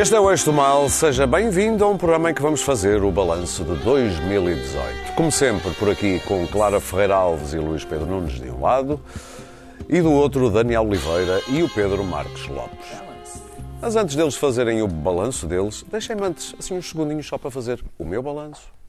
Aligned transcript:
Este 0.00 0.14
é 0.14 0.18
o 0.18 0.30
Eixo 0.30 0.46
do 0.46 0.52
Mal, 0.54 0.88
seja 0.88 1.26
bem-vindo 1.26 1.84
a 1.84 1.88
um 1.90 1.98
programa 1.98 2.30
em 2.30 2.34
que 2.34 2.40
vamos 2.40 2.62
fazer 2.62 3.02
o 3.02 3.12
balanço 3.12 3.62
de 3.64 3.76
2018. 3.84 5.12
Como 5.14 5.30
sempre, 5.30 5.74
por 5.74 5.90
aqui 5.90 6.18
com 6.20 6.46
Clara 6.46 6.80
Ferreira 6.80 7.14
Alves 7.14 7.52
e 7.52 7.58
Luís 7.58 7.84
Pedro 7.84 8.06
Nunes 8.06 8.40
de 8.40 8.48
um 8.48 8.62
lado 8.62 8.98
e 9.86 10.00
do 10.00 10.10
outro 10.10 10.48
Daniel 10.48 10.86
Oliveira 10.86 11.42
e 11.48 11.62
o 11.62 11.68
Pedro 11.68 12.02
Marques 12.02 12.48
Lopes. 12.48 12.88
Mas 13.78 13.94
antes 13.94 14.16
deles 14.16 14.36
fazerem 14.36 14.80
o 14.80 14.88
balanço 14.88 15.46
deles, 15.46 15.84
deixem-me 15.92 16.22
antes 16.22 16.54
assim 16.58 16.78
uns 16.78 16.88
segundinhos 16.88 17.26
só 17.26 17.36
para 17.36 17.50
fazer 17.50 17.84
o 17.98 18.04
meu 18.06 18.22
balanço. 18.22 18.79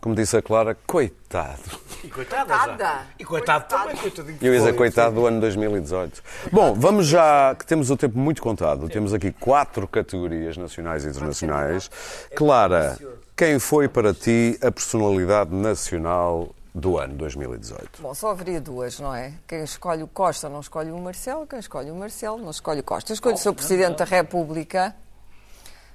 Como 0.00 0.14
disse 0.14 0.36
a 0.36 0.42
Clara, 0.42 0.76
coitado. 0.86 1.60
E 2.02 2.08
coitada. 2.08 3.06
E 3.18 3.24
coitado 3.24 3.64
Coitada. 3.64 3.64
também, 3.64 3.96
coitadinho. 3.96 4.38
Eu 4.40 4.54
ia 4.54 4.72
coitado 4.72 5.14
do 5.14 5.26
ano 5.26 5.40
2018. 5.40 6.22
Bom, 6.50 6.74
vamos 6.74 7.06
já, 7.06 7.54
que 7.54 7.66
temos 7.66 7.90
o 7.90 7.96
tempo 7.96 8.18
muito 8.18 8.40
contado. 8.40 8.88
Temos 8.88 9.12
aqui 9.12 9.30
quatro 9.30 9.86
categorias 9.86 10.56
nacionais 10.56 11.04
e 11.04 11.08
internacionais. 11.08 11.90
Clara, 12.34 12.96
quem 13.36 13.58
foi 13.58 13.88
para 13.88 14.14
ti 14.14 14.58
a 14.62 14.72
personalidade 14.72 15.54
nacional 15.54 16.54
do 16.74 16.98
ano 16.98 17.14
2018? 17.14 18.00
Bom, 18.00 18.14
só 18.14 18.30
haveria 18.30 18.60
duas, 18.60 18.98
não 18.98 19.14
é? 19.14 19.34
Quem 19.46 19.62
escolhe 19.62 20.02
o 20.02 20.08
Costa 20.08 20.48
não 20.48 20.60
escolhe 20.60 20.90
o 20.90 20.98
Marcelo, 20.98 21.46
quem 21.46 21.58
escolhe 21.58 21.90
o 21.90 21.94
Marcelo 21.94 22.38
não 22.38 22.50
escolhe 22.50 22.80
o 22.80 22.84
Costa. 22.84 23.12
Eu 23.12 23.14
escolho 23.14 23.34
o 23.34 23.38
Sr. 23.38 23.52
Presidente 23.52 23.98
da 23.98 24.04
República, 24.06 24.94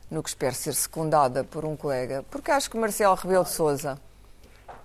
no 0.09 0.21
que 0.21 0.29
espero 0.29 0.55
ser 0.55 0.73
secundada 0.73 1.43
por 1.43 1.65
um 1.65 1.75
colega, 1.75 2.23
porque 2.29 2.51
acho 2.51 2.69
que 2.69 2.77
Marcelo 2.77 3.15
Rebelo 3.15 3.43
de 3.43 3.51
Sousa 3.51 3.99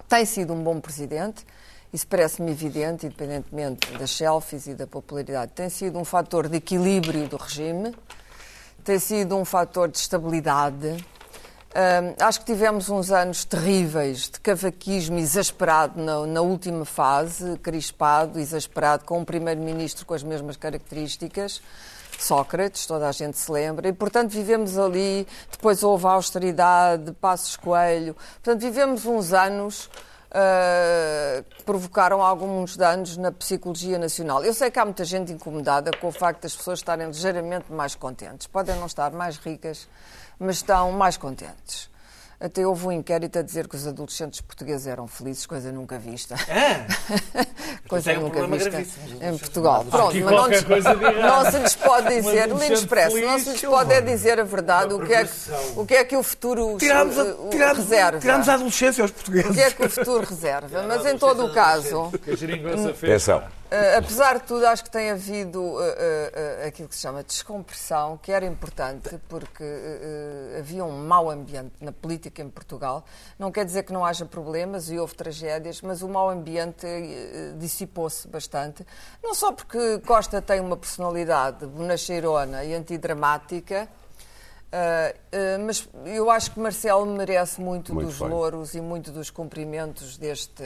tem 0.09 0.25
sido 0.25 0.53
um 0.53 0.63
bom 0.63 0.81
presidente, 0.81 1.47
isso 1.93 2.07
parece-me 2.07 2.53
evidente, 2.53 3.07
independentemente 3.07 3.91
das 3.99 4.13
selfies 4.13 4.67
e 4.67 4.75
da 4.75 4.87
popularidade. 4.87 5.53
Tem 5.53 5.69
sido 5.69 5.99
um 5.99 6.05
fator 6.05 6.49
de 6.49 6.57
equilíbrio 6.57 7.29
do 7.29 7.37
regime, 7.37 7.95
tem 8.85 8.99
sido 8.99 9.37
um 9.37 9.45
fator 9.45 9.89
de 9.89 9.99
estabilidade. 9.99 11.05
Hum, 11.73 12.15
acho 12.19 12.41
que 12.41 12.47
tivemos 12.47 12.89
uns 12.89 13.11
anos 13.13 13.45
terríveis 13.45 14.29
de 14.31 14.41
cavaquismo 14.41 15.19
exasperado 15.19 16.03
na, 16.03 16.27
na 16.27 16.41
última 16.41 16.85
fase, 16.85 17.59
crispado, 17.59 18.39
exasperado, 18.41 19.05
com 19.05 19.21
um 19.21 19.25
primeiro-ministro 19.25 20.07
com 20.07 20.15
as 20.15 20.23
mesmas 20.23 20.57
características. 20.57 21.61
Sócrates, 22.23 22.87
toda 22.87 23.09
a 23.09 23.13
gente 23.13 23.39
se 23.39 23.51
lembra, 23.51 23.89
e 23.89 23.93
portanto 23.93 24.31
vivemos 24.31 24.79
ali, 24.79 25.27
depois 25.51 25.83
houve 25.83 26.07
a 26.07 26.11
austeridade, 26.11 27.13
Passos 27.13 27.57
Coelho, 27.57 28.15
portanto 28.15 28.61
vivemos 28.61 29.07
uns 29.07 29.33
anos 29.33 29.91
ah, 30.33 31.43
que 31.57 31.65
provocaram 31.65 32.23
alguns 32.23 32.77
danos 32.77 33.17
na 33.17 33.33
psicologia 33.33 33.99
nacional. 33.99 34.45
Eu 34.45 34.55
sei 34.55 34.71
que 34.71 34.79
há 34.79 34.85
muita 34.85 35.05
gente 35.05 35.33
incomodada 35.33 35.91
com 36.01 36.07
o 36.07 36.13
facto 36.13 36.43
das 36.43 36.55
pessoas 36.55 36.79
estarem 36.79 37.09
ligeiramente 37.09 37.73
mais 37.73 37.97
contentes. 37.97 38.47
Podem 38.47 38.77
não 38.77 38.87
estar 38.87 39.11
mais 39.11 39.37
ricas, 39.39 39.89
mas 40.39 40.57
estão 40.57 40.93
mais 40.93 41.17
contentes. 41.17 41.91
Até 42.41 42.67
houve 42.67 42.87
um 42.87 42.93
inquérito 42.93 43.39
a 43.39 43.43
dizer 43.43 43.69
que 43.69 43.77
os 43.77 43.87
adolescentes 43.87 44.41
portugueses 44.41 44.87
eram 44.87 45.07
felizes, 45.07 45.45
coisa 45.45 45.71
nunca 45.71 45.99
vista. 45.99 46.37
coisa 47.87 48.11
Tem 48.13 48.19
um 48.19 48.23
nunca 48.23 48.47
vista 48.47 48.81
em 49.21 49.37
Portugal. 49.37 49.85
Pronto, 49.85 50.17
mas 50.17 50.25
não, 50.25 50.63
coisa 50.65 50.91
errado. 50.91 51.45
não 51.45 51.51
se 51.51 51.59
lhes 51.59 51.75
pode 51.77 52.09
dizer, 52.09 52.51
o 52.51 52.59
Lino 52.59 52.73
Expresso, 52.75 53.21
não 53.21 53.39
se 53.39 53.51
lhes 53.51 53.61
pode 53.61 53.93
é 53.93 54.01
dizer 54.01 54.41
a 54.41 54.45
verdade, 54.45 54.95
o 54.95 55.05
que, 55.07 55.13
é 55.13 55.25
que, 55.25 55.31
o 55.77 55.85
que 55.87 55.95
é 55.95 56.05
que 56.05 56.17
o 56.17 56.23
futuro 56.23 56.77
Tiramos 56.79 57.19
a, 57.19 57.25
tiramos, 57.51 57.77
reserva. 57.77 58.19
tiramos 58.21 58.49
a 58.49 58.55
adolescência 58.55 59.03
aos 59.05 59.11
O 59.11 59.15
portugueses. 59.15 59.55
que 59.55 59.61
é 59.61 59.71
que 59.71 59.85
o 59.85 59.91
futuro 59.91 60.27
reserva? 60.27 60.83
Mas 60.85 61.05
em 61.05 61.19
todo 61.19 61.45
o 61.45 61.53
caso, 61.53 62.11
Que 62.25 62.31
a 62.31 62.37
geringonça 62.37 62.95
fez. 62.95 63.13
Atenção. 63.29 63.60
Uh, 63.71 63.99
apesar 63.99 64.41
de 64.41 64.47
tudo, 64.47 64.67
acho 64.67 64.83
que 64.83 64.91
tem 64.91 65.11
havido 65.11 65.63
uh, 65.63 65.79
uh, 65.79 66.67
aquilo 66.67 66.89
que 66.89 66.95
se 66.97 67.03
chama 67.03 67.23
descompressão, 67.23 68.17
que 68.17 68.33
era 68.33 68.45
importante, 68.45 69.17
porque 69.29 69.65
havia 70.59 70.85
um 70.85 71.07
mau 71.07 71.31
ambiente 71.31 71.75
na 71.81 71.93
política 71.93 72.43
em 72.43 72.51
Portugal. 72.51 73.05
Não 73.39 73.53
quer 73.53 73.65
dizer 73.65 73.85
que 73.85 73.93
não 73.93 74.05
haja 74.05 74.27
problemas 74.27 74.91
e 74.91 74.99
houve 74.99 75.15
tragédias, 75.15 75.81
mas 75.83 76.03
o 76.03 76.09
mau 76.09 76.29
ambiente 76.29 76.87
dissipou-se 77.59 78.27
bastante. 78.27 78.85
Não 79.23 79.35
só 79.35 79.53
porque 79.53 80.01
Costa 80.01 80.43
tem 80.43 80.61
uma 80.61 80.77
personalidade 80.77 81.65
bonacheirona 81.67 82.65
e 82.65 82.75
antidramática, 82.75 83.89
Uh, 84.71 85.11
uh, 85.37 85.67
mas 85.67 85.89
eu 86.05 86.31
acho 86.31 86.53
que 86.53 86.61
Marcelo 86.61 87.05
merece 87.05 87.61
muito, 87.61 87.93
Muito 87.93 88.07
dos 88.07 88.21
bem. 88.21 88.29
louros 88.29 88.75
e 88.75 88.81
muito 88.81 89.11
dos 89.11 89.29
cumprimentos 89.29 90.17
deste, 90.17 90.63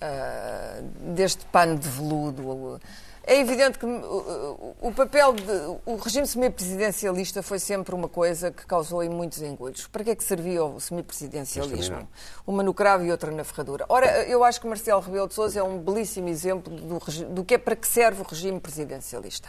uh, 0.00 0.82
deste 1.14 1.44
pano 1.46 1.78
de 1.78 1.88
veludo. 1.88 2.80
É 3.22 3.38
evidente 3.38 3.78
que 3.78 3.86
uh, 3.86 4.76
o 4.80 4.92
papel 4.92 5.34
de. 5.34 5.42
O 5.84 5.96
regime 5.96 6.26
semipresidencialista 6.26 7.42
foi 7.42 7.58
sempre 7.58 7.94
uma 7.94 8.08
coisa 8.08 8.50
que 8.50 8.64
causou 8.66 9.02
em 9.02 9.08
muitos 9.08 9.42
engolhos. 9.42 9.86
Para 9.86 10.02
que 10.02 10.10
é 10.10 10.16
que 10.16 10.24
servia 10.24 10.64
o 10.64 10.80
semipresidencialismo? 10.80 12.08
Uma 12.46 12.62
no 12.62 12.72
cravo 12.72 13.04
e 13.04 13.10
outra 13.10 13.30
na 13.30 13.44
ferradura. 13.44 13.84
Ora, 13.88 14.24
eu 14.24 14.42
acho 14.42 14.60
que 14.60 14.66
Marcelo 14.66 15.00
Rebelo 15.00 15.28
de 15.28 15.34
Sousa 15.34 15.60
é 15.60 15.62
um 15.62 15.78
belíssimo 15.78 16.28
exemplo 16.28 16.74
do, 16.74 16.98
do 17.34 17.44
que 17.44 17.54
é 17.54 17.58
para 17.58 17.76
que 17.76 17.86
serve 17.86 18.22
o 18.22 18.24
regime 18.24 18.58
presidencialista. 18.58 19.48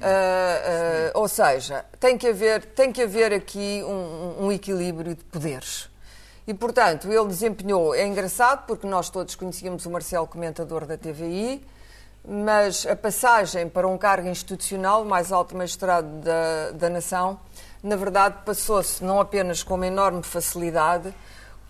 Ah, 0.00 1.10
ou 1.14 1.28
seja, 1.28 1.84
tem 1.98 2.16
que 2.16 2.28
haver, 2.28 2.64
tem 2.66 2.92
que 2.92 3.02
haver 3.02 3.32
aqui 3.32 3.82
um, 3.84 4.46
um 4.46 4.52
equilíbrio 4.52 5.14
de 5.14 5.24
poderes. 5.24 5.88
E, 6.46 6.54
portanto, 6.54 7.10
ele 7.10 7.26
desempenhou. 7.26 7.94
É 7.94 8.06
engraçado 8.06 8.66
porque 8.66 8.86
nós 8.86 9.10
todos 9.10 9.34
conhecíamos 9.34 9.86
o 9.86 9.90
Marcelo 9.90 10.26
comentador 10.26 10.86
da 10.86 10.96
TVI, 10.96 11.64
mas 12.26 12.86
a 12.86 12.96
passagem 12.96 13.68
para 13.68 13.86
um 13.86 13.96
cargo 13.96 14.28
institucional, 14.28 15.04
mais 15.04 15.32
alto 15.32 15.56
magistrado 15.56 16.08
da, 16.20 16.70
da 16.72 16.90
nação, 16.90 17.40
na 17.82 17.96
verdade 17.96 18.36
passou-se 18.44 19.02
não 19.02 19.20
apenas 19.20 19.62
com 19.62 19.74
uma 19.74 19.86
enorme 19.86 20.22
facilidade, 20.22 21.14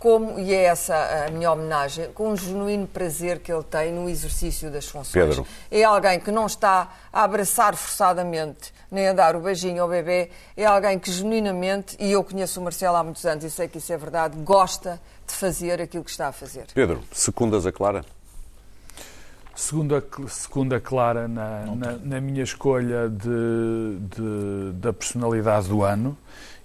como, 0.00 0.40
e 0.40 0.52
é 0.54 0.64
essa 0.64 0.96
a 1.26 1.30
minha 1.30 1.52
homenagem, 1.52 2.10
com 2.12 2.30
um 2.30 2.36
genuíno 2.36 2.86
prazer 2.86 3.38
que 3.38 3.52
ele 3.52 3.62
tem 3.62 3.92
no 3.92 4.08
exercício 4.08 4.70
das 4.70 4.86
funções. 4.86 5.12
Pedro. 5.12 5.46
É 5.70 5.84
alguém 5.84 6.18
que 6.18 6.30
não 6.32 6.46
está 6.46 6.88
a 7.12 7.22
abraçar 7.22 7.76
forçadamente, 7.76 8.72
nem 8.90 9.08
a 9.08 9.12
dar 9.12 9.36
o 9.36 9.40
beijinho 9.40 9.82
ao 9.82 9.88
bebê. 9.90 10.30
É 10.56 10.64
alguém 10.64 10.98
que 10.98 11.12
genuinamente, 11.12 11.96
e 12.00 12.10
eu 12.10 12.24
conheço 12.24 12.58
o 12.60 12.64
Marcelo 12.64 12.96
há 12.96 13.04
muitos 13.04 13.24
anos 13.26 13.44
e 13.44 13.50
sei 13.50 13.68
que 13.68 13.76
isso 13.76 13.92
é 13.92 13.96
verdade, 13.98 14.36
gosta 14.38 14.98
de 15.28 15.34
fazer 15.34 15.82
aquilo 15.82 16.02
que 16.02 16.10
está 16.10 16.28
a 16.28 16.32
fazer. 16.32 16.64
Pedro, 16.74 17.02
secundas 17.12 17.66
a 17.66 17.70
Clara? 17.70 18.02
Segunda, 19.54 20.02
segunda 20.28 20.80
clara 20.80 21.28
na, 21.28 21.66
na, 21.66 21.92
na 22.02 22.20
minha 22.20 22.42
escolha 22.42 23.10
de, 23.10 23.98
de- 23.98 24.72
da 24.76 24.90
personalidade 24.90 25.68
do 25.68 25.82
ano. 25.82 26.16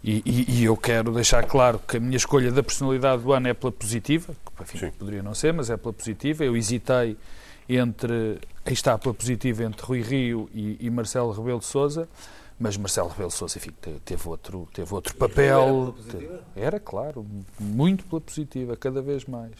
E, 0.07 0.21
e- 0.25 0.59
e 0.59 0.63
eu 0.65 0.77
quero 0.77 1.11
deixar 1.11 1.43
claro 1.45 1.79
que 1.79 1.97
a 1.97 1.99
minha 1.99 2.15
escolha 2.17 2.51
da 2.51 2.61
personalidade 2.61 3.23
do 3.23 3.33
ano 3.33 3.47
é 3.47 3.53
pela 3.55 3.71
positiva, 3.71 4.35
que 4.55 4.63
enfim, 4.77 4.91
poderia 4.99 5.23
não 5.23 5.33
ser, 5.33 5.51
mas 5.51 5.69
é 5.71 5.75
pela 5.77 5.93
positiva. 5.93 6.43
Eu 6.45 6.55
hesitei 6.55 7.17
entre. 7.67 8.39
Aí 8.63 8.73
está 8.73 8.97
pela 8.97 9.13
positiva 9.13 9.63
entre 9.63 9.83
Rui 9.85 10.01
Rio 10.01 10.49
e, 10.53 10.77
e 10.79 10.89
Marcelo 10.89 11.31
Rebelo 11.31 11.59
de 11.59 11.65
Souza. 11.65 12.07
Mas 12.57 12.77
Marcelo 12.77 13.09
Rebelo 13.09 13.27
de 13.29 13.33
Sousa 13.35 13.57
enfim, 13.57 13.71
te- 13.81 13.99
teve 14.05 14.29
outro, 14.29 14.67
teve 14.73 14.93
outro 14.93 15.13
papel. 15.15 15.93
Era, 16.55 16.79
claro, 16.79 17.25
muito 17.59 18.05
pela 18.05 18.21
positiva, 18.21 18.77
cada 18.77 19.01
vez 19.01 19.25
mais. 19.25 19.51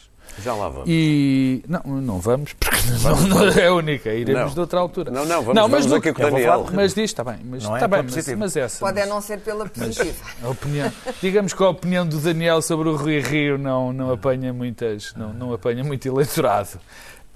Já 0.44 0.54
lá 0.54 0.68
vamos. 0.70 0.86
E 0.90 1.64
não, 1.68 1.82
não 2.02 2.20
vamos, 2.20 2.54
porque 2.54 2.78
não, 3.04 3.22
não 3.28 3.48
é 3.48 3.68
a 3.68 3.74
única, 3.74 4.12
iremos 4.14 4.42
Não. 4.48 4.54
de 4.54 4.60
outra 4.60 4.80
altura. 4.80 5.10
Não, 5.12 5.26
não, 5.26 5.42
vamos, 5.42 5.62
vamos 5.72 5.86
no- 5.86 5.96
aqui 5.96 6.12
com 6.14 6.22
o 6.22 6.26
Daniel. 6.32 6.52
falar 6.66 6.72
Mas 6.74 6.94
diz, 6.94 7.04
está 7.06 7.24
bem, 7.24 7.38
mas, 7.46 7.64
Não 7.64 7.74
é 7.76 7.80
está 7.80 7.88
pela 7.90 8.02
bem, 8.02 8.04
mas, 8.04 8.14
positiva. 8.16 8.38
mas 8.40 8.56
essa. 8.58 8.80
Pode 8.80 9.00
é 9.00 9.02
mas 9.06 9.10
não 9.10 9.22
ser 9.22 9.40
pela 9.40 9.66
positiva. 9.70 10.26
a 10.44 10.50
opinião, 10.50 10.92
digamos 11.22 11.54
que 11.54 11.64
a 11.64 11.70
opinião 11.70 12.06
do 12.06 12.18
Daniel 12.20 12.62
sobre 12.62 12.90
o 12.90 12.96
Rui 12.98 13.20
Rio 13.22 13.58
não, 13.58 13.94
não 13.94 14.12
apanha 14.12 14.52
muitas, 14.52 15.14
não, 15.16 15.32
não 15.34 15.54
apanha 15.54 15.84
muito 15.84 16.06
eleitorado. 16.08 16.80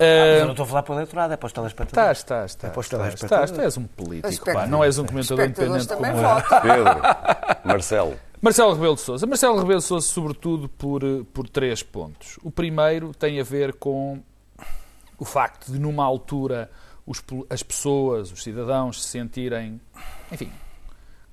Mas 0.01 0.07
eu 0.07 0.39
não 0.43 0.47
Ah, 0.47 0.51
estou 0.51 0.63
a 0.63 0.67
falar 0.67 0.83
para 0.83 0.93
o 0.93 0.95
eleitorado, 0.95 1.33
é 1.33 1.37
para 1.37 1.47
os 1.47 1.51
telespectadores. 1.53 2.19
Estás, 2.19 2.51
estás, 2.51 2.51
estás. 2.51 2.69
É 2.71 2.73
para 2.73 2.79
os 2.79 2.85
estás, 2.85 3.01
telespectadores. 3.01 3.51
estás, 3.51 3.59
tu 3.59 3.65
és 3.65 3.77
um 3.77 3.83
político, 3.87 4.45
pá, 4.53 4.65
não 4.67 4.81
és 4.83 4.97
um 4.97 5.05
comentador 5.05 5.45
independente 5.45 5.87
como 5.87 6.05
eu. 6.05 6.13
Pedro, 6.61 7.01
Marcelo. 7.65 8.15
Marcelo 8.41 8.73
Rebelo 8.73 8.95
de 8.95 9.01
Sousa. 9.01 9.27
Marcelo 9.27 9.57
Rebelo 9.59 9.79
de 9.79 9.85
Sousa, 9.85 10.07
sobretudo, 10.07 10.69
por, 10.69 11.03
eh, 11.03 11.23
por 11.33 11.49
três 11.49 11.83
pontos. 11.83 12.39
O 12.41 12.49
primeiro 12.49 13.13
tem 13.13 13.39
a 13.39 13.43
ver 13.43 13.73
com 13.73 14.21
o 15.17 15.25
facto 15.25 15.71
de, 15.71 15.77
numa 15.79 16.05
altura, 16.05 16.71
os 17.05 17.21
as 17.49 17.61
pessoas, 17.61 18.31
os 18.31 18.41
cidadãos, 18.41 19.03
se 19.03 19.09
sentirem, 19.09 19.81
enfim, 20.31 20.49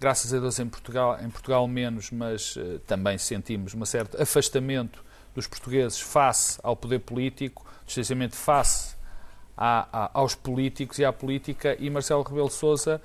graças 0.01 0.35
a 0.35 0.41
Deus 0.41 0.59
em 0.59 0.69
Portugal, 0.69 1.17
em 1.23 1.31
Portugal 1.31 1.69
menos, 1.69 2.11
mas 2.11 2.57
eh, 2.59 2.81
também 2.87 3.17
sentimos 3.19 3.73
um 3.75 3.85
certo 3.85 4.21
afastamento 4.21 5.05
dos 5.33 5.47
portugueses 5.47 6.01
face 6.01 6.59
ao 6.63 6.75
poder 6.75 6.99
político, 7.01 7.65
distanciamento 7.87 8.35
face 8.35 8.97
à- 9.57 9.87
à- 9.93 10.11
aos 10.15 10.35
políticos 10.35 10.99
e 10.99 11.05
à 11.05 11.13
política, 11.13 11.77
e 11.79 11.89
Marcelo 11.89 12.23
Rebelo 12.23 12.49
de 12.49 12.55
Sousa 12.55 13.01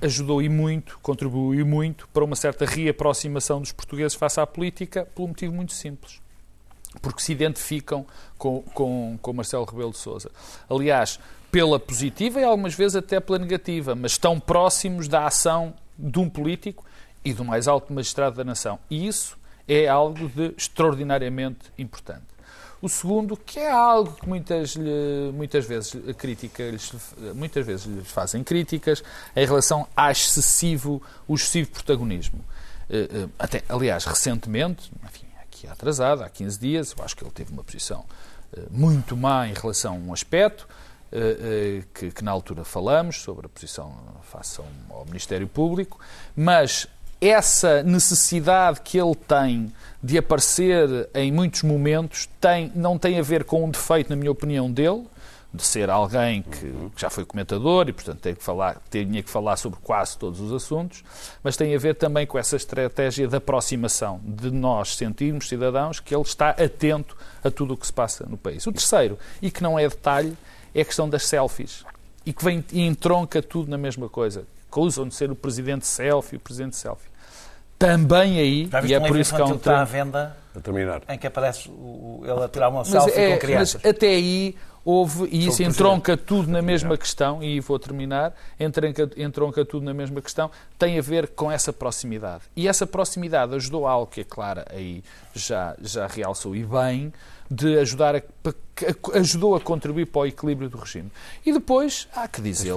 ajudou 0.00 0.42
e 0.42 0.48
muito, 0.48 0.98
contribuiu 1.00 1.64
muito 1.66 2.08
para 2.08 2.24
uma 2.24 2.36
certa 2.36 2.64
reaproximação 2.64 3.60
dos 3.60 3.72
portugueses 3.72 4.14
face 4.14 4.40
à 4.40 4.46
política, 4.46 5.06
por 5.14 5.24
um 5.24 5.28
motivo 5.28 5.54
muito 5.54 5.72
simples. 5.72 6.20
Porque 7.00 7.22
se 7.22 7.32
identificam 7.32 8.06
com, 8.38 8.62
com, 8.62 9.18
com 9.20 9.32
Marcelo 9.32 9.64
Rebelo 9.64 9.90
de 9.90 9.98
Sousa. 9.98 10.30
Aliás, 10.68 11.18
pela 11.50 11.78
positiva 11.78 12.40
e 12.40 12.44
algumas 12.44 12.74
vezes 12.74 12.96
até 12.96 13.20
pela 13.20 13.38
negativa, 13.38 13.94
mas 13.94 14.12
estão 14.12 14.38
próximos 14.40 15.08
da 15.08 15.26
ação 15.26 15.74
de 15.98 16.18
um 16.18 16.28
político 16.28 16.84
e 17.24 17.32
do 17.32 17.44
mais 17.44 17.66
alto 17.66 17.92
magistrado 17.92 18.36
da 18.36 18.44
nação. 18.44 18.78
E 18.90 19.06
isso 19.06 19.38
é 19.66 19.88
algo 19.88 20.28
de 20.28 20.54
extraordinariamente 20.56 21.72
importante. 21.78 22.33
O 22.82 22.88
segundo, 22.88 23.36
que 23.36 23.58
é 23.58 23.70
algo 23.70 24.12
que 24.12 24.28
muitas, 24.28 24.76
muitas, 25.32 25.64
vezes, 25.64 25.94
crítica, 26.16 26.62
muitas 27.34 27.64
vezes 27.64 27.86
lhes 27.86 28.08
fazem 28.08 28.44
críticas 28.44 29.02
em 29.34 29.46
relação 29.46 29.86
ao 29.96 30.10
excessivo, 30.10 31.02
o 31.26 31.34
excessivo 31.34 31.70
protagonismo. 31.70 32.44
Eh, 32.90 33.08
eh, 33.10 33.28
até, 33.38 33.62
aliás, 33.68 34.04
recentemente, 34.04 34.90
enfim, 35.04 35.26
aqui 35.42 35.66
atrasado, 35.66 36.22
há 36.22 36.28
15 36.28 36.58
dias, 36.58 36.94
eu 36.96 37.04
acho 37.04 37.16
que 37.16 37.24
ele 37.24 37.30
teve 37.30 37.52
uma 37.52 37.64
posição 37.64 38.04
eh, 38.52 38.60
muito 38.70 39.16
má 39.16 39.48
em 39.48 39.54
relação 39.54 39.94
a 39.94 39.98
um 39.98 40.12
aspecto, 40.12 40.68
que, 41.94 42.10
que, 42.10 42.24
na 42.24 42.32
altura 42.32 42.64
falamos, 42.64 43.22
sobre 43.22 43.46
a 43.46 43.48
posição 43.48 43.96
face 44.24 44.60
ao 44.90 45.04
Ministério 45.04 45.46
Público, 45.46 46.00
mas 46.34 46.88
essa 47.28 47.82
necessidade 47.82 48.80
que 48.82 48.98
ele 48.98 49.14
tem 49.14 49.72
de 50.02 50.18
aparecer 50.18 51.08
em 51.14 51.32
muitos 51.32 51.62
momentos 51.62 52.28
tem, 52.40 52.70
não 52.74 52.98
tem 52.98 53.18
a 53.18 53.22
ver 53.22 53.44
com 53.44 53.64
um 53.64 53.70
defeito, 53.70 54.10
na 54.10 54.16
minha 54.16 54.30
opinião, 54.30 54.70
dele, 54.70 55.06
de 55.52 55.64
ser 55.64 55.88
alguém 55.88 56.42
que, 56.42 56.70
que 56.94 57.00
já 57.00 57.08
foi 57.08 57.24
comentador 57.24 57.88
e, 57.88 57.92
portanto, 57.92 58.18
tem 58.18 58.34
que 58.34 58.42
falar, 58.42 58.82
tinha 58.90 59.22
que 59.22 59.30
falar 59.30 59.56
sobre 59.56 59.78
quase 59.82 60.18
todos 60.18 60.40
os 60.40 60.52
assuntos, 60.52 61.04
mas 61.42 61.56
tem 61.56 61.74
a 61.74 61.78
ver 61.78 61.94
também 61.94 62.26
com 62.26 62.36
essa 62.36 62.56
estratégia 62.56 63.26
de 63.26 63.36
aproximação, 63.36 64.20
de 64.22 64.50
nós 64.50 64.96
sentirmos, 64.96 65.48
cidadãos, 65.48 66.00
que 66.00 66.14
ele 66.14 66.22
está 66.22 66.50
atento 66.50 67.16
a 67.42 67.50
tudo 67.50 67.74
o 67.74 67.76
que 67.76 67.86
se 67.86 67.92
passa 67.92 68.26
no 68.28 68.36
país. 68.36 68.66
O 68.66 68.72
terceiro, 68.72 69.18
e 69.40 69.50
que 69.50 69.62
não 69.62 69.78
é 69.78 69.88
detalhe, 69.88 70.36
é 70.74 70.80
a 70.80 70.84
questão 70.84 71.08
das 71.08 71.24
selfies. 71.26 71.84
E 72.26 72.32
que 72.32 72.44
vem 72.44 72.64
e 72.72 72.82
entronca 72.82 73.40
tudo 73.40 73.70
na 73.70 73.78
mesma 73.78 74.08
coisa 74.08 74.44
acusam 74.74 75.06
de 75.06 75.14
ser 75.14 75.30
o 75.30 75.36
presidente 75.36 75.86
selfie, 75.86 76.36
o 76.36 76.40
presidente 76.40 76.74
selfie. 76.74 77.13
Também 77.86 78.38
aí, 78.38 78.70
e 78.84 78.94
é 78.94 79.00
por 79.00 79.16
isso 79.16 79.34
que 79.34 79.40
há 79.40 79.44
um 79.44 79.54
está 79.54 79.80
à 79.80 79.84
venda 79.84 80.36
a 80.56 80.60
terminar. 80.60 81.02
em 81.08 81.18
que 81.18 81.26
aparece 81.26 81.68
o, 81.68 82.22
ele 82.24 82.44
a 82.44 82.48
tirar 82.48 82.68
uma 82.68 82.80
mas 82.80 82.88
selfie 82.88 83.20
é, 83.20 83.32
com 83.32 83.38
crianças. 83.38 83.80
Mas 83.82 83.90
até 83.90 84.08
aí 84.08 84.54
houve, 84.84 85.28
e 85.30 85.46
isso 85.46 85.62
entronca 85.62 86.16
tudo 86.16 86.50
na 86.50 86.60
mesma 86.60 86.96
questão, 86.96 87.42
e 87.42 87.60
vou 87.60 87.78
terminar, 87.78 88.34
entronca, 88.60 89.10
entronca 89.16 89.64
tudo 89.64 89.84
na 89.84 89.94
mesma 89.94 90.20
questão, 90.20 90.50
tem 90.78 90.98
a 90.98 91.02
ver 91.02 91.28
com 91.28 91.50
essa 91.50 91.72
proximidade. 91.72 92.44
E 92.54 92.68
essa 92.68 92.86
proximidade 92.86 93.54
ajudou 93.54 93.86
algo 93.86 94.06
que 94.06 94.20
a 94.20 94.24
Clara 94.24 94.66
aí 94.70 95.02
já, 95.34 95.74
já 95.80 96.06
realçou 96.06 96.54
e 96.54 96.64
bem, 96.64 97.12
de 97.50 97.78
ajudar 97.78 98.16
a, 98.16 98.22
ajudou 99.14 99.54
a 99.54 99.60
contribuir 99.60 100.06
para 100.06 100.22
o 100.22 100.26
equilíbrio 100.26 100.68
do 100.68 100.78
regime. 100.78 101.10
E 101.44 101.52
depois, 101.52 102.08
há 102.14 102.26
que 102.26 102.40
dizer, 102.40 102.74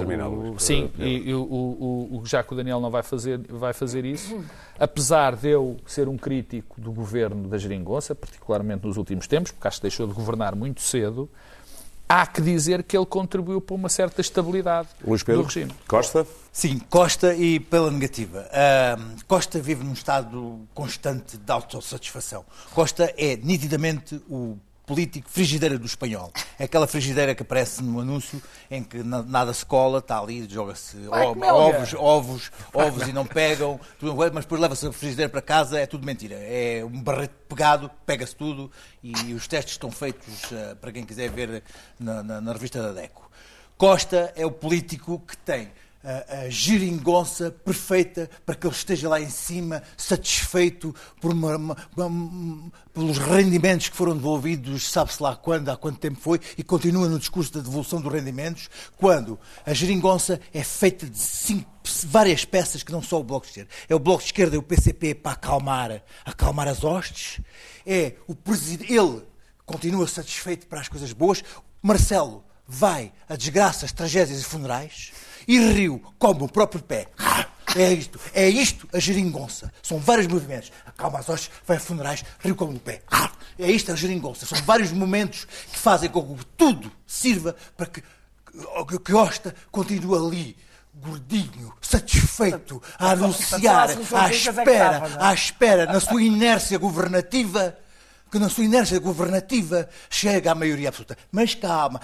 sim, 0.58 0.90
e, 0.98 1.32
o, 1.32 1.40
o, 1.40 2.18
o, 2.18 2.26
já 2.26 2.42
que 2.42 2.52
o 2.52 2.56
Daniel 2.56 2.80
não 2.80 2.90
vai 2.90 3.02
fazer, 3.02 3.40
vai 3.48 3.72
fazer 3.72 4.04
isso, 4.04 4.44
apesar 4.78 5.36
de 5.36 5.48
eu 5.48 5.76
ser 5.86 6.08
um 6.08 6.16
crítico 6.16 6.80
do 6.80 6.92
governo 6.92 7.48
da 7.48 7.58
Geringonça, 7.58 8.14
particularmente 8.14 8.86
nos 8.86 8.96
últimos 8.96 9.26
tempos, 9.26 9.50
porque 9.50 9.66
acho 9.66 9.78
que 9.78 9.82
deixou 9.82 10.06
de 10.06 10.12
governar 10.12 10.54
muito 10.54 10.80
cedo, 10.80 11.28
há 12.08 12.26
que 12.26 12.40
dizer 12.40 12.82
que 12.82 12.96
ele 12.96 13.06
contribuiu 13.06 13.60
para 13.60 13.74
uma 13.74 13.88
certa 13.88 14.20
estabilidade 14.20 14.88
Luís 15.04 15.22
Pedro, 15.22 15.42
do 15.42 15.46
regime. 15.46 15.72
Costa? 15.86 16.26
Sim, 16.52 16.80
Costa 16.90 17.34
e 17.34 17.60
pela 17.60 17.90
negativa. 17.90 18.48
Uh, 18.48 19.24
Costa 19.26 19.60
vive 19.60 19.84
num 19.84 19.92
estado 19.92 20.60
constante 20.74 21.36
de 21.36 21.52
autossatisfação. 21.52 22.44
Costa 22.74 23.12
é 23.16 23.36
nitidamente 23.36 24.20
o 24.28 24.56
político 24.88 25.28
frigideira 25.28 25.78
do 25.78 25.84
espanhol. 25.84 26.32
É 26.58 26.64
aquela 26.64 26.86
frigideira 26.86 27.34
que 27.34 27.42
aparece 27.42 27.82
no 27.82 28.00
anúncio 28.00 28.42
em 28.70 28.82
que 28.82 29.02
nada 29.02 29.52
se 29.52 29.64
cola, 29.64 29.98
está 29.98 30.18
ali, 30.18 30.48
joga-se 30.48 30.96
ovos, 31.08 31.94
ovos, 31.94 32.50
ovos 32.72 33.06
e 33.06 33.12
não 33.12 33.26
pegam, 33.26 33.78
mas 34.32 34.46
depois 34.46 34.58
leva-se 34.58 34.86
a 34.86 34.92
frigideira 34.92 35.28
para 35.28 35.42
casa, 35.42 35.78
é 35.78 35.86
tudo 35.86 36.06
mentira. 36.06 36.36
É 36.36 36.82
um 36.82 37.02
barreto 37.02 37.34
pegado, 37.46 37.90
pega-se 38.06 38.34
tudo 38.34 38.72
e 39.02 39.34
os 39.34 39.46
testes 39.46 39.74
estão 39.74 39.90
feitos 39.90 40.44
uh, 40.44 40.74
para 40.80 40.90
quem 40.90 41.04
quiser 41.04 41.30
ver 41.30 41.62
na, 42.00 42.22
na, 42.22 42.40
na 42.40 42.52
revista 42.54 42.82
da 42.82 42.92
DECO. 42.98 43.30
Costa 43.76 44.32
é 44.34 44.46
o 44.46 44.50
político 44.50 45.20
que 45.20 45.36
tem 45.36 45.70
a, 46.02 46.48
geringonça 46.48 47.50
perfeita 47.50 48.30
para 48.46 48.54
que 48.54 48.66
ele 48.66 48.74
esteja 48.74 49.08
lá 49.08 49.20
em 49.20 49.28
cima, 49.28 49.82
satisfeito 49.96 50.94
por 51.20 51.32
uma, 51.32 51.56
uma, 51.56 51.76
uma, 51.96 52.72
pelos 52.92 53.18
rendimentos 53.18 53.88
que 53.88 53.96
foram 53.96 54.16
devolvidos, 54.16 54.90
sabe-se 54.90 55.22
lá 55.22 55.34
quando, 55.36 55.68
há 55.68 55.76
quanto 55.76 55.98
tempo 55.98 56.20
foi, 56.20 56.40
e 56.56 56.62
continua 56.62 57.08
no 57.08 57.18
discurso 57.18 57.52
da 57.52 57.60
devolução 57.60 58.00
dos 58.00 58.12
rendimentos, 58.12 58.68
quando 58.96 59.38
a 59.66 59.74
geringonça 59.74 60.40
é 60.52 60.62
feita 60.62 61.06
de 61.06 61.18
cinco, 61.18 61.68
várias 62.04 62.44
peças 62.44 62.82
que 62.82 62.92
não 62.92 63.02
só 63.02 63.20
o 63.20 63.24
Bloco 63.24 63.46
de 63.46 63.50
Esquerda. 63.50 63.70
É 63.88 63.94
o 63.94 63.98
Bloco 63.98 64.20
de 64.20 64.26
Esquerda 64.26 64.56
e 64.56 64.58
o 64.58 64.62
PCP 64.62 65.14
para 65.14 65.32
acalmar, 65.32 66.02
acalmar 66.24 66.68
as 66.68 66.84
hostes, 66.84 67.40
é 67.86 68.14
o 68.26 68.34
presidente, 68.34 68.92
ele 68.92 69.22
continua 69.66 70.06
satisfeito 70.06 70.66
para 70.66 70.80
as 70.80 70.88
coisas 70.88 71.12
boas, 71.12 71.42
Marcelo 71.82 72.44
vai 72.66 73.12
a 73.28 73.34
desgraças, 73.34 73.92
tragédias 73.92 74.40
e 74.40 74.44
funerais, 74.44 75.12
e 75.48 75.58
riu 75.72 76.00
como 76.18 76.44
o 76.44 76.48
próprio 76.48 76.82
pé. 76.82 77.08
É 77.74 77.92
isto, 77.92 78.20
é 78.34 78.48
isto 78.48 78.88
a 78.92 78.98
geringonça. 78.98 79.72
São 79.82 79.98
vários 79.98 80.26
movimentos. 80.26 80.70
Acalma 80.86 81.18
as 81.18 81.28
hostes, 81.28 81.50
vai 81.66 81.78
a 81.78 81.80
funerais, 81.80 82.24
riu 82.38 82.54
como 82.54 82.72
o 82.72 82.80
pé. 82.80 83.02
É 83.58 83.70
isto 83.70 83.90
a 83.90 83.96
geringonça. 83.96 84.46
São 84.46 84.58
vários 84.62 84.92
momentos 84.92 85.46
que 85.70 85.78
fazem 85.78 86.10
com 86.10 86.36
que 86.36 86.46
tudo 86.56 86.92
sirva 87.06 87.56
para 87.76 87.86
que, 87.86 88.02
que 88.02 89.12
Costa 89.12 89.54
continue 89.70 90.16
ali 90.16 90.56
gordinho, 91.00 91.72
satisfeito, 91.80 92.82
a 92.98 93.12
anunciar, 93.12 93.88
à 94.12 94.30
espera, 94.30 95.02
à 95.20 95.32
espera, 95.32 95.86
na 95.86 96.00
sua 96.00 96.22
inércia 96.22 96.76
governativa, 96.76 97.78
que 98.30 98.38
na 98.38 98.48
sua 98.48 98.64
inércia 98.64 98.98
governativa 98.98 99.88
chega 100.10 100.52
à 100.52 100.54
maioria 100.54 100.88
absoluta. 100.88 101.16
Mas 101.32 101.54
calma, 101.54 102.00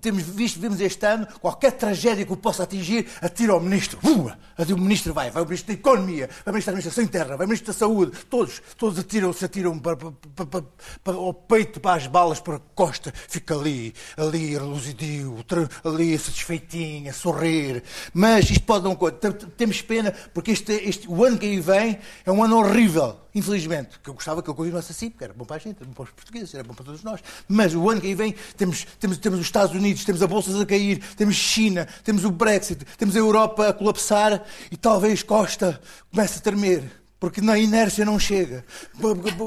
temos 0.00 0.22
visto, 0.22 0.60
vimos 0.60 0.80
este 0.80 1.06
ano, 1.06 1.26
qualquer 1.40 1.72
tragédia 1.72 2.24
que 2.24 2.32
o 2.32 2.36
possa 2.36 2.64
atingir, 2.64 3.06
atira 3.20 3.52
ao 3.52 3.60
ministro. 3.60 3.98
Uh, 4.02 4.32
o 4.72 4.78
ministro 4.78 5.14
vai, 5.14 5.30
vai 5.30 5.42
o 5.42 5.46
ministro 5.46 5.68
da 5.68 5.78
Economia, 5.78 6.28
vai 6.44 6.52
o 6.52 6.52
ministro 6.52 6.72
da 6.72 6.78
Administração 6.78 7.04
Interna, 7.04 7.36
vai 7.36 7.46
o 7.46 7.48
ministro 7.48 7.72
da 7.72 7.78
Saúde, 7.78 8.12
todos, 8.28 8.62
todos 8.76 8.98
atiram, 8.98 9.32
se 9.32 9.44
atiram 9.44 9.78
para, 9.78 9.96
para, 9.96 10.12
para, 10.46 10.64
para, 11.04 11.14
ao 11.14 11.34
peito, 11.34 11.80
para 11.80 11.96
as 11.96 12.06
balas, 12.06 12.40
para 12.40 12.56
a 12.56 12.60
costa, 12.74 13.12
fica 13.28 13.54
ali, 13.54 13.94
ali 14.16 14.52
reluzidio, 14.52 15.44
ali 15.84 16.18
satisfeitinho, 16.18 17.10
a 17.10 17.12
sorrir. 17.12 17.82
Mas 18.12 18.50
isto 18.50 18.64
pode 18.64 18.86
um 18.86 18.94
coisa. 18.94 19.16
Temos 19.56 19.82
pena, 19.82 20.12
porque 20.32 20.50
este, 20.50 20.72
este, 20.72 21.08
o 21.08 21.24
ano 21.24 21.38
que 21.38 21.46
aí 21.46 21.60
vem 21.60 21.98
é 22.24 22.32
um 22.32 22.42
ano 22.42 22.58
horrível 22.58 23.28
infelizmente, 23.34 23.98
que 24.00 24.10
eu 24.10 24.14
gostava 24.14 24.42
que 24.42 24.50
ele 24.50 24.56
continuasse 24.56 24.92
assim, 24.92 25.10
porque 25.10 25.24
era 25.24 25.32
bom 25.32 25.44
para 25.44 25.56
a 25.56 25.58
gente, 25.58 25.67
era 25.76 25.86
bom 25.86 25.92
para 25.92 26.04
os 26.04 26.10
portugueses, 26.10 26.54
era 26.54 26.64
bom 26.64 26.74
para 26.74 26.84
todos 26.84 27.02
nós. 27.02 27.20
Mas 27.48 27.74
o 27.74 27.88
ano 27.88 28.00
que 28.00 28.14
vem 28.14 28.34
temos, 28.56 28.86
temos, 28.98 29.18
temos 29.18 29.38
os 29.38 29.46
Estados 29.46 29.74
Unidos, 29.74 30.04
temos 30.04 30.22
a 30.22 30.26
Bolsa 30.26 30.60
a 30.60 30.66
cair, 30.66 31.00
temos 31.16 31.36
China, 31.36 31.86
temos 32.04 32.24
o 32.24 32.30
Brexit, 32.30 32.84
temos 32.96 33.16
a 33.16 33.18
Europa 33.18 33.68
a 33.68 33.72
colapsar 33.72 34.44
e 34.70 34.76
talvez 34.76 35.22
Costa 35.22 35.80
comece 36.10 36.38
a 36.38 36.42
tremer. 36.42 36.98
Porque 37.20 37.40
na 37.40 37.58
inércia 37.58 38.04
não 38.04 38.18
chega. 38.18 38.64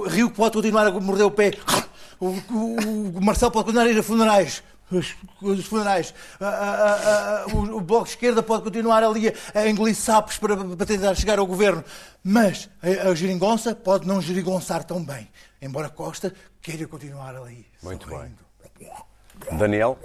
Rio 0.07 0.29
pode 0.29 0.55
continuar 0.55 0.87
a 0.87 0.91
morder 0.91 1.25
o 1.25 1.31
pé. 1.31 1.53
O, 2.19 2.27
o, 2.27 3.17
o 3.17 3.21
Marcelo 3.21 3.51
pode 3.51 3.65
continuar 3.65 3.87
a 3.87 3.91
ir 3.91 3.97
a 3.97 4.03
funerais 4.03 4.61
os, 4.91 5.15
os 5.41 5.65
funerais. 5.65 6.13
Uh, 6.39 7.53
uh, 7.53 7.55
uh, 7.55 7.73
o, 7.73 7.77
o, 7.77 7.81
Bloco 7.81 8.05
de 8.05 8.11
Esquerda 8.11 8.43
pode 8.43 8.63
continuar 8.63 9.03
ali 9.03 9.33
a, 9.53 9.67
engolir 9.67 9.95
sapos 9.95 10.37
para, 10.37 10.55
para, 10.57 10.85
tentar 10.85 11.15
chegar 11.15 11.39
ao 11.39 11.45
governo. 11.45 11.83
Mas 12.23 12.69
a, 12.81 13.09
a 13.09 13.15
geringonça 13.15 13.73
pode 13.73 14.07
não 14.07 14.21
geringonçar 14.21 14.83
tão 14.83 15.03
bem. 15.03 15.29
Embora 15.61 15.89
Costa 15.89 16.33
queira 16.61 16.87
continuar 16.87 17.35
ali. 17.35 17.65
Muito 17.81 18.07
sorrindo. 18.07 18.37
bem. 18.79 18.89
Daniel? 19.57 19.97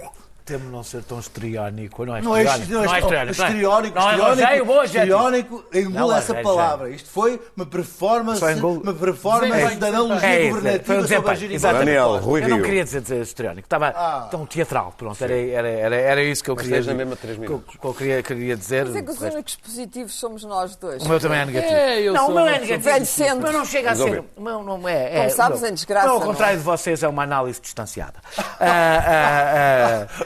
Temo 0.47 0.71
não 0.71 0.81
ser 0.81 1.03
tão 1.03 1.19
estriónico. 1.19 2.05
Não 2.05 2.15
é 2.15 2.21
não 2.21 2.35
é 2.35 2.43
estriónico. 2.43 2.71
Não 2.73 2.95
é 2.95 2.99
estriónico. 2.99 3.41
Estriónico, 3.43 4.85
estriónico, 4.85 5.65
engula 5.73 6.17
essa 6.17 6.35
palavra. 6.35 6.89
Isto 6.89 7.09
foi 7.09 7.39
uma 7.55 7.65
performance, 7.65 8.41
uma 8.61 8.93
performance 8.93 9.75
da 9.75 9.87
analogia 9.87 10.27
é 10.29 10.49
governativa 10.49 11.07
sobre 11.07 11.31
a 11.31 11.35
geringonça. 11.35 11.73
Daniel, 11.73 12.17
Rui 12.19 12.43
Eu 12.43 12.47
não 12.47 12.61
queria 12.61 12.83
dizer 12.85 13.21
estriónico. 13.21 13.65
Estava 13.65 13.87
ah. 13.89 14.27
tão 14.31 14.45
teatral. 14.45 14.93
Pronto, 14.97 15.21
era, 15.21 15.35
era, 15.35 15.67
era, 15.67 15.95
era 15.95 16.23
isso 16.23 16.41
que 16.41 16.49
eu 16.49 16.55
queria 16.55 16.79
dizer. 16.79 16.95
Que 16.95 17.85
eu 17.85 17.93
queria, 17.93 18.23
queria 18.23 18.55
dizer. 18.55 18.85
Mas 18.85 18.95
é 18.95 19.01
que 19.01 19.11
os 19.11 19.21
únicos 19.21 19.55
positivos 19.57 20.13
somos 20.13 20.45
nós 20.45 20.77
dois. 20.77 21.03
O 21.03 21.09
meu 21.09 21.19
também 21.19 21.39
é 21.39 21.45
negativo. 21.45 21.73
É, 21.73 22.11
não, 22.11 22.29
o 22.29 22.33
meu 22.33 22.47
é 22.47 22.59
negativo. 22.59 22.79
Velho 22.79 23.05
sendo. 23.05 23.41
Mas 23.41 23.53
não 23.53 23.65
chega 23.65 23.91
a 23.91 23.95
ser. 23.95 24.23
Não, 24.37 24.63
não 24.63 24.87
é. 24.87 25.17
Como 25.17 25.31
sabes, 25.31 25.63
em 25.63 25.73
desgraça. 25.73 26.09
Ao 26.09 26.21
contrário 26.21 26.57
de 26.57 26.63
vocês, 26.63 27.03
é 27.03 27.07
uma 27.07 27.23
análise 27.23 27.59
distanciada. 27.59 28.15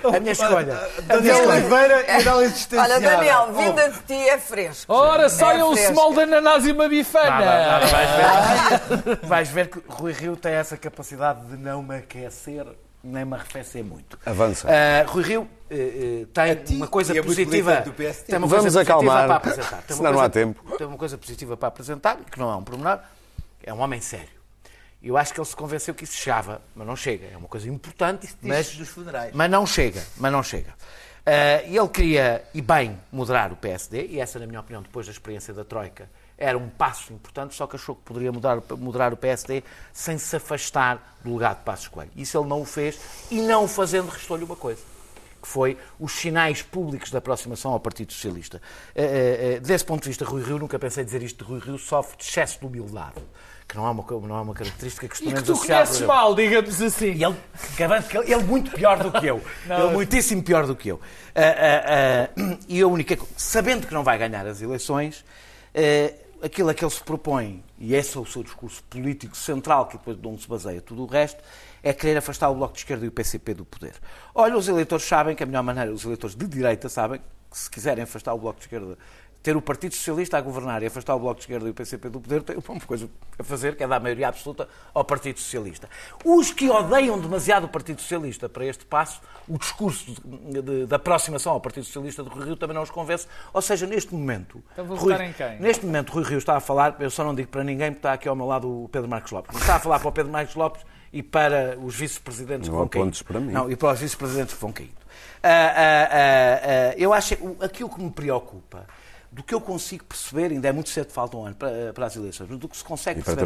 Ah, 0.11 0.13
ah, 0.13 0.17
a 0.17 0.19
minha 0.19 0.31
escolha. 0.31 0.89
Daniel 1.03 1.49
Oliveira 1.49 2.05
e 2.07 2.21
análise 2.21 2.53
existencial. 2.53 2.85
Olha, 2.85 2.99
Daniel, 2.99 3.53
vinda 3.53 3.89
de 3.89 3.99
ti 3.99 4.29
é 4.29 4.37
fresco. 4.37 4.93
Ora, 4.93 5.29
saia 5.29 5.59
é 5.59 5.65
um 5.65 5.75
small 5.75 6.13
de 6.13 6.21
ananás 6.21 6.65
e 6.65 6.71
uma 6.71 6.87
bifana. 6.87 7.79
Vais, 7.79 8.09
ver, 8.11 9.19
vais 9.23 9.49
ver 9.49 9.69
que 9.69 9.81
Rui 9.87 10.13
Rio 10.13 10.35
tem 10.35 10.53
essa 10.53 10.77
capacidade 10.77 11.45
de 11.45 11.57
não 11.57 11.81
me 11.81 11.97
aquecer 11.97 12.65
nem 13.03 13.25
me 13.25 13.33
arrefecer 13.33 13.83
muito. 13.83 14.19
Avança. 14.25 14.67
Uh, 14.67 15.11
Rui 15.11 15.23
Rio 15.23 15.41
uh, 15.41 15.45
uh, 15.45 16.25
tem 16.27 16.77
uma 16.77 16.87
coisa 16.87 17.17
é 17.17 17.21
positiva. 17.21 17.81
Tem 17.81 18.37
uma 18.37 18.47
Vamos 18.47 18.63
coisa 18.63 18.81
acalmar, 18.81 19.25
para 19.25 19.35
apresentar. 19.37 19.81
Tem 19.81 19.97
senão 19.97 20.11
coisa, 20.11 20.11
não 20.11 20.19
há 20.19 20.29
tempo. 20.29 20.77
Tem 20.77 20.87
uma 20.87 20.97
coisa 20.97 21.17
positiva 21.17 21.57
para 21.57 21.67
apresentar, 21.67 22.17
que 22.17 22.39
não 22.39 22.51
é 22.51 22.55
um 22.55 22.63
pormenor, 22.63 22.99
é 23.63 23.73
um 23.73 23.79
homem 23.79 23.99
sério. 23.99 24.40
Eu 25.03 25.17
acho 25.17 25.33
que 25.33 25.39
ele 25.39 25.47
se 25.47 25.55
convenceu 25.55 25.95
que 25.95 26.03
isso 26.03 26.15
chegava, 26.15 26.61
mas 26.75 26.85
não 26.85 26.95
chega. 26.95 27.25
É 27.25 27.35
uma 27.35 27.47
coisa 27.47 27.67
importante, 27.67 28.29
mas, 28.41 28.77
mas 29.33 29.49
não 29.49 29.65
chega. 29.65 30.03
Mas 30.17 30.31
não 30.31 30.43
chega. 30.43 30.75
Uh, 31.21 31.75
ele 31.75 31.87
queria, 31.89 32.43
e 32.53 32.61
bem, 32.61 32.99
moderar 33.11 33.51
o 33.51 33.55
PSD, 33.55 34.07
e 34.07 34.19
essa, 34.19 34.39
na 34.39 34.45
minha 34.45 34.59
opinião, 34.59 34.81
depois 34.81 35.05
da 35.07 35.11
experiência 35.11 35.53
da 35.53 35.63
Troika, 35.63 36.09
era 36.37 36.57
um 36.57 36.67
passo 36.69 37.13
importante, 37.13 37.53
só 37.53 37.67
que 37.67 37.75
achou 37.75 37.95
que 37.95 38.01
poderia 38.01 38.31
mudar, 38.31 38.59
moderar 38.77 39.13
o 39.13 39.17
PSD 39.17 39.63
sem 39.93 40.17
se 40.17 40.35
afastar 40.35 41.17
do 41.23 41.33
legado 41.33 41.59
de 41.59 41.63
Passos 41.63 41.87
Coelho. 41.87 42.09
Isso 42.15 42.37
ele 42.37 42.47
não 42.47 42.61
o 42.61 42.65
fez, 42.65 42.99
e 43.29 43.39
não 43.39 43.65
o 43.65 43.67
fazendo 43.67 44.09
restou-lhe 44.09 44.43
uma 44.43 44.55
coisa, 44.55 44.81
que 45.39 45.47
foi 45.47 45.77
os 45.99 46.11
sinais 46.11 46.63
públicos 46.63 47.11
da 47.11 47.19
aproximação 47.19 47.71
ao 47.71 47.79
Partido 47.79 48.13
Socialista. 48.13 48.59
Uh, 48.95 49.57
uh, 49.57 49.61
desse 49.61 49.85
ponto 49.85 50.01
de 50.01 50.09
vista, 50.09 50.25
Rui 50.25 50.43
Rio, 50.43 50.57
nunca 50.57 50.79
pensei 50.79 51.03
dizer 51.03 51.21
isto 51.21 51.43
de 51.43 51.51
Rui 51.51 51.59
Rio, 51.59 51.77
sofre 51.77 52.17
de 52.17 52.23
excesso 52.23 52.59
de 52.59 52.65
humildade 52.65 53.21
que 53.71 53.77
não 53.77 53.87
é 53.87 53.89
uma, 53.91 54.05
não 54.27 54.37
é 54.37 54.41
uma 54.41 54.53
característica 54.53 55.07
que 55.07 55.13
costumamos 55.13 55.49
associar... 55.49 55.83
E 55.83 55.85
que 55.85 55.91
tu 55.91 55.95
conheces 55.95 56.07
mal, 56.07 56.35
digamos 56.35 56.81
assim. 56.81 57.13
E 57.13 57.23
ele, 57.23 57.37
que 58.09 58.17
ele, 58.17 58.33
ele 58.33 58.43
muito 58.43 58.69
pior 58.71 59.01
do 59.01 59.09
que 59.17 59.25
eu. 59.25 59.41
Não, 59.65 59.85
ele 59.85 59.93
muitíssimo 59.93 60.43
pior 60.43 60.67
do 60.67 60.75
que 60.75 60.89
eu. 60.89 60.97
Uh, 60.97 60.99
uh, 60.99 62.51
uh, 62.51 62.59
e 62.67 62.81
a 62.81 62.87
única... 62.87 63.17
Sabendo 63.37 63.87
que 63.87 63.93
não 63.93 64.03
vai 64.03 64.17
ganhar 64.17 64.45
as 64.45 64.61
eleições, 64.61 65.23
aquilo 66.43 66.69
a 66.69 66.73
que 66.73 66.83
ele 66.83 66.91
se 66.91 67.01
propõe, 67.01 67.63
e 67.79 67.95
esse 67.95 68.17
é 68.17 68.19
o 68.19 68.25
seu 68.25 68.43
discurso 68.43 68.83
político 68.89 69.37
central, 69.37 69.85
que 69.85 69.97
depois 69.97 70.19
de 70.19 70.27
onde 70.27 70.41
se 70.41 70.49
baseia 70.49 70.81
tudo 70.81 71.03
o 71.03 71.05
resto, 71.05 71.41
é 71.81 71.93
querer 71.93 72.17
afastar 72.17 72.49
o 72.49 72.55
Bloco 72.55 72.73
de 72.73 72.79
Esquerda 72.79 73.05
e 73.05 73.07
o 73.07 73.11
PCP 73.11 73.53
do 73.53 73.63
poder. 73.63 73.93
Olha, 74.35 74.57
os 74.57 74.67
eleitores 74.67 75.05
sabem 75.05 75.33
que 75.33 75.43
a 75.43 75.45
melhor 75.45 75.63
maneira, 75.63 75.93
os 75.93 76.03
eleitores 76.03 76.35
de 76.35 76.45
direita 76.45 76.89
sabem 76.89 77.21
que 77.49 77.57
se 77.57 77.69
quiserem 77.69 78.03
afastar 78.03 78.33
o 78.33 78.37
Bloco 78.37 78.59
de 78.59 78.65
Esquerda 78.65 78.97
ter 79.41 79.57
o 79.57 79.61
Partido 79.61 79.95
Socialista 79.95 80.37
a 80.37 80.41
governar 80.41 80.83
e 80.83 80.85
afastar 80.85 81.15
o 81.15 81.19
Bloco 81.19 81.35
de 81.35 81.41
Esquerda 81.41 81.67
e 81.67 81.71
o 81.71 81.73
PCP 81.73 82.09
do 82.09 82.19
poder, 82.19 82.43
tem 82.43 82.57
uma 82.67 82.79
coisa 82.81 83.09
a 83.37 83.43
fazer, 83.43 83.75
que 83.75 83.83
é 83.83 83.87
dar 83.87 83.99
maioria 83.99 84.27
absoluta 84.27 84.67
ao 84.93 85.03
Partido 85.03 85.39
Socialista. 85.39 85.89
Os 86.23 86.51
que 86.51 86.69
odeiam 86.69 87.19
demasiado 87.19 87.65
o 87.65 87.67
Partido 87.67 88.01
Socialista 88.01 88.47
para 88.47 88.65
este 88.65 88.85
passo, 88.85 89.21
o 89.47 89.57
discurso 89.57 90.13
de, 90.23 90.61
de, 90.61 90.85
de 90.85 90.95
aproximação 90.95 91.53
ao 91.53 91.61
Partido 91.61 91.85
Socialista 91.85 92.23
do 92.23 92.29
Rui 92.29 92.45
Rio 92.45 92.55
também 92.55 92.75
não 92.75 92.83
os 92.83 92.91
convence. 92.91 93.27
Ou 93.53 93.61
seja, 93.61 93.87
neste 93.87 94.13
momento. 94.13 94.63
Então 94.73 94.85
vou 94.85 94.97
Rui, 94.97 95.13
em 95.15 95.33
quem? 95.33 95.59
Neste 95.59 95.85
momento, 95.85 96.11
Rui 96.11 96.23
Rio 96.23 96.37
está 96.37 96.55
a 96.57 96.59
falar, 96.59 96.95
eu 96.99 97.09
só 97.09 97.23
não 97.23 97.33
digo 97.33 97.49
para 97.49 97.63
ninguém, 97.63 97.91
porque 97.91 97.99
está 97.99 98.13
aqui 98.13 98.27
ao 98.27 98.35
meu 98.35 98.45
lado 98.45 98.83
o 98.83 98.89
Pedro 98.89 99.09
Marcos 99.09 99.31
Lopes. 99.31 99.55
Está 99.57 99.75
a 99.75 99.79
falar 99.79 99.99
para 99.99 100.09
o 100.09 100.11
Pedro 100.11 100.31
Marcos 100.31 100.55
Lopes 100.55 100.83
e 101.11 101.23
para 101.23 101.77
os 101.79 101.95
vice-presidentes 101.95 102.69
que 102.69 102.75
vão 102.75 102.87
caindo. 102.87 103.23
Para 103.23 103.39
mim. 103.39 103.51
Não, 103.51 103.69
e 103.71 103.75
para 103.75 103.93
os 103.93 103.99
vice-presidentes 103.99 104.53
que 104.53 104.61
vão 104.61 104.71
caindo. 104.71 104.91
Uh, 104.91 105.47
uh, 105.47 106.91
uh, 106.91 106.93
eu 106.97 107.11
acho 107.11 107.35
que 107.35 107.65
aquilo 107.65 107.89
que 107.89 108.01
me 108.01 108.11
preocupa 108.11 108.85
do 109.31 109.41
que 109.41 109.53
eu 109.53 109.61
consigo 109.61 110.03
perceber, 110.03 110.51
ainda 110.51 110.67
é 110.67 110.71
muito 110.71 110.89
cedo, 110.89 111.11
falta 111.11 111.37
um 111.37 111.45
ano 111.45 111.55
para, 111.55 111.93
para 111.93 112.05
as 112.05 112.15
eleições, 112.15 112.49
mas 112.49 112.59
do 112.59 112.67
que 112.67 112.75
se 112.75 112.83
consegue 112.83 113.21
perceber, 113.21 113.43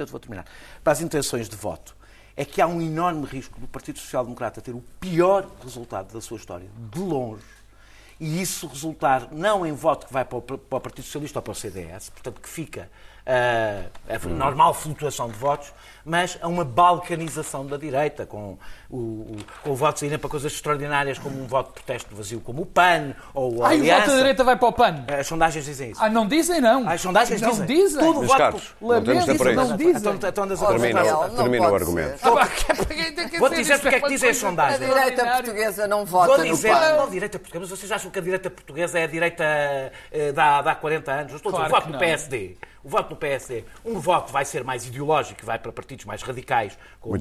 eu 0.00 0.06
vou 0.06 0.18
terminar, 0.18 0.44
para 0.82 0.92
as 0.92 1.00
intenções 1.00 1.48
de 1.48 1.56
voto, 1.56 1.96
é 2.36 2.44
que 2.44 2.60
há 2.60 2.66
um 2.66 2.80
enorme 2.80 3.24
risco 3.24 3.60
do 3.60 3.66
Partido 3.68 3.98
Social 3.98 4.24
Democrata 4.24 4.60
ter 4.60 4.74
o 4.74 4.82
pior 5.00 5.48
resultado 5.62 6.12
da 6.12 6.20
sua 6.20 6.36
história, 6.36 6.68
de 6.90 6.98
longe, 6.98 7.44
e 8.20 8.40
isso 8.42 8.66
resultar 8.66 9.28
não 9.30 9.64
em 9.64 9.72
voto 9.72 10.06
que 10.06 10.12
vai 10.12 10.24
para 10.24 10.38
o, 10.38 10.42
para 10.42 10.56
o 10.56 10.80
Partido 10.80 11.04
Socialista 11.04 11.38
ou 11.38 11.42
para 11.42 11.52
o 11.52 11.54
CDS, 11.54 12.10
portanto 12.10 12.40
que 12.40 12.48
fica 12.48 12.90
a 13.28 14.28
normal 14.28 14.72
flutuação 14.72 15.28
de 15.28 15.36
votos, 15.36 15.72
mas 16.02 16.38
a 16.40 16.48
uma 16.48 16.64
balcanização 16.64 17.66
da 17.66 17.76
direita, 17.76 18.24
com 18.24 18.56
o, 18.88 18.96
o, 18.96 19.36
com 19.62 19.74
votos 19.74 20.00
irem 20.00 20.18
para 20.18 20.30
coisas 20.30 20.50
extraordinárias, 20.50 21.18
como 21.18 21.38
um 21.42 21.46
voto 21.46 21.68
de 21.68 21.74
protesto 21.74 22.16
vazio, 22.16 22.40
como 22.40 22.62
o 22.62 22.66
PAN 22.66 23.14
ou 23.34 23.62
a 23.62 23.68
Ai, 23.68 23.76
Aliança. 23.76 23.96
o 23.96 24.00
voto 24.00 24.10
da 24.10 24.16
direita 24.16 24.44
vai 24.44 24.56
para 24.56 24.68
o 24.68 24.72
PAN? 24.72 25.04
As 25.08 25.26
sondagens 25.26 25.64
dizem 25.66 25.90
isso. 25.90 26.02
Ah, 26.02 26.08
não 26.08 26.26
dizem, 26.26 26.60
não. 26.62 26.88
As 26.88 27.00
sondagens 27.02 27.40
não 27.42 27.50
dizem. 27.50 27.66
dizem. 27.66 28.00
Tudo 28.00 28.22
voto 28.22 28.38
Carlos, 28.38 28.74
não, 28.80 29.04
temos 29.04 29.28
isso. 29.28 29.44
não 29.52 29.76
dizem. 29.76 29.96
Então, 29.96 30.14
então 30.14 30.44
a 30.44 31.28
termina, 31.36 31.70
o 31.70 31.74
argumento. 31.74 32.18
Vou 33.38 33.50
dizer 33.50 33.78
porque 33.78 33.96
é 33.96 34.00
que 34.00 34.08
dizem 34.08 34.30
as 34.30 34.36
sondagens. 34.38 34.80
A 34.80 34.86
direita 34.86 35.26
portuguesa 35.26 35.86
não 35.86 36.06
vota 36.06 36.36
Vou 36.36 36.44
dizer, 36.44 36.72
no 36.72 36.78
PAN. 36.78 36.96
Não, 36.96 37.04
a 37.04 37.10
direita 37.10 37.38
portuguesa, 37.38 37.60
mas 37.70 37.78
vocês 37.78 37.92
acham 37.92 38.10
que 38.10 38.18
a 38.18 38.22
direita 38.22 38.48
portuguesa 38.48 38.98
é 38.98 39.04
a 39.04 39.06
direita 39.06 39.44
uh, 39.44 40.32
da, 40.32 40.60
há 40.60 40.74
40 40.74 41.12
anos? 41.12 41.32
Eu 41.32 41.36
estou 41.36 41.54
a 41.54 41.64
dizer, 41.64 41.66
o 41.66 41.68
voto 41.68 41.92
do 41.92 41.98
PSD 41.98 42.56
o 42.88 42.88
voto 42.88 43.10
no 43.10 43.16
PSD, 43.18 43.64
um 43.84 43.98
voto 43.98 44.32
vai 44.32 44.44
ser 44.44 44.64
mais 44.64 44.86
ideológico, 44.86 45.44
vai 45.44 45.58
para 45.58 45.72
partidos 45.72 46.04
mais 46.04 46.22
radicais, 46.22 46.78
como 47.00 47.16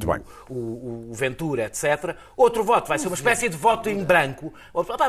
o, 0.50 0.54
o, 0.54 1.10
o, 1.12 1.13
Ventura, 1.13 1.66
etc. 1.66 2.16
Outro 2.36 2.63
voto 2.63 2.88
vai 2.88 2.98
ser 2.98 3.08
uma 3.08 3.16
espécie 3.16 3.50
de 3.50 3.58
voto 3.58 3.89
em 3.89 4.04
branco. 4.04 4.54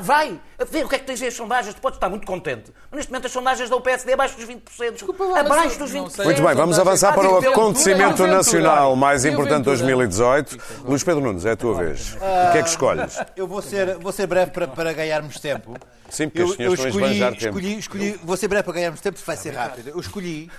Vai, 0.02 0.40
ver 0.68 0.84
o 0.84 0.88
que 0.88 0.96
é 0.96 0.98
que 0.98 1.04
tens 1.04 1.22
as 1.22 1.34
sondagens, 1.34 1.74
tu 1.74 1.80
podes 1.80 1.96
estar 1.96 2.08
muito 2.08 2.26
contente. 2.26 2.72
Mas 2.90 2.98
neste 2.98 3.12
momento 3.12 3.26
as 3.26 3.32
sondagens 3.32 3.70
dão 3.70 3.78
o 3.78 3.82
PSD 3.82 4.12
abaixo 4.12 4.36
dos 4.36 4.46
20%. 4.46 4.92
Desculpa, 4.92 5.38
abaixo 5.38 5.78
dos 5.78 5.92
20%. 5.92 6.24
Muito 6.24 6.42
bem, 6.42 6.54
vamos 6.54 6.78
avançar 6.78 7.14
para 7.14 7.30
o 7.30 7.38
acontecimento 7.38 8.26
nacional 8.26 8.96
mais 8.96 9.24
importante 9.24 9.58
de 9.58 9.64
2018. 9.64 10.58
Luís 10.84 11.04
Pedro 11.04 11.20
Nunes, 11.20 11.44
é 11.44 11.52
a 11.52 11.56
tua 11.56 11.74
vez. 11.74 12.14
O 12.14 12.52
que 12.52 12.58
é 12.58 12.62
que 12.62 12.68
escolhes? 12.68 13.18
Eu 13.36 13.46
vou 13.46 13.62
ser, 13.62 13.98
vou 13.98 14.12
ser 14.12 14.26
breve 14.26 14.50
para, 14.50 14.66
para 14.66 14.92
ganharmos 14.92 15.38
tempo. 15.38 15.74
Sim, 16.08 16.28
porque 16.28 16.42
eu, 16.42 16.46
os 16.46 16.56
senhores 16.56 16.80
estão 16.80 16.86
a 16.86 17.06
esbanjar 17.06 17.32
tempo. 17.32 17.58
Escolhi, 17.58 17.78
escolhi, 17.78 18.20
vou 18.22 18.36
ser 18.36 18.48
breve 18.48 18.64
para 18.64 18.72
ganharmos 18.72 19.00
tempo, 19.00 19.18
vai 19.24 19.36
ser 19.36 19.50
rápido. 19.50 19.90
Eu 19.90 20.00
escolhi, 20.00 20.50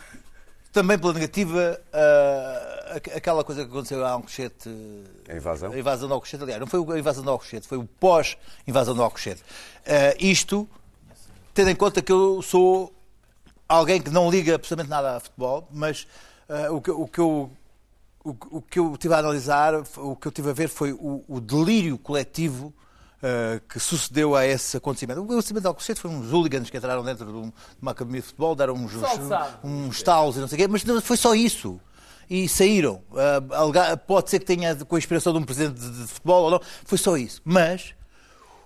também 0.72 0.98
pela 0.98 1.14
negativa, 1.14 1.82
uh, 1.94 2.98
aquela 3.16 3.44
coisa 3.44 3.66
que 3.66 3.72
aconteceu 3.72 4.06
a 4.06 4.12
Alcochete. 4.12 4.70
A 5.28 5.36
invasão? 5.36 5.72
A 5.72 5.80
invasão 5.80 6.08
de 6.08 6.14
Alcochete, 6.14 6.44
aliás, 6.44 6.60
não 6.60 6.68
foi 6.68 6.96
a 6.96 7.00
invasão 7.00 7.24
de 7.24 7.30
Alcochete, 7.30 7.68
foi 7.68 7.78
o 7.78 7.86
pós-invasão 7.86 8.94
de 8.94 9.02
Alcochete. 9.02 9.42
Uh, 9.42 10.16
isto, 10.20 10.70
tendo 11.54 11.70
em 11.72 11.76
conta 11.76 12.02
que 12.02 12.12
eu 12.12 12.42
sou 12.42 12.94
alguém 13.68 14.02
que 14.02 14.10
não 14.10 14.30
liga 14.30 14.56
absolutamente 14.56 14.90
nada 14.90 15.18
a 15.18 15.20
futebol, 15.20 15.68
mas 15.72 16.08
uh, 16.48 16.76
o, 16.76 16.82
que, 16.82 16.92
o, 16.92 17.08
que, 17.08 17.20
eu 17.20 17.52
o, 18.24 18.30
o, 18.52 18.62
que 18.62 18.80
eu 18.80 18.96
tive 18.98 19.14
a 19.14 19.18
analisar, 19.18 19.74
o 19.98 20.16
que 20.16 20.28
eu 20.28 20.32
tive 20.32 20.52
a 20.52 20.54
ver 20.54 20.70
foi 20.70 20.94
o, 20.94 21.24
o 21.28 21.40
delírio 21.40 21.98
coletivo 21.98 22.74
uh, 23.24 23.60
que 23.68 23.80
sucedeu 23.80 24.36
a 24.36 24.46
esse 24.46 24.78
acontecimento. 24.78 25.22
O 25.22 25.24
acontecimento 25.24 25.62
de 25.62 25.68
Alcochete 25.68 26.00
foi 26.00 26.12
uns 26.12 26.32
hooligans 26.32 26.70
que 26.70 26.78
entraram 26.78 27.04
dentro 27.04 27.26
de, 27.26 27.32
um, 27.32 27.50
de 27.50 27.82
uma 27.82 27.92
academia 27.92 28.22
de 28.22 28.28
futebol, 28.28 28.56
deram 28.56 28.74
uns, 28.74 28.94
uns, 28.96 29.04
uns 29.64 30.04
talos 30.04 30.38
e 30.38 30.40
não 30.40 30.48
sei 30.48 30.58
o 30.58 30.62
quê, 30.62 30.68
mas 30.68 30.84
não 30.84 31.02
foi 31.02 31.18
só 31.18 31.34
isso 31.34 31.80
e 32.30 32.48
saíram. 32.48 33.02
Uh, 33.12 33.98
pode 34.06 34.30
ser 34.30 34.40
que 34.40 34.46
tenha 34.46 34.76
com 34.76 34.96
a 34.96 35.00
inspiração 35.00 35.34
de 35.34 35.40
um 35.40 35.44
presidente 35.44 35.80
de, 35.80 35.90
de, 35.90 36.08
futebol 36.08 36.44
ou 36.44 36.52
não, 36.52 36.62
foi 36.86 36.98
só 36.98 37.18
isso. 37.18 37.42
Mas 37.44 37.96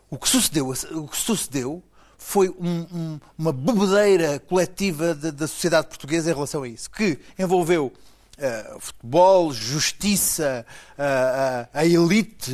o 0.09 0.17
que 0.17 0.27
sucedeu, 0.27 0.69
o 0.69 1.07
que 1.07 1.17
sucedeu 1.17 1.81
foi 2.17 2.49
um, 2.49 2.85
um, 2.93 3.19
uma 3.37 3.51
bebedeira 3.51 4.39
coletiva 4.39 5.13
da 5.13 5.47
sociedade 5.47 5.87
portuguesa 5.87 6.31
em 6.31 6.33
relação 6.33 6.63
a 6.63 6.67
isso, 6.67 6.89
que 6.89 7.19
envolveu 7.37 7.91
Uh, 8.35 8.79
futebol, 8.79 9.53
justiça, 9.53 10.65
uh, 10.97 11.01
uh, 11.01 11.69
a 11.71 11.85
elite 11.85 12.51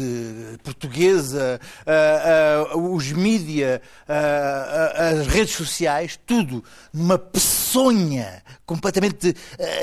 portuguesa, 0.61 1.57
os 2.75 3.13
mídias, 3.13 3.79
as 4.05 5.25
redes 5.27 5.55
sociais, 5.55 6.19
tudo 6.27 6.61
numa 6.93 7.17
peçonha 7.17 8.43
completamente 8.65 9.33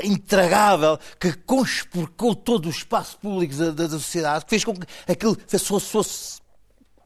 intragável 0.03 0.99
que 1.19 1.33
conspurcou 1.33 2.35
todo 2.35 2.67
o 2.67 2.69
espaço 2.69 3.17
público 3.17 3.55
da, 3.55 3.71
da, 3.71 3.87
da 3.87 3.89
sociedade, 3.89 4.45
que 4.45 4.51
fez 4.51 4.63
com 4.63 4.75
que 4.75 4.85
aquilo 5.11 5.35
fosse, 5.49 5.89
fosse, 5.89 6.41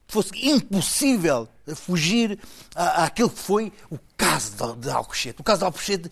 fosse 0.06 0.32
impossível 0.50 1.48
fugir 1.76 2.38
àquilo 2.76 3.30
que 3.30 3.40
foi 3.40 3.72
o 3.90 3.98
caso 4.18 4.52
de, 4.52 4.82
de 4.82 4.90
Alcochete. 4.90 5.40
O 5.40 5.44
caso 5.44 5.60
de 5.60 5.66
Alcochete 5.66 6.12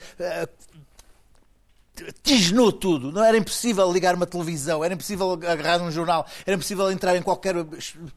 tisnou 2.24 2.72
tudo. 2.72 3.12
Não 3.12 3.24
era 3.24 3.38
impossível 3.38 3.92
ligar 3.92 4.16
uma 4.16 4.26
televisão, 4.26 4.84
era 4.84 4.94
impossível 4.94 5.32
agarrar 5.32 5.82
um 5.82 5.92
jornal, 5.92 6.26
era 6.46 6.56
impossível 6.56 6.92
entrar 6.92 7.16
em 7.16 7.22
qualquer, 7.22 7.56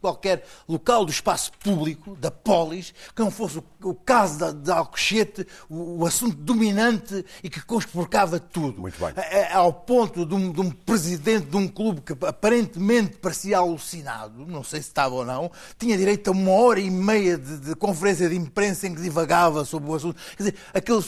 qualquer 0.01 0.45
local 0.67 1.05
do 1.05 1.11
espaço 1.11 1.51
público, 1.59 2.15
da 2.15 2.31
polis, 2.31 2.93
que 3.15 3.21
não 3.21 3.31
fosse 3.31 3.59
o, 3.59 3.63
o 3.83 3.93
caso 3.93 4.39
da, 4.39 4.51
da 4.51 4.77
Alcochete, 4.77 5.47
o, 5.69 6.01
o, 6.01 6.05
assunto 6.05 6.35
dominante 6.35 7.25
e 7.43 7.49
que 7.49 7.61
conspurcava 7.61 8.39
tudo. 8.39 8.81
Muito 8.81 8.97
bem. 8.99 9.13
ao 9.51 9.73
ponto 9.73 10.25
de 10.25 10.33
um, 10.33 10.51
de 10.51 10.61
um, 10.61 10.69
presidente 10.69 11.47
de 11.47 11.57
um 11.57 11.67
clube 11.67 12.01
que 12.01 12.13
aparentemente 12.25 13.17
parecia 13.17 13.57
alucinado, 13.57 14.45
não 14.45 14.63
sei 14.63 14.81
se 14.81 14.87
estava 14.87 15.15
ou 15.15 15.25
não, 15.25 15.51
tinha 15.77 15.97
direito 15.97 16.29
a 16.29 16.31
uma 16.31 16.51
hora 16.51 16.79
e 16.79 16.89
meia 16.89 17.37
de, 17.37 17.57
de 17.59 17.75
conferência 17.75 18.29
de 18.29 18.35
imprensa 18.35 18.87
em 18.87 18.95
que 18.95 19.01
divagava 19.01 19.65
sobre 19.65 19.89
o 19.89 19.95
assunto. 19.95 20.19
Quer 20.37 20.43
dizer, 20.43 20.55
aquele 20.73 21.03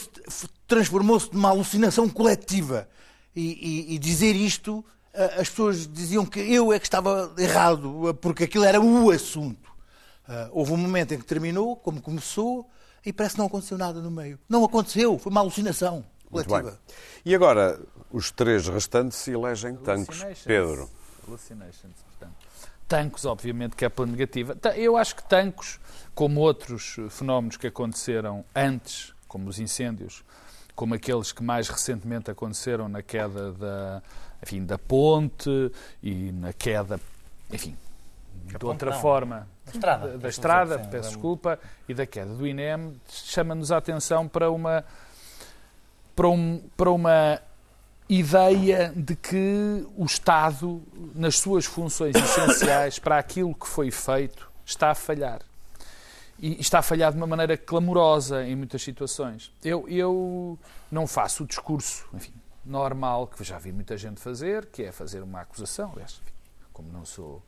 transformou-se 0.66 1.32
numa 1.32 1.50
alucinação 1.50 2.08
coletiva. 2.08 2.88
E, 3.34 3.90
e, 3.90 3.94
e, 3.94 3.98
dizer 3.98 4.34
isto, 4.34 4.84
as 5.38 5.48
pessoas 5.48 5.86
diziam 5.86 6.24
que 6.24 6.40
eu 6.40 6.72
é 6.72 6.78
que 6.78 6.86
estava 6.86 7.34
errado, 7.38 8.16
porque 8.20 8.44
aquilo 8.44 8.64
era 8.64 8.80
o 8.80 9.10
assunto. 9.10 9.70
Uh, 10.28 10.50
houve 10.50 10.72
um 10.72 10.76
momento 10.76 11.14
em 11.14 11.18
que 11.18 11.24
terminou, 11.24 11.76
como 11.76 12.00
começou, 12.00 12.68
e 13.04 13.12
parece 13.12 13.34
que 13.34 13.38
não 13.38 13.46
aconteceu 13.46 13.78
nada 13.78 14.00
no 14.00 14.10
meio. 14.10 14.38
Não 14.48 14.64
aconteceu, 14.64 15.18
foi 15.18 15.30
uma 15.30 15.40
alucinação 15.40 16.04
coletiva. 16.28 16.78
E 17.24 17.34
agora, 17.34 17.80
os 18.10 18.30
três 18.30 18.66
restantes 18.66 19.18
se 19.18 19.30
elegem 19.30 19.76
tancos. 19.76 20.24
Pedro. 20.44 20.90
Tancos, 22.88 23.24
obviamente, 23.24 23.76
que 23.76 23.84
é 23.84 23.88
pela 23.88 24.06
negativa. 24.06 24.56
Eu 24.74 24.96
acho 24.96 25.14
que 25.16 25.28
tancos, 25.28 25.78
como 26.14 26.40
outros 26.40 26.96
fenómenos 27.10 27.56
que 27.56 27.68
aconteceram 27.68 28.44
antes, 28.54 29.12
como 29.28 29.48
os 29.48 29.58
incêndios, 29.58 30.24
como 30.76 30.94
aqueles 30.94 31.32
que 31.32 31.42
mais 31.42 31.68
recentemente 31.68 32.30
aconteceram 32.30 32.88
na 32.88 33.02
queda 33.02 33.50
da, 33.52 34.02
enfim, 34.42 34.64
da 34.64 34.78
ponte 34.78 35.72
e 36.02 36.30
na 36.32 36.52
queda, 36.52 37.00
enfim, 37.50 37.74
de 38.44 38.64
outra 38.64 38.90
não. 38.90 39.00
forma, 39.00 39.48
da 39.64 39.72
estrada, 39.72 40.08
da, 40.08 40.16
da 40.18 40.28
estrada 40.28 40.78
peço 40.78 41.08
desculpa, 41.08 41.58
e 41.88 41.94
da 41.94 42.04
queda 42.06 42.32
do 42.34 42.46
INEM, 42.46 42.94
chama-nos 43.08 43.72
a 43.72 43.78
atenção 43.78 44.28
para 44.28 44.50
uma, 44.50 44.84
para, 46.14 46.28
um, 46.28 46.62
para 46.76 46.90
uma 46.90 47.40
ideia 48.06 48.92
de 48.94 49.16
que 49.16 49.84
o 49.96 50.04
Estado, 50.04 50.82
nas 51.14 51.38
suas 51.38 51.64
funções 51.64 52.14
essenciais 52.14 52.98
para 52.98 53.18
aquilo 53.18 53.54
que 53.54 53.66
foi 53.66 53.90
feito, 53.90 54.48
está 54.64 54.90
a 54.90 54.94
falhar. 54.94 55.40
E 56.38 56.60
está 56.60 56.80
a 56.80 56.82
falhar 56.82 57.12
de 57.12 57.16
uma 57.16 57.26
maneira 57.26 57.56
clamorosa 57.56 58.44
em 58.44 58.54
muitas 58.54 58.82
situações. 58.82 59.52
Eu, 59.64 59.88
eu 59.88 60.58
não 60.90 61.06
faço 61.06 61.44
o 61.44 61.46
discurso, 61.46 62.06
enfim, 62.12 62.32
normal 62.64 63.26
que 63.26 63.42
já 63.42 63.58
vi 63.58 63.72
muita 63.72 63.96
gente 63.96 64.20
fazer, 64.20 64.66
que 64.66 64.82
é 64.82 64.92
fazer 64.92 65.22
uma 65.22 65.40
acusação. 65.40 65.92
Aliás, 65.92 66.20
como 66.72 66.92
não 66.92 67.06
sou 67.06 67.42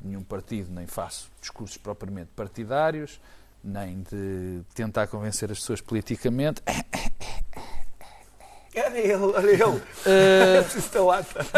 de 0.00 0.06
nenhum 0.06 0.22
partido, 0.22 0.70
nem 0.70 0.86
faço 0.86 1.30
discursos 1.40 1.76
propriamente 1.78 2.30
partidários, 2.36 3.20
nem 3.62 4.02
de 4.02 4.62
tentar 4.74 5.06
convencer 5.06 5.50
as 5.50 5.58
pessoas 5.58 5.80
politicamente. 5.80 6.62
Olha 8.76 8.98
ele, 8.98 9.14
olha 9.14 9.50
ele. 9.50 9.62
Uh, 9.62 9.82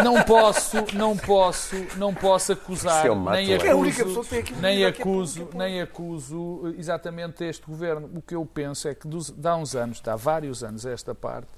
não 0.05 0.23
posso, 0.23 0.77
não 0.95 1.17
posso, 1.17 1.75
não 1.97 2.15
posso 2.15 2.53
acusar, 2.53 3.05
nem 3.33 3.55
acuso, 3.55 4.35
nem 4.61 4.85
acuso, 4.85 5.49
nem 5.55 5.81
acuso 5.81 6.75
exatamente 6.79 7.43
este 7.45 7.67
governo. 7.67 8.11
O 8.15 8.21
que 8.21 8.35
eu 8.35 8.45
penso 8.45 8.87
é 8.87 8.95
que 8.95 9.09
dos, 9.09 9.31
de 9.31 9.49
há 9.49 9.57
uns 9.57 9.75
anos, 9.75 10.03
há 10.07 10.15
vários 10.17 10.63
anos 10.63 10.85
a 10.85 10.91
esta 10.91 11.15
parte, 11.15 11.49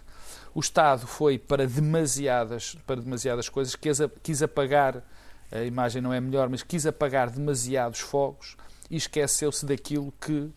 o 0.55 0.61
Estado 0.61 1.07
foi 1.07 1.39
para 1.39 1.67
demasiadas, 1.67 2.77
para 2.87 3.01
demasiadas 3.01 3.49
coisas, 3.49 3.75
quis, 3.75 3.99
quis 4.23 4.43
apagar, 4.43 5.03
a 5.51 5.63
imagem 5.63 6.01
não 6.01 6.13
é 6.13 6.21
melhor, 6.21 6.49
mas 6.49 6.63
quis 6.63 6.87
apagar 6.87 7.31
demasiados 7.31 8.01
fogos 8.01 8.57
e 8.91 8.97
esqueceu-se 8.97 9.67
daquilo 9.67 10.13
que, 10.21 10.51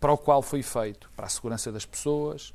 para 0.00 0.12
o 0.12 0.18
qual 0.18 0.42
foi 0.42 0.62
feito, 0.62 1.10
para 1.16 1.26
a 1.26 1.28
segurança 1.28 1.70
das 1.70 1.86
pessoas, 1.86 2.52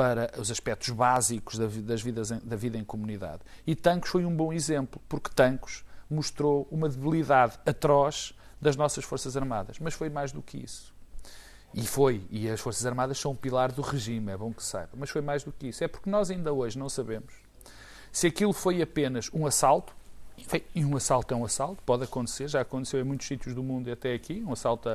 para 0.00 0.30
os 0.38 0.50
aspectos 0.50 0.88
básicos 0.88 1.58
das 1.58 2.00
vidas, 2.00 2.30
da 2.30 2.56
vida 2.56 2.78
em 2.78 2.84
comunidade. 2.84 3.42
E 3.66 3.74
Tancos 3.74 4.08
foi 4.08 4.24
um 4.24 4.34
bom 4.34 4.50
exemplo, 4.50 4.98
porque 5.06 5.28
Tancos 5.28 5.84
mostrou 6.08 6.66
uma 6.70 6.88
debilidade 6.88 7.58
atroz 7.66 8.32
das 8.58 8.76
nossas 8.76 9.04
Forças 9.04 9.36
Armadas. 9.36 9.78
Mas 9.78 9.92
foi 9.92 10.08
mais 10.08 10.32
do 10.32 10.40
que 10.40 10.56
isso. 10.56 10.94
E 11.74 11.86
foi, 11.86 12.26
e 12.30 12.48
as 12.48 12.60
Forças 12.60 12.86
Armadas 12.86 13.18
são 13.18 13.32
um 13.32 13.36
pilar 13.36 13.72
do 13.72 13.82
regime, 13.82 14.32
é 14.32 14.36
bom 14.38 14.54
que 14.54 14.62
saiba. 14.62 14.92
Mas 14.96 15.10
foi 15.10 15.20
mais 15.20 15.44
do 15.44 15.52
que 15.52 15.68
isso. 15.68 15.84
É 15.84 15.88
porque 15.88 16.08
nós 16.08 16.30
ainda 16.30 16.50
hoje 16.50 16.78
não 16.78 16.88
sabemos 16.88 17.34
se 18.12 18.26
aquilo 18.26 18.52
foi 18.52 18.82
apenas 18.82 19.30
um 19.32 19.46
assalto, 19.46 19.94
e 20.74 20.84
um 20.84 20.96
assalto 20.96 21.34
é 21.34 21.36
um 21.36 21.44
assalto, 21.44 21.82
pode 21.84 22.04
acontecer, 22.04 22.48
já 22.48 22.62
aconteceu 22.62 22.98
em 23.00 23.04
muitos 23.04 23.26
sítios 23.26 23.54
do 23.54 23.62
mundo 23.62 23.88
e 23.88 23.92
até 23.92 24.14
aqui, 24.14 24.42
um 24.46 24.52
assalto 24.52 24.88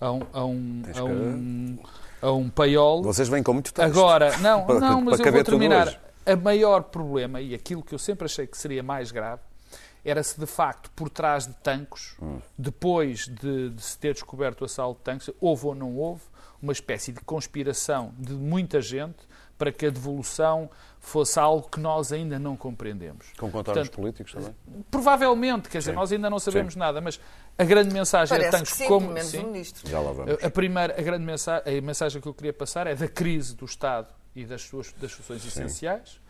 a 0.00 0.12
um, 0.12 0.20
a 0.32 0.44
um, 0.44 0.82
a 0.96 1.04
um, 1.04 1.78
a 2.22 2.30
um 2.32 2.48
paiol. 2.48 3.02
Vocês 3.02 3.28
vêm 3.28 3.42
com 3.42 3.52
muito 3.52 3.74
texto. 3.74 3.86
Agora, 3.86 4.36
não, 4.38 4.66
não 4.66 5.00
mas 5.02 5.20
eu 5.20 5.32
vou 5.32 5.44
terminar. 5.44 6.00
A 6.24 6.36
maior 6.36 6.84
problema, 6.84 7.40
e 7.40 7.52
aquilo 7.52 7.82
que 7.82 7.92
eu 7.92 7.98
sempre 7.98 8.26
achei 8.26 8.46
que 8.46 8.56
seria 8.56 8.82
mais 8.82 9.10
grave, 9.10 9.42
era 10.04 10.22
se 10.22 10.38
de 10.38 10.46
facto 10.46 10.90
por 10.94 11.10
trás 11.10 11.46
de 11.46 11.54
tanques, 11.54 12.14
hum. 12.22 12.38
depois 12.56 13.26
de, 13.26 13.70
de, 13.70 13.82
se 13.82 13.98
ter 13.98 14.14
descoberto 14.14 14.62
o 14.62 14.64
assalto 14.64 14.98
de 14.98 15.04
tanques, 15.04 15.30
houve 15.40 15.66
ou 15.66 15.74
não 15.74 15.96
houve 15.96 16.22
uma 16.62 16.72
espécie 16.72 17.12
de 17.12 17.20
conspiração 17.20 18.12
de 18.16 18.32
muita 18.32 18.80
gente 18.80 19.18
para 19.58 19.72
que 19.72 19.86
a 19.86 19.90
devolução 19.90 20.70
fosse 21.02 21.38
algo 21.38 21.68
que 21.68 21.80
nós 21.80 22.12
ainda 22.12 22.38
não 22.38 22.56
compreendemos. 22.56 23.26
Com 23.36 23.50
contornos 23.50 23.88
políticos 23.88 24.32
também? 24.32 24.54
Provavelmente, 24.88 25.68
quer 25.68 25.78
dizer, 25.78 25.90
sim. 25.90 25.96
nós 25.96 26.12
ainda 26.12 26.30
não 26.30 26.38
sabemos 26.38 26.74
sim. 26.74 26.78
nada, 26.78 27.00
mas 27.00 27.20
a 27.58 27.64
grande 27.64 27.92
mensagem 27.92 28.38
Parece 28.38 28.48
é 28.54 28.58
tanques 28.58 28.74
sim, 28.74 28.86
como. 28.86 29.08
Menos 29.08 29.28
sim, 29.28 29.44
ministro. 29.44 29.90
Já 29.90 30.00
lá 30.00 30.12
vamos. 30.12 30.42
A 30.42 30.48
primeira, 30.48 30.98
a 30.98 31.02
grande 31.02 31.24
mensagem, 31.24 31.78
a 31.78 31.82
mensagem 31.82 32.22
que 32.22 32.28
eu 32.28 32.32
queria 32.32 32.52
passar 32.52 32.86
é 32.86 32.94
da 32.94 33.08
crise 33.08 33.54
do 33.56 33.64
Estado 33.64 34.14
e 34.34 34.44
das 34.44 34.62
suas 34.62 34.92
das 34.92 35.10
funções 35.12 35.44
essenciais 35.44 36.22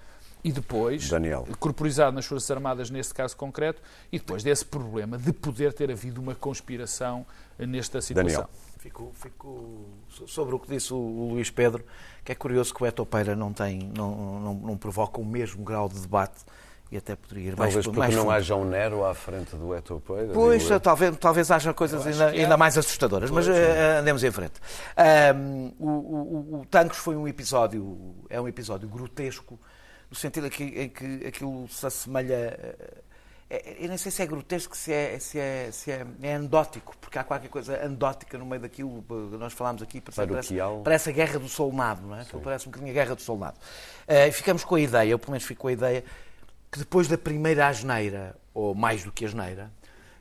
e 0.44 0.50
depois, 0.50 1.08
Daniel. 1.08 1.46
corporizado 1.60 2.16
nas 2.16 2.24
Forças 2.24 2.50
Armadas 2.50 2.90
neste 2.90 3.14
caso 3.14 3.36
concreto, 3.36 3.80
e 4.10 4.18
depois 4.18 4.42
desse 4.42 4.64
problema 4.64 5.16
de 5.16 5.32
poder 5.32 5.72
ter 5.72 5.90
havido 5.90 6.20
uma 6.20 6.34
conspiração 6.34 7.24
nesta 7.58 8.00
situação. 8.00 8.42
Daniel. 8.42 8.50
Fico, 8.82 9.12
fico 9.14 9.86
sobre 10.26 10.56
o 10.56 10.58
que 10.58 10.68
disse 10.68 10.92
o 10.92 11.28
Luís 11.30 11.50
Pedro, 11.50 11.84
que 12.24 12.32
é 12.32 12.34
curioso 12.34 12.74
que 12.74 12.82
o 12.82 12.86
Etopeira 12.86 13.36
não, 13.36 13.52
tem, 13.52 13.78
não, 13.96 14.40
não, 14.40 14.54
não 14.54 14.76
provoca 14.76 15.20
o 15.20 15.24
mesmo 15.24 15.62
grau 15.62 15.88
de 15.88 16.00
debate 16.00 16.44
e 16.90 16.96
até 16.96 17.14
poderia 17.14 17.50
ir 17.50 17.54
talvez 17.54 17.74
mais 17.76 17.86
porque 17.86 17.98
mais 18.00 18.14
não 18.16 18.22
fundo. 18.24 18.32
haja 18.32 18.56
um 18.56 18.64
Nero 18.64 19.04
à 19.04 19.14
frente 19.14 19.54
do 19.54 19.72
Etopeira. 19.72 20.32
Pois, 20.32 20.68
talvez, 20.82 21.16
talvez 21.16 21.48
haja 21.52 21.72
coisas 21.72 22.04
ainda, 22.04 22.26
ainda, 22.30 22.56
mais 22.56 22.76
assustadoras, 22.76 23.30
pois, 23.30 23.46
mas 23.46 23.56
uh, 23.56 24.00
andemos 24.00 24.24
em 24.24 24.32
frente. 24.32 24.54
Um, 25.32 25.72
o, 25.78 25.88
o, 25.88 26.60
o 26.62 26.66
Tancos 26.66 26.98
foi 26.98 27.14
um 27.14 27.28
episódio, 27.28 28.16
é 28.28 28.40
um 28.40 28.48
episódio 28.48 28.88
grotesco, 28.88 29.60
no 30.10 30.16
sentido 30.16 30.48
em 30.48 30.50
que, 30.50 30.64
em 30.64 30.88
que 30.88 31.24
aquilo 31.24 31.68
se 31.68 31.86
assemelha 31.86 32.58
eu 33.78 33.88
nem 33.88 33.98
sei 33.98 34.10
se 34.10 34.22
é 34.22 34.26
grotesco, 34.26 34.74
se 34.74 34.90
é, 34.90 35.18
se 35.18 35.38
é, 35.38 35.70
se 35.70 35.90
é, 35.90 36.06
é 36.22 36.34
anedótico, 36.34 36.96
porque 36.98 37.18
há 37.18 37.24
qualquer 37.24 37.48
coisa 37.48 37.76
anedótica 37.84 38.38
no 38.38 38.46
meio 38.46 38.62
daquilo 38.62 39.02
que 39.02 39.36
nós 39.36 39.52
falámos 39.52 39.82
aqui, 39.82 40.00
parece, 40.00 40.54
parece 40.82 41.10
a 41.10 41.12
guerra 41.12 41.38
do 41.38 41.48
soldado, 41.48 42.06
não 42.06 42.16
é? 42.16 42.24
Parece 42.42 42.66
um 42.66 42.70
bocadinho 42.70 42.90
a 42.90 42.94
guerra 42.94 43.14
do 43.14 43.20
soldado. 43.20 43.58
Uh, 44.08 44.28
e 44.28 44.32
ficamos 44.32 44.64
com 44.64 44.76
a 44.76 44.80
ideia, 44.80 45.10
eu 45.10 45.18
pelo 45.18 45.32
menos 45.32 45.44
fico 45.44 45.60
com 45.60 45.68
a 45.68 45.72
ideia, 45.72 46.02
que 46.70 46.78
depois 46.78 47.08
da 47.08 47.18
primeira 47.18 47.68
asneira, 47.68 48.34
ou 48.54 48.74
mais 48.74 49.04
do 49.04 49.12
que 49.12 49.26
asneira, 49.26 49.70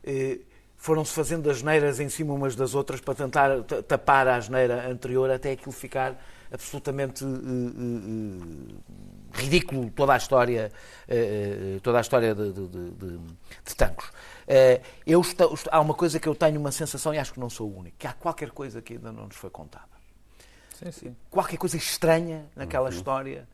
uh, 0.04 0.42
foram-se 0.76 1.14
fazendo 1.14 1.50
asneiras 1.50 2.02
em 2.02 2.10
cima 2.10 2.34
umas 2.34 2.54
das 2.54 2.76
outras 2.76 3.00
para 3.00 3.16
tentar 3.16 3.64
tapar 3.88 4.28
a 4.28 4.36
asneira 4.36 4.90
anterior 4.90 5.30
até 5.30 5.52
aquilo 5.52 5.72
ficar 5.72 6.22
absolutamente 6.52 7.24
uh, 7.24 7.28
ridículo 9.34 9.90
toda 9.92 10.14
a 10.14 10.18
história, 10.18 10.72
uh, 11.08 11.80
toda 11.82 11.98
a 11.98 12.02
história 12.02 12.36
de, 12.36 12.52
de, 12.52 12.68
de, 12.68 13.18
de 13.66 13.76
Tancos. 13.76 14.08
Uh, 14.08 14.84
eu 15.06 15.22
estou, 15.22 15.58
há 15.70 15.80
uma 15.80 15.94
coisa 15.94 16.20
que 16.20 16.28
eu 16.28 16.36
tenho 16.36 16.60
uma 16.60 16.72
sensação, 16.72 17.14
e 17.14 17.18
acho 17.18 17.34
que 17.34 17.40
não 17.40 17.50
sou 17.50 17.70
o 17.70 17.78
único, 17.78 17.98
que 17.98 18.08
há 18.08 18.14
qualquer 18.14 18.52
coisa 18.52 18.82
que 18.82 18.94
ainda 18.94 19.12
não 19.12 19.26
nos 19.26 19.36
foi 19.36 19.50
contada. 19.50 19.86
Sim, 20.78 20.92
sim. 20.92 21.16
Qualquer 21.30 21.58
coisa 21.58 21.78
estranha 21.78 22.46
naquela 22.56 22.90
uhum. 22.90 22.96
história 22.96 23.48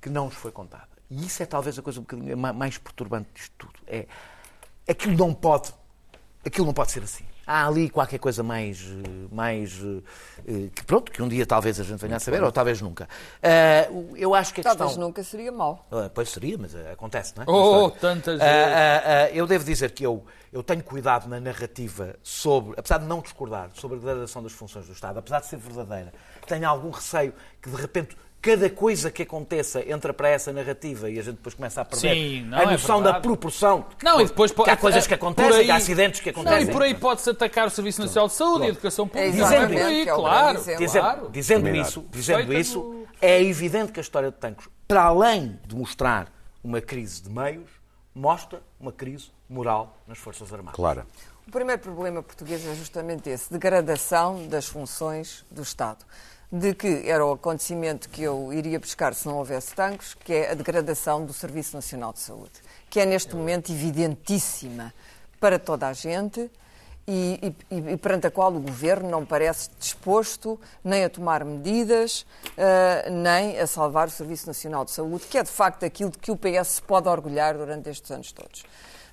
que 0.00 0.08
não 0.08 0.26
nos 0.26 0.34
foi 0.34 0.52
contada. 0.52 0.88
E 1.10 1.26
isso 1.26 1.42
é 1.42 1.46
talvez 1.46 1.78
a 1.78 1.82
coisa 1.82 1.98
um 1.98 2.02
bocadinho 2.02 2.36
mais 2.36 2.78
perturbante 2.78 3.28
disto 3.34 3.52
tudo. 3.58 3.80
É, 3.86 4.06
aquilo 4.88 5.16
não 5.16 5.34
pode, 5.34 5.72
aquilo 6.44 6.66
não 6.66 6.74
pode 6.74 6.90
ser 6.90 7.02
assim 7.02 7.24
há 7.50 7.66
ali 7.66 7.90
qualquer 7.90 8.18
coisa 8.18 8.44
mais, 8.44 8.86
mais 9.32 9.76
eh, 10.46 10.68
que 10.72 10.84
pronto, 10.84 11.10
que 11.10 11.20
um 11.20 11.28
dia 11.28 11.44
talvez 11.44 11.80
a 11.80 11.82
gente 11.82 11.98
venha 11.98 12.16
a 12.16 12.20
saber, 12.20 12.42
ou 12.44 12.52
talvez 12.52 12.80
nunca. 12.80 13.08
Uh, 13.42 14.16
eu 14.16 14.34
acho 14.36 14.54
que 14.54 14.60
a 14.60 14.64
talvez 14.64 14.90
questão... 14.90 15.04
nunca 15.04 15.24
seria 15.24 15.50
mal. 15.50 15.84
Uh, 15.90 16.08
pois 16.14 16.28
seria, 16.28 16.56
mas 16.56 16.74
uh, 16.74 16.92
acontece, 16.92 17.34
não 17.36 17.42
é? 17.42 17.46
Oh, 17.48 17.90
tantas 17.90 18.38
vezes. 18.38 19.36
eu 19.36 19.46
devo 19.48 19.64
dizer 19.64 19.90
que 19.90 20.06
eu, 20.06 20.24
eu 20.52 20.62
tenho 20.62 20.82
cuidado 20.84 21.28
na 21.28 21.40
narrativa 21.40 22.14
sobre, 22.22 22.74
apesar 22.78 22.98
de 22.98 23.06
não 23.06 23.20
discordar 23.20 23.70
sobre 23.74 23.96
a 23.96 24.00
degradação 24.00 24.42
das 24.42 24.52
funções 24.52 24.86
do 24.86 24.92
Estado, 24.92 25.18
apesar 25.18 25.40
de 25.40 25.46
ser 25.46 25.56
verdadeira, 25.56 26.12
tenho 26.46 26.68
algum 26.68 26.90
receio 26.90 27.34
que 27.60 27.68
de 27.68 27.76
repente 27.76 28.16
cada 28.40 28.70
coisa 28.70 29.10
que 29.10 29.22
aconteça 29.22 29.82
entra 29.86 30.14
para 30.14 30.28
essa 30.28 30.52
narrativa 30.52 31.10
e 31.10 31.18
a 31.18 31.22
gente 31.22 31.36
depois 31.36 31.54
começa 31.54 31.82
a 31.82 31.84
perder 31.84 32.14
Sim, 32.14 32.42
não, 32.44 32.58
a 32.58 32.62
é 32.62 32.66
noção 32.72 33.00
é 33.00 33.04
da 33.04 33.20
proporção. 33.20 33.86
Não, 34.02 34.20
e 34.20 34.26
depois 34.26 34.50
que 34.50 34.70
há 34.70 34.76
coisas 34.76 35.06
que 35.06 35.14
acontecem, 35.14 35.60
aí, 35.60 35.64
que 35.66 35.70
há 35.70 35.76
acidentes 35.76 36.20
que 36.20 36.30
acontecem. 36.30 36.64
Não, 36.64 36.70
e 36.70 36.72
por 36.72 36.82
aí 36.82 36.94
pode-se 36.94 37.28
atacar 37.28 37.66
o 37.66 37.70
Serviço 37.70 38.00
Nacional 38.00 38.28
de 38.28 38.34
Saúde, 38.34 38.64
e 38.64 38.66
a 38.66 38.70
Educação 38.70 39.06
Pública. 39.06 39.30
Dizendo, 39.30 39.74
é 39.74 39.82
aí, 39.82 40.00
é 40.02 40.06
claro, 40.06 40.58
dizendo, 40.58 40.92
claro. 40.92 41.30
dizendo 41.30 41.68
isso, 41.68 42.04
dizendo 42.10 42.52
isso 42.54 43.04
é 43.20 43.42
evidente 43.42 43.92
que 43.92 44.00
a 44.00 44.02
história 44.02 44.30
de 44.30 44.36
Tancos, 44.38 44.68
para 44.88 45.02
além 45.02 45.58
de 45.66 45.76
mostrar 45.76 46.32
uma 46.64 46.80
crise 46.80 47.22
de 47.22 47.28
meios, 47.28 47.68
mostra 48.14 48.62
uma 48.80 48.92
crise 48.92 49.30
moral 49.48 49.98
nas 50.06 50.18
Forças 50.18 50.50
Armadas. 50.52 50.76
Claro. 50.76 51.04
O 51.46 51.50
primeiro 51.50 51.82
problema 51.82 52.22
português 52.22 52.64
é 52.66 52.74
justamente 52.74 53.28
esse, 53.28 53.52
degradação 53.52 54.46
das 54.46 54.66
funções 54.66 55.44
do 55.50 55.62
Estado 55.62 56.06
de 56.52 56.74
que 56.74 57.08
era 57.08 57.24
o 57.24 57.32
acontecimento 57.32 58.08
que 58.08 58.22
eu 58.22 58.52
iria 58.52 58.78
buscar 58.78 59.14
se 59.14 59.26
não 59.26 59.36
houvesse 59.36 59.74
tanques, 59.74 60.14
que 60.14 60.32
é 60.32 60.50
a 60.50 60.54
degradação 60.54 61.24
do 61.24 61.32
Serviço 61.32 61.76
Nacional 61.76 62.12
de 62.12 62.18
Saúde, 62.20 62.52
que 62.88 62.98
é 62.98 63.06
neste 63.06 63.36
momento 63.36 63.70
evidentíssima 63.70 64.92
para 65.38 65.58
toda 65.58 65.86
a 65.86 65.92
gente 65.92 66.50
e, 67.06 67.54
e, 67.70 67.92
e, 67.92 67.96
perante 67.96 68.26
a 68.26 68.30
qual 68.30 68.52
o 68.54 68.60
Governo 68.60 69.08
não 69.08 69.24
parece 69.24 69.70
disposto 69.78 70.60
nem 70.84 71.04
a 71.04 71.10
tomar 71.10 71.44
medidas, 71.44 72.26
uh, 72.56 73.10
nem 73.10 73.58
a 73.58 73.66
salvar 73.66 74.08
o 74.08 74.10
Serviço 74.10 74.46
Nacional 74.46 74.84
de 74.84 74.90
Saúde, 74.90 75.24
que 75.26 75.38
é 75.38 75.42
de 75.42 75.50
facto 75.50 75.84
aquilo 75.84 76.10
de 76.10 76.18
que 76.18 76.30
o 76.30 76.36
PS 76.36 76.68
se 76.68 76.82
pode 76.82 77.08
orgulhar 77.08 77.56
durante 77.56 77.88
estes 77.90 78.10
anos 78.10 78.32
todos. 78.32 78.64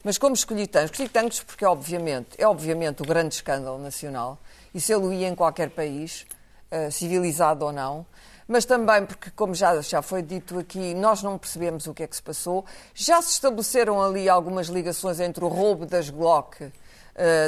Mas 0.04 0.17
como 0.17 0.36
escolhi 0.36 0.67
tanques? 0.67 0.91
Escolhi 0.91 1.10
tanques 1.10 1.41
porque, 1.41 1.65
obviamente, 1.65 2.30
é 2.38 2.47
obviamente 2.47 3.02
o 3.02 3.06
grande 3.06 3.34
escândalo 3.34 3.80
nacional, 3.80 4.38
e 4.73 4.80
se 4.80 4.93
ele 4.93 5.15
ia 5.15 5.28
em 5.28 5.36
qualquer 5.36 5.69
país, 5.71 6.26
uh, 6.71 6.91
civilizado 6.91 7.65
ou 7.65 7.71
não, 7.71 8.06
mas 8.47 8.63
também 8.63 9.06
porque, 9.06 9.30
como 9.32 9.53
já, 9.53 9.82
já 9.82 10.01
foi 10.01 10.21
dito 10.21 10.58
aqui, 10.58 10.93
nós 10.93 11.21
não 11.21 11.38
percebemos 11.38 11.86
o 11.86 11.93
que 11.93 12.03
é 12.03 12.08
que 12.08 12.15
se 12.15 12.23
passou. 12.23 12.65
Já 12.93 13.21
se 13.21 13.32
estabeleceram 13.32 14.01
ali 14.01 14.30
algumas 14.30 14.67
ligações 14.67 15.19
entre 15.19 15.43
o 15.43 15.49
roubo 15.49 15.86
das 15.86 16.10
Glock 16.10 16.63
uh, 16.63 16.71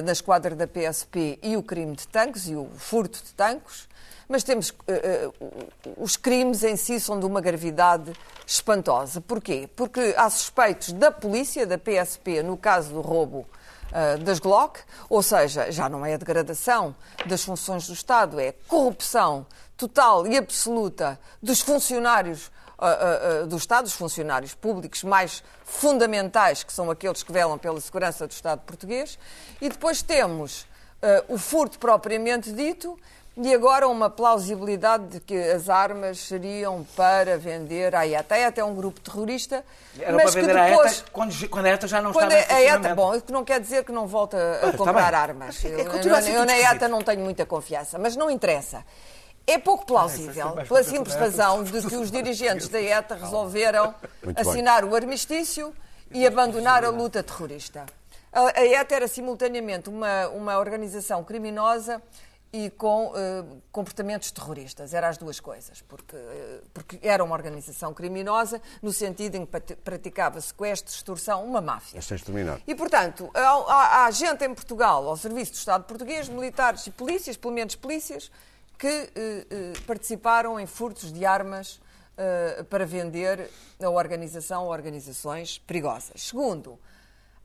na 0.03 0.11
esquadra 0.11 0.55
da 0.55 0.67
PSP 0.67 1.39
e 1.41 1.55
o 1.55 1.63
crime 1.63 1.95
de 1.95 2.07
tanques 2.07 2.49
e 2.49 2.55
o 2.55 2.67
furto 2.75 3.23
de 3.23 3.33
tanques, 3.33 3.87
mas 4.27 4.43
temos 4.43 4.71
uh, 4.71 5.29
uh, 5.29 5.93
os 5.97 6.17
crimes 6.17 6.63
em 6.63 6.75
si 6.75 6.99
são 6.99 7.17
de 7.17 7.25
uma 7.25 7.39
gravidade 7.39 8.11
espantosa. 8.45 9.21
Porquê? 9.21 9.69
Porque 9.75 10.13
há 10.17 10.29
suspeitos 10.29 10.91
da 10.91 11.11
polícia, 11.11 11.65
da 11.65 11.77
PSP, 11.77 12.43
no 12.43 12.57
caso 12.57 12.93
do 12.93 13.01
roubo 13.01 13.47
das 14.23 14.39
Glock, 14.39 14.79
ou 15.09 15.23
seja, 15.23 15.71
já 15.71 15.89
não 15.89 16.05
é 16.05 16.13
a 16.13 16.17
degradação 16.17 16.95
das 17.25 17.43
funções 17.43 17.87
do 17.87 17.93
Estado, 17.93 18.39
é 18.39 18.53
corrupção 18.67 19.45
total 19.75 20.27
e 20.27 20.37
absoluta 20.37 21.19
dos 21.41 21.61
funcionários 21.61 22.51
uh, 22.77 23.43
uh, 23.43 23.47
do 23.47 23.57
Estado, 23.57 23.85
dos 23.85 23.93
funcionários 23.93 24.53
públicos 24.53 25.03
mais 25.03 25.43
fundamentais, 25.63 26.63
que 26.63 26.73
são 26.73 26.91
aqueles 26.91 27.23
que 27.23 27.31
velam 27.31 27.57
pela 27.57 27.79
segurança 27.81 28.27
do 28.27 28.31
Estado 28.31 28.61
português, 28.61 29.17
e 29.61 29.69
depois 29.69 30.01
temos 30.01 30.67
o 31.29 31.37
furto 31.37 31.79
propriamente 31.79 32.51
dito, 32.51 32.99
e 33.37 33.53
agora 33.53 33.87
uma 33.87 34.09
plausibilidade 34.09 35.05
de 35.07 35.19
que 35.19 35.37
as 35.37 35.69
armas 35.69 36.19
seriam 36.19 36.85
para 36.95 37.37
vender 37.37 37.95
à 37.95 38.05
ETA. 38.05 38.35
A 38.35 38.39
ETA 38.39 38.61
é 38.61 38.63
um 38.63 38.75
grupo 38.75 38.99
terrorista, 38.99 39.63
Era 39.97 40.13
mas 40.13 40.31
para 40.31 40.41
vender 40.41 40.53
que 40.53 40.69
depois... 40.69 40.91
A 40.91 40.95
ETA, 40.95 41.11
quando, 41.11 41.49
quando 41.49 41.65
a 41.65 41.69
ETA 41.69 41.87
já 41.87 42.01
não 42.01 42.11
quando 42.11 42.31
estava 42.33 42.53
a 42.53 42.61
ETA, 42.61 42.95
bom, 42.95 43.15
isso 43.15 43.25
não 43.29 43.45
quer 43.45 43.59
dizer 43.61 43.85
que 43.85 43.91
não 43.91 44.07
volta 44.07 44.37
a 44.61 44.73
comprar 44.75 45.11
bem. 45.11 45.19
armas. 45.19 45.63
É, 45.63 45.69
Eu, 45.69 45.77
eu, 45.79 46.17
eu 46.33 46.45
na. 46.45 46.57
ETA 46.57 46.87
não 46.87 47.01
tenho 47.01 47.21
muita 47.21 47.45
confiança, 47.45 47.97
mas 47.97 48.15
não 48.15 48.29
interessa. 48.29 48.83
É 49.47 49.57
pouco 49.57 49.85
plausível, 49.85 50.55
mais 50.55 50.67
pela 50.67 50.83
simples 50.83 51.15
razão 51.15 51.63
de 51.63 51.81
que 51.87 51.95
os 51.95 52.11
dirigentes 52.11 52.67
da 52.67 52.81
ETA 52.81 53.15
resolveram 53.19 53.95
assinar 54.35 54.83
o 54.83 54.93
armistício 54.93 55.73
e 56.11 56.27
abandonar 56.27 56.83
a 56.83 56.89
luta 56.89 57.23
terrorista. 57.23 57.85
A, 58.31 58.59
a 58.59 58.65
ETA 58.65 58.95
era 58.95 59.07
simultaneamente 59.07 59.89
uma, 59.89 60.27
uma 60.27 60.59
organização 60.59 61.23
criminosa 61.23 62.01
e 62.51 62.69
com 62.71 63.13
eh, 63.15 63.43
comportamentos 63.71 64.31
terroristas. 64.31 64.93
Eram 64.93 65.07
as 65.07 65.17
duas 65.17 65.39
coisas, 65.39 65.81
porque, 65.83 66.15
eh, 66.15 66.61
porque 66.73 66.99
era 67.01 67.23
uma 67.23 67.35
organização 67.35 67.93
criminosa 67.93 68.59
no 68.81 68.91
sentido 68.91 69.35
em 69.35 69.45
que 69.45 69.75
praticava 69.75 70.41
sequestro, 70.41 70.91
extorsão, 70.91 71.43
uma 71.45 71.61
máfia. 71.61 71.93
Mas 71.97 72.07
tens 72.07 72.19
de 72.21 72.25
terminar. 72.25 72.59
E, 72.65 72.73
portanto, 72.73 73.29
há, 73.35 74.05
há- 74.05 74.11
gente 74.11 74.43
em 74.43 74.53
Portugal, 74.53 75.07
ao 75.07 75.15
serviço 75.15 75.51
do 75.51 75.55
Estado 75.57 75.83
português, 75.83 76.27
militares 76.27 76.87
e 76.87 76.91
polícias, 76.91 77.37
pelo 77.37 77.53
menos 77.53 77.75
polícias, 77.75 78.31
que 78.77 78.87
eh, 79.15 79.73
participaram 79.85 80.59
em 80.59 80.65
furtos 80.65 81.11
de 81.13 81.25
armas 81.25 81.79
para 82.69 82.85
vender 82.85 83.49
a 83.81 83.89
organização 83.89 84.65
ou 84.65 84.71
organizações 84.71 85.57
perigosas. 85.59 86.21
Segundo, 86.23 86.77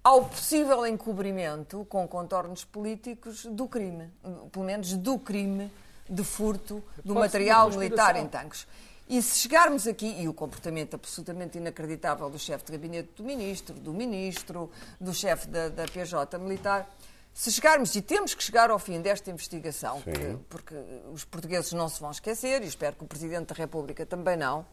ao 0.04 0.26
possível 0.26 0.86
encobrimento 0.86 1.86
com 1.88 2.06
contornos 2.06 2.62
políticos 2.64 3.46
do 3.46 3.66
crime, 3.66 4.10
pelo 4.52 4.64
menos 4.66 4.92
do 4.98 5.18
crime 5.18 5.72
de 6.08 6.22
furto 6.22 6.84
do 7.02 7.14
Pode 7.14 7.20
material 7.20 7.70
militar 7.70 8.14
em 8.16 8.26
tanques. 8.28 8.66
E 9.08 9.20
se 9.22 9.38
chegarmos 9.40 9.86
aqui, 9.86 10.06
e 10.20 10.28
o 10.28 10.34
comportamento 10.34 10.94
absolutamente 10.94 11.56
inacreditável 11.58 12.28
do 12.28 12.38
chefe 12.38 12.64
de 12.66 12.72
gabinete 12.72 13.10
do 13.16 13.22
ministro, 13.24 13.74
do 13.74 13.92
ministro, 13.94 14.70
do 15.00 15.12
chefe 15.14 15.48
da, 15.48 15.68
da 15.70 15.84
PJ 15.86 16.38
militar, 16.38 16.86
se 17.32 17.50
chegarmos, 17.50 17.94
e 17.96 18.02
temos 18.02 18.34
que 18.34 18.42
chegar 18.44 18.70
ao 18.70 18.78
fim 18.78 19.00
desta 19.00 19.30
investigação, 19.30 20.00
que- 20.02 20.36
porque 20.48 20.74
os 21.12 21.24
portugueses 21.24 21.72
não 21.72 21.88
se 21.88 22.00
vão 22.00 22.10
esquecer, 22.10 22.62
e 22.62 22.66
espero 22.66 22.94
que 22.96 23.04
o 23.04 23.06
Presidente 23.06 23.48
da 23.48 23.54
República 23.54 24.06
também 24.06 24.36
não, 24.36 24.64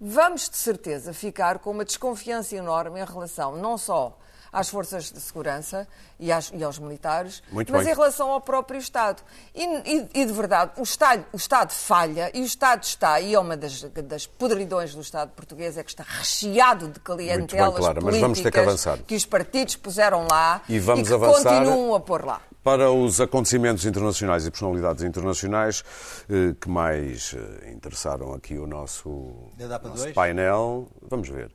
vamos 0.00 0.48
de 0.50 0.56
certeza 0.56 1.12
ficar 1.14 1.58
com 1.58 1.70
uma 1.70 1.84
desconfiança 1.84 2.56
enorme 2.56 3.00
em 3.00 3.04
relação 3.04 3.56
não 3.56 3.78
só 3.78 4.18
às 4.52 4.68
forças 4.68 5.10
de 5.10 5.18
segurança 5.20 5.88
e, 6.20 6.30
às- 6.30 6.50
e 6.54 6.62
aos 6.62 6.78
militares, 6.78 7.42
Muito 7.50 7.72
mas 7.72 7.84
bem. 7.84 7.92
em 7.92 7.96
relação 7.96 8.30
ao 8.30 8.40
próprio 8.40 8.78
Estado. 8.78 9.22
E, 9.54 9.64
e- 9.64 10.08
e, 10.14 10.24
de 10.26 10.32
verdade, 10.32 10.72
o 10.76 10.82
Estado, 10.82 11.24
o 11.32 11.36
Estado 11.36 11.72
falha 11.72 12.30
e 12.34 12.42
o 12.42 12.44
Estado 12.44 12.82
está, 12.84 13.18
e 13.20 13.34
é 13.34 13.38
uma 13.40 13.56
das, 13.56 13.82
das 13.82 14.26
podridões 14.26 14.94
do 14.94 15.00
Estado 15.00 15.30
português, 15.30 15.78
é 15.78 15.82
que 15.82 15.90
está 15.90 16.04
recheado 16.06 16.88
de 16.88 17.00
clientelas 17.00 17.76
Clara, 17.78 18.00
mas 18.02 18.18
políticas 18.18 18.86
que 19.06 19.14
os 19.14 19.24
partidos 19.24 19.76
puseram 19.76 20.26
lá 20.30 20.60
E 20.68 20.78
vamos 20.78 21.08
que 21.08 21.14
avançar- 21.14 21.60
continuam 21.64 21.94
a 21.94 22.00
pôr 22.00 22.24
lá. 22.24 22.40
Para 22.62 22.92
os 22.92 23.20
acontecimentos 23.20 23.84
internacionais 23.84 24.46
e 24.46 24.50
personalidades 24.50 25.02
internacionais 25.02 25.82
eh, 26.30 26.54
que 26.60 26.68
mais 26.68 27.34
eh, 27.34 27.72
interessaram 27.72 28.32
aqui 28.34 28.56
o 28.56 28.68
nosso, 28.68 29.50
nosso 29.58 30.12
painel, 30.12 30.88
vamos 31.10 31.28
ver. 31.28 31.50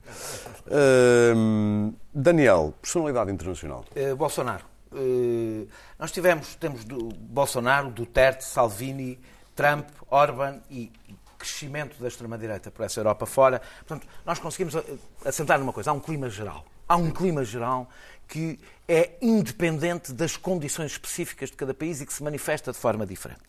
Ahm, 0.69 1.93
Daniel, 2.13 2.73
personalidade 2.81 3.31
internacional. 3.31 3.85
Eh, 3.95 4.13
Bolsonaro. 4.15 4.65
Eh, 4.93 5.67
nós 5.97 6.11
tivemos, 6.11 6.55
temos 6.55 6.83
do 6.83 7.07
Bolsonaro, 7.07 7.89
Duterte, 7.89 8.43
Salvini, 8.43 9.17
Trump, 9.55 9.87
Orban 10.09 10.59
e 10.69 10.91
crescimento 11.37 12.01
da 12.01 12.09
extrema-direita 12.09 12.69
por 12.69 12.83
essa 12.83 12.99
Europa 12.99 13.25
fora. 13.25 13.61
Portanto, 13.85 14.05
nós 14.25 14.39
conseguimos 14.39 14.75
assentar 15.23 15.57
numa 15.57 15.71
coisa, 15.71 15.91
há 15.91 15.93
um 15.93 16.01
clima 16.01 16.29
geral. 16.29 16.65
Há 16.85 16.97
um 16.97 17.11
clima 17.11 17.45
geral 17.45 17.89
que 18.27 18.59
é 18.87 19.11
independente 19.21 20.13
das 20.13 20.37
condições 20.37 20.91
específicas 20.93 21.49
de 21.49 21.55
cada 21.57 21.73
país 21.73 22.01
e 22.01 22.05
que 22.05 22.13
se 22.13 22.23
manifesta 22.23 22.71
de 22.71 22.77
forma 22.77 23.05
diferente. 23.05 23.43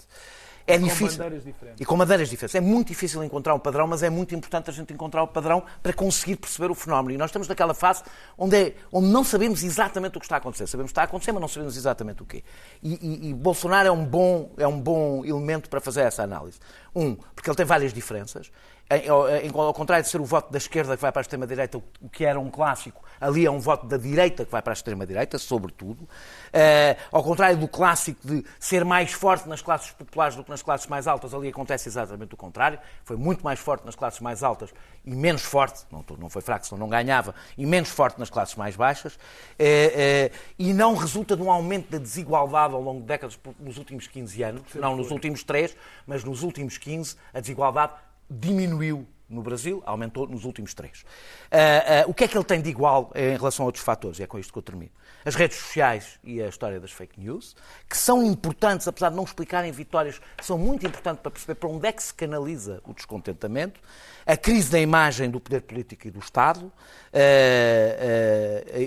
É 0.67 0.77
Com 0.79 0.85
difícil. 0.85 1.17
bandeiras 1.17 1.45
diferentes. 1.45 1.81
E 1.81 1.85
com 1.87 1.97
bandeiras 1.97 2.29
diferentes. 2.29 2.55
É 2.55 2.61
muito 2.61 2.89
difícil 2.89 3.25
encontrar 3.25 3.55
um 3.55 3.59
padrão, 3.59 3.87
mas 3.87 4.03
é 4.03 4.11
muito 4.11 4.35
importante 4.35 4.69
a 4.69 4.73
gente 4.73 4.93
encontrar 4.93 5.23
o 5.23 5.27
padrão 5.29 5.63
para 5.83 5.95
conseguir 5.95 6.37
perceber 6.37 6.71
o 6.71 6.75
fenómeno. 6.75 7.15
E 7.15 7.17
nós 7.17 7.31
estamos 7.31 7.49
naquela 7.49 7.73
fase 7.73 8.03
onde, 8.37 8.55
é- 8.55 8.75
onde 8.93 9.09
não 9.09 9.25
sabemos 9.25 9.63
exatamente 9.63 10.19
o 10.19 10.21
que 10.21 10.27
está 10.27 10.35
a 10.35 10.39
acontecer. 10.39 10.67
Sabemos 10.67 10.91
que 10.91 10.93
está 10.93 11.01
a 11.01 11.05
acontecer, 11.07 11.33
mas 11.33 11.41
não 11.41 11.49
sabemos 11.49 11.75
exatamente 11.75 12.23
o 12.23 12.27
quê. 12.27 12.45
E, 12.83 12.95
e- 12.95 13.31
e 13.31 13.35
Bolsonaro 13.35 13.89
é 13.89 13.91
um, 13.93 14.05
bom, 14.05 14.53
é 14.59 14.67
um 14.69 14.79
bom 14.79 15.25
elemento 15.25 15.71
para 15.71 15.81
fazer 15.81 16.03
essa 16.03 16.23
análise. 16.23 16.59
Um, 16.95 17.15
porque 17.15 17.49
ele 17.49 17.57
tem 17.57 17.65
várias 17.65 17.95
diferenças. 17.95 18.51
Em- 18.91 19.07
ao- 19.09 19.75
contrário 19.75 20.03
de 20.03 20.11
ser 20.11 20.19
o 20.21 20.25
voto 20.25 20.51
da 20.51 20.57
esquerda 20.57 20.97
que 20.97 21.03
vai 21.03 21.13
para 21.13 21.21
a 21.21 21.23
extrema-direita, 21.23 21.77
o 22.01 22.09
que 22.11 22.25
era 22.25 22.41
um 22.41 22.51
clássico, 22.51 23.03
ali 23.21 23.45
é 23.45 23.51
um 23.51 23.59
voto 23.61 23.87
da 23.87 23.99
direita 23.99 24.47
que 24.47 24.51
vai 24.51 24.63
para 24.63 24.73
a 24.73 24.75
extrema-direita, 24.75 25.37
sobretudo. 25.39 26.09
Eh, 26.53 26.97
ao 27.13 27.23
contrário 27.23 27.59
do 27.59 27.69
clássico 27.69 28.19
de 28.27 28.43
ser 28.59 28.87
mais 28.87 29.13
forte 29.13 29.47
nas 29.47 29.61
classes 29.61 29.91
populares 29.91 30.37
do 30.37 30.43
que 30.45 30.51
nas 30.51 30.63
classes 30.63 30.87
mais 30.87 31.07
altas, 31.07 31.35
ali 31.35 31.49
acontece 31.49 31.87
exatamente 31.89 32.33
o 32.33 32.37
contrário. 32.37 32.79
Foi 33.05 33.17
muito 33.17 33.43
mais 33.45 33.59
forte 33.61 33.85
nas 33.85 33.95
classes 33.95 34.21
mais 34.21 34.43
altas 34.43 34.73
e 35.05 35.15
menos 35.15 35.43
forte, 35.43 35.85
não, 35.91 36.31
foi 36.31 36.41
fraco, 36.41 36.67
senão 36.67 36.79
não 36.81 36.89
ganhava, 36.89 37.35
e 37.59 37.67
menos 37.67 37.91
forte 37.91 38.19
nas 38.19 38.31
classes 38.31 38.55
mais 38.55 38.75
baixas. 38.75 39.19
Eh, 39.59 40.31
eh, 40.33 40.39
e 40.59 40.73
não 40.73 40.95
resulta 40.95 41.37
de 41.37 41.43
um 41.43 41.51
aumento 41.51 41.91
da 41.91 41.99
desigualdade 41.99 42.73
ao 42.73 42.81
longo 42.81 43.01
de 43.01 43.07
décadas, 43.07 43.39
nos 43.61 43.77
últimos 43.77 44.07
15 44.07 44.43
anos, 44.43 44.63
não 44.75 44.97
nos 44.97 45.11
últimos 45.11 45.43
3, 45.43 45.77
mas 46.07 46.25
nos 46.25 46.43
últimos 46.43 46.79
15, 46.79 47.17
a 47.35 47.41
desigualdade 47.41 47.93
diminuiu 48.29 49.07
no 49.29 49.43
Brasil, 49.43 49.83
aumentou 49.85 50.27
nos 50.27 50.45
últimos 50.45 50.73
três. 50.73 51.05
Ah, 51.51 52.03
ah, 52.03 52.05
o 52.07 52.15
que 52.15 52.25
é 52.25 52.29
que 52.29 52.37
ele 52.37 52.45
tem 52.45 52.63
de 52.63 52.71
igual 52.71 53.13
em 53.15 53.37
relação 53.37 53.65
a 53.65 53.67
outros 53.67 53.85
fatores? 53.85 54.19
E 54.19 54.23
é 54.23 54.27
com 54.27 54.39
isto 54.39 54.53
que 54.53 54.59
eu 54.59 54.63
termino. 54.63 54.91
As 55.25 55.35
redes 55.35 55.59
sociais 55.59 56.19
e 56.25 56.41
a 56.41 56.49
história 56.49 56.81
das 56.81 56.93
fake 56.93 57.21
news, 57.21 57.55
que 57.89 57.97
são 57.97 58.23
importantes, 58.23 58.89
apesar 58.89 59.11
de 59.11 59.17
não 59.17 59.25
explicarem 59.25 59.71
vitórias, 59.71 60.21
são 60.41 60.57
muito 60.57 60.87
importantes 60.87 61.21
para 61.21 61.31
perceber 61.31 61.57
para 61.57 61.69
onde 61.69 61.87
é 61.87 61.93
que 61.93 62.03
se 62.03 62.15
canaliza 62.15 62.81
o 62.85 62.95
descontentamento, 62.95 63.81
a 64.25 64.37
crise 64.37 64.71
da 64.71 64.81
imagem 64.81 65.29
do 65.29 65.39
poder 65.39 65.61
político 65.63 66.09
e 66.09 66.11
do 66.11 66.21
Estado, 66.21 66.73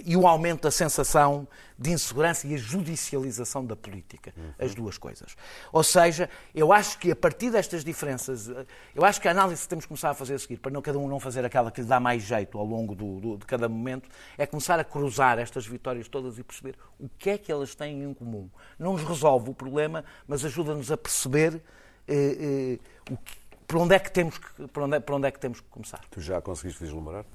e 0.04 0.16
o 0.16 0.28
aumento 0.28 0.64
da 0.64 0.72
sensação 0.72 1.48
de 1.78 1.90
insegurança 1.92 2.46
e 2.46 2.54
a 2.54 2.58
judicialização 2.58 3.66
da 3.66 3.76
política. 3.76 4.32
As 4.60 4.76
duas 4.76 4.98
coisas. 5.00 5.36
Ou 5.74 5.84
seja, 5.84 6.30
eu 6.54 6.72
acho 6.72 7.00
que 7.00 7.10
a 7.12 7.16
partir 7.16 7.50
destas 7.50 7.84
diferenças, 7.84 8.48
eh, 8.50 8.66
eu 8.94 9.04
acho 9.04 9.20
que 9.20 9.28
a 9.28 9.32
análise 9.32 9.64
que 9.64 9.68
temos 9.68 9.86
que 9.86 9.90
começar 9.90 10.12
a 10.12 10.14
fazer 10.14 10.36
a 10.36 10.40
seguir, 10.40 10.58
para 10.58 10.72
não 10.72 10.80
cada 10.80 11.00
um 11.00 11.08
não 11.08 11.20
fazer 11.20 11.44
aquela 11.44 11.72
que 11.72 11.82
lhe 11.82 11.88
dá 11.88 12.00
mais 12.00 12.22
jeito 12.22 12.60
ao 12.60 12.66
longo 12.66 12.94
do- 12.94 13.20
do- 13.20 13.38
de 13.38 13.46
cada 13.48 13.68
momento, 13.68 14.08
é 14.38 14.46
começar 14.46 14.80
a 14.80 14.84
cruzar 14.84 15.40
estas 15.40 15.66
vitórias 15.66 16.08
todas 16.08 16.38
e 16.38 16.44
perceber 16.44 16.76
o 17.00 17.10
que 17.10 17.32
é 17.32 17.38
que 17.40 17.52
elas 17.52 17.74
têm 17.74 18.04
em 18.04 18.14
comum. 18.14 18.48
Não 18.78 18.94
nos 18.94 19.04
resolve 19.04 19.50
o 19.50 19.54
problema, 19.56 20.06
mas 20.28 20.46
ajuda-nos 20.46 20.92
a 20.92 20.98
perceber 20.98 21.60
eh, 22.08 22.78
eh, 22.78 23.12
o 23.12 23.18
que- 23.18 23.42
por, 23.68 23.78
onde 23.78 23.96
é 23.96 24.00
que 24.00 24.12
temos 24.12 24.38
que, 24.38 24.68
por, 24.68 24.84
onde 24.84 24.98
é, 24.98 25.00
por 25.00 25.16
onde 25.16 25.28
é 25.28 25.32
que 25.32 25.40
temos 25.40 25.62
que 25.62 25.68
começar. 25.70 26.02
Tu 26.12 26.22
já 26.22 26.40
conseguiste 26.42 26.84
vislumbrar? 26.84 27.26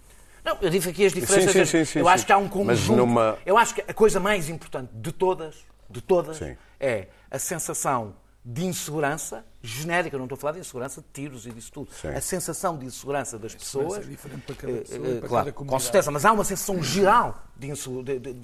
Não, 0.47 0.57
eu 0.63 0.71
disse 0.71 0.89
aqui 0.89 1.05
as 1.05 1.13
diferenças. 1.13 1.53
Sim, 1.53 1.65
sim, 1.65 1.79
sim, 1.79 1.85
sim, 1.85 1.99
eu 1.99 2.05
sim. 2.07 2.11
acho 2.11 2.25
que 2.25 2.33
há 2.33 2.39
um 2.39 2.49
conjunto. 2.49 2.97
numa- 2.97 3.37
Eu 3.45 3.59
acho 3.59 3.75
que 3.75 3.81
a 3.83 3.93
coisa 3.93 4.21
mais 4.21 4.49
importante 4.49 4.91
de 4.95 5.11
todas 5.13 5.57
de 5.89 6.01
todas, 6.01 6.39
Sim. 6.39 6.57
é 6.81 7.09
a 7.31 7.39
sensação 7.39 8.15
de 8.45 8.65
insegurança 8.65 9.45
genérica, 9.63 10.17
não 10.17 10.25
estou 10.27 10.37
a 10.37 10.41
falar 10.41 10.53
de 10.53 10.61
insegurança 10.61 11.01
de 11.01 11.07
tiros 11.13 11.47
e 11.47 11.51
disso 11.51 11.73
tudo. 11.73 11.91
Sim. 11.93 12.09
A 12.09 12.21
sensação 12.21 12.79
de 12.79 12.87
insegurança 12.87 13.39
das 13.39 13.55
pessoas. 13.55 13.99
é 14.05 14.09
diferente 14.09 14.43
para 14.43 14.55
cada 14.55 14.73
eh, 14.73 14.77
pessoa 14.81 15.09
eh, 15.09 15.19
para 15.21 15.29
claro, 15.29 15.53
cada 15.53 15.67
com 15.67 15.79
certeza, 15.81 16.11
mas 16.11 16.25
há 16.25 16.33
uma 16.33 16.45
sensação 16.45 16.83
geral 16.83 17.43
de, 17.57 17.69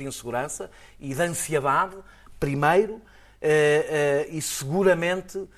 insegurança 0.05 0.71
e 0.99 1.15
de 1.15 1.23
ansiedade, 1.23 1.97
primeiro, 2.41 3.01
eh, 3.41 4.27
eh, 4.29 4.37
e 4.37 4.43
seguramente 4.43 5.49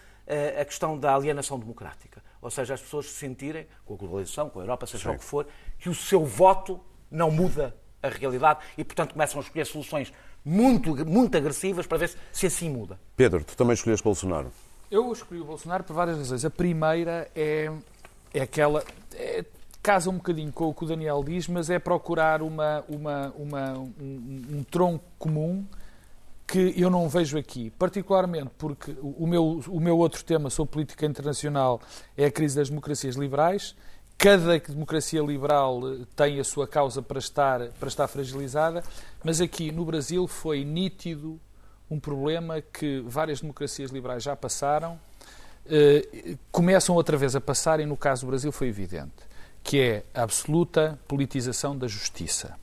a 0.58 0.64
questão 0.64 0.98
da 0.98 1.14
alienação 1.14 1.58
democrática. 1.58 2.22
Ou 2.44 2.50
seja, 2.50 2.74
as 2.74 2.80
pessoas 2.82 3.06
se 3.06 3.12
sentirem, 3.12 3.66
com 3.86 3.94
a 3.94 3.96
globalização, 3.96 4.50
com 4.50 4.60
a 4.60 4.62
Europa, 4.62 4.86
seja 4.86 5.08
Sim. 5.08 5.16
o 5.16 5.18
que 5.18 5.24
for, 5.24 5.46
que 5.78 5.88
o 5.88 5.94
seu 5.94 6.26
voto 6.26 6.78
não 7.10 7.30
muda 7.30 7.74
a 8.02 8.08
realidade 8.10 8.60
e, 8.76 8.84
portanto, 8.84 9.12
começam 9.14 9.40
a 9.40 9.42
escolher 9.42 9.64
soluções 9.64 10.12
muito, 10.44 10.94
muito 11.06 11.34
agressivas 11.38 11.86
para 11.86 11.96
ver 11.96 12.10
se, 12.10 12.16
se 12.32 12.46
assim 12.46 12.68
muda. 12.68 13.00
Pedro, 13.16 13.42
tu 13.42 13.56
também 13.56 13.72
escolheste 13.72 14.04
Bolsonaro. 14.04 14.52
Eu 14.90 15.10
escolhi 15.10 15.40
o 15.40 15.44
Bolsonaro 15.46 15.82
por 15.84 15.94
várias 15.94 16.18
razões. 16.18 16.44
A 16.44 16.50
primeira 16.50 17.30
é, 17.34 17.72
é 18.34 18.40
aquela. 18.42 18.84
é- 19.14 19.42
casa 19.82 20.08
um 20.08 20.14
bocadinho 20.16 20.50
com 20.50 20.68
o 20.68 20.74
que 20.74 20.82
o 20.84 20.86
Daniel 20.86 21.22
diz, 21.22 21.46
mas 21.46 21.68
é 21.68 21.78
procurar 21.78 22.40
uma, 22.40 22.82
uma, 22.88 23.34
uma- 23.36 23.72
um, 23.78 24.42
um 24.50 24.64
tronco 24.70 25.04
comum 25.18 25.62
que 26.46 26.74
eu 26.76 26.90
não 26.90 27.08
vejo 27.08 27.38
aqui. 27.38 27.70
Particularmente 27.70 28.50
porque 28.58 28.96
o 29.00 29.26
meu, 29.26 29.62
o 29.68 29.80
meu 29.80 29.98
outro 29.98 30.24
tema 30.24 30.50
sobre 30.50 30.72
política 30.72 31.06
internacional 31.06 31.80
é 32.16 32.26
a 32.26 32.30
crise 32.30 32.56
das 32.56 32.68
democracias 32.68 33.16
liberais. 33.16 33.74
Cada 34.16 34.58
democracia 34.58 35.20
liberal 35.20 35.80
eh, 35.86 36.06
tem 36.14 36.38
a 36.38 36.44
sua 36.44 36.68
causa 36.68 37.02
para 37.02 37.18
estar, 37.18 37.68
para 37.80 37.88
estar 37.88 38.06
fragilizada, 38.06 38.82
mas 39.24 39.40
aqui 39.40 39.72
no 39.72 39.84
Brasil 39.84 40.26
foi 40.28 40.64
nítido 40.64 41.40
um 41.90 41.98
problema 41.98 42.60
que 42.60 43.00
várias 43.06 43.40
democracias 43.40 43.90
liberais 43.90 44.22
já 44.22 44.36
passaram, 44.36 44.98
eh, 45.66 46.36
começam 46.52 46.94
outra 46.94 47.16
vez 47.16 47.34
a 47.34 47.40
passar 47.40 47.80
e 47.80 47.86
no 47.86 47.96
caso 47.96 48.24
do 48.24 48.28
Brasil 48.30 48.52
foi 48.52 48.68
evidente, 48.68 49.12
que 49.64 49.80
é 49.80 50.04
a 50.12 50.22
absoluta 50.22 50.98
politização 51.08 51.76
da 51.76 51.88
justiça. 51.88 52.54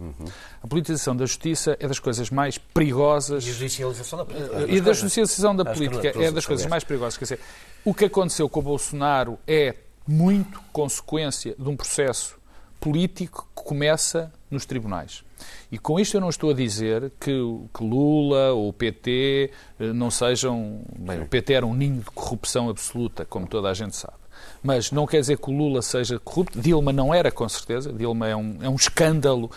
A 0.61 0.67
politização 0.67 1.15
da 1.15 1.25
justiça 1.25 1.75
é 1.79 1.87
das 1.87 1.99
coisas 1.99 2.29
mais 2.29 2.59
perigosas 2.59 3.43
E 3.43 3.49
a 3.49 3.53
judicialização 3.53 4.19
da 4.19 4.25
política. 4.25 4.71
e 4.71 4.79
da 4.79 4.93
judicialização 4.93 5.55
da 5.55 5.65
que 5.65 5.73
política 5.73 6.07
é 6.19 6.25
é 6.25 6.31
das 6.31 6.45
coisas 6.45 6.67
mais 6.67 6.83
perigosas. 6.83 7.17
Quer 7.17 7.25
dizer, 7.25 7.39
o 7.83 7.91
que 7.91 8.05
aconteceu 8.05 8.47
com 8.47 8.59
o 8.59 8.63
Bolsonaro 8.63 9.39
é 9.47 9.75
muito 10.07 10.61
consequência 10.71 11.55
de 11.57 11.67
um 11.67 11.75
processo 11.75 12.39
político 12.79 13.47
que 13.55 13.63
começa 13.63 14.31
nos 14.49 14.65
tribunais. 14.65 15.23
E 15.71 15.79
com 15.79 15.99
isto 15.99 16.17
eu 16.17 16.21
não 16.21 16.29
estou 16.29 16.51
a 16.51 16.53
dizer 16.53 17.11
que, 17.19 17.31
que 17.73 17.83
Lula 17.83 18.51
ou 18.51 18.69
o 18.69 18.73
PT 18.73 19.49
eh, 19.79 19.91
não 19.91 20.11
sejam. 20.11 20.83
Bem, 20.99 21.19
o 21.21 21.25
PT 21.27 21.53
era 21.53 21.65
um 21.65 21.73
ninho 21.73 22.01
de 22.01 22.05
corrupção 22.11 22.69
absoluta, 22.69 23.25
como 23.25 23.47
toda 23.47 23.69
a 23.69 23.73
gente 23.73 23.95
sabe. 23.95 24.20
Mas 24.63 24.91
não 24.91 25.05
quer 25.07 25.19
dizer 25.21 25.37
que 25.37 25.49
o 25.49 25.53
Lula 25.53 25.81
seja 25.81 26.19
corrupto. 26.19 26.59
Dilma 26.59 26.91
não 26.93 27.13
era, 27.13 27.31
com 27.31 27.47
certeza. 27.49 27.91
Dilma 27.91 28.27
é 28.27 28.35
um, 28.35 28.57
é 28.61 28.69
um 28.69 28.75
escândalo. 28.75 29.49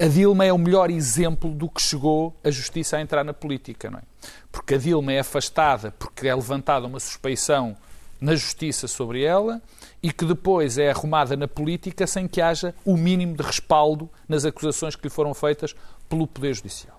A 0.00 0.06
Dilma 0.06 0.44
é 0.44 0.52
o 0.52 0.58
melhor 0.58 0.90
exemplo 0.90 1.50
do 1.50 1.68
que 1.68 1.82
chegou 1.82 2.34
a 2.44 2.50
justiça 2.50 2.96
a 2.96 3.00
entrar 3.00 3.24
na 3.24 3.32
política, 3.34 3.90
não 3.90 3.98
é? 3.98 4.02
Porque 4.50 4.74
a 4.74 4.78
Dilma 4.78 5.12
é 5.12 5.18
afastada 5.20 5.92
porque 5.98 6.28
é 6.28 6.34
levantada 6.34 6.86
uma 6.86 7.00
suspeição 7.00 7.76
na 8.20 8.36
justiça 8.36 8.86
sobre 8.86 9.24
ela 9.24 9.60
e 10.00 10.12
que 10.12 10.24
depois 10.24 10.78
é 10.78 10.90
arrumada 10.90 11.36
na 11.36 11.48
política 11.48 12.06
sem 12.06 12.28
que 12.28 12.40
haja 12.40 12.72
o 12.84 12.96
mínimo 12.96 13.36
de 13.36 13.42
respaldo 13.42 14.08
nas 14.28 14.44
acusações 14.44 14.94
que 14.94 15.02
lhe 15.02 15.10
foram 15.10 15.34
feitas 15.34 15.74
pelo 16.08 16.28
Poder 16.28 16.54
Judicial. 16.54 16.96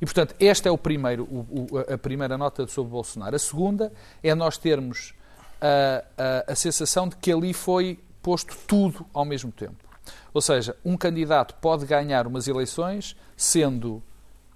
E, 0.00 0.04
portanto, 0.04 0.34
esta 0.38 0.68
é 0.68 0.72
o 0.72 0.76
primeiro, 0.76 1.24
o- 1.24 1.66
o- 1.72 1.78
a 1.94 1.96
primeira 1.96 2.36
nota 2.36 2.66
sobre 2.68 2.92
Bolsonaro. 2.92 3.34
A 3.34 3.38
segunda 3.38 3.90
é 4.22 4.34
nós 4.34 4.58
termos 4.58 5.14
a, 5.60 6.04
a- 6.48 6.52
a 6.52 6.54
sensação 6.54 7.08
de 7.08 7.16
que 7.16 7.32
ali 7.32 7.52
foi 7.52 7.98
posto 8.22 8.56
tudo 8.66 9.06
ao 9.14 9.24
mesmo 9.24 9.50
tempo. 9.52 9.76
Ou 10.34 10.40
seja, 10.40 10.76
um 10.84 10.96
candidato 10.96 11.54
pode 11.60 11.86
ganhar 11.86 12.26
umas 12.26 12.46
eleições 12.48 13.16
sendo 13.36 14.02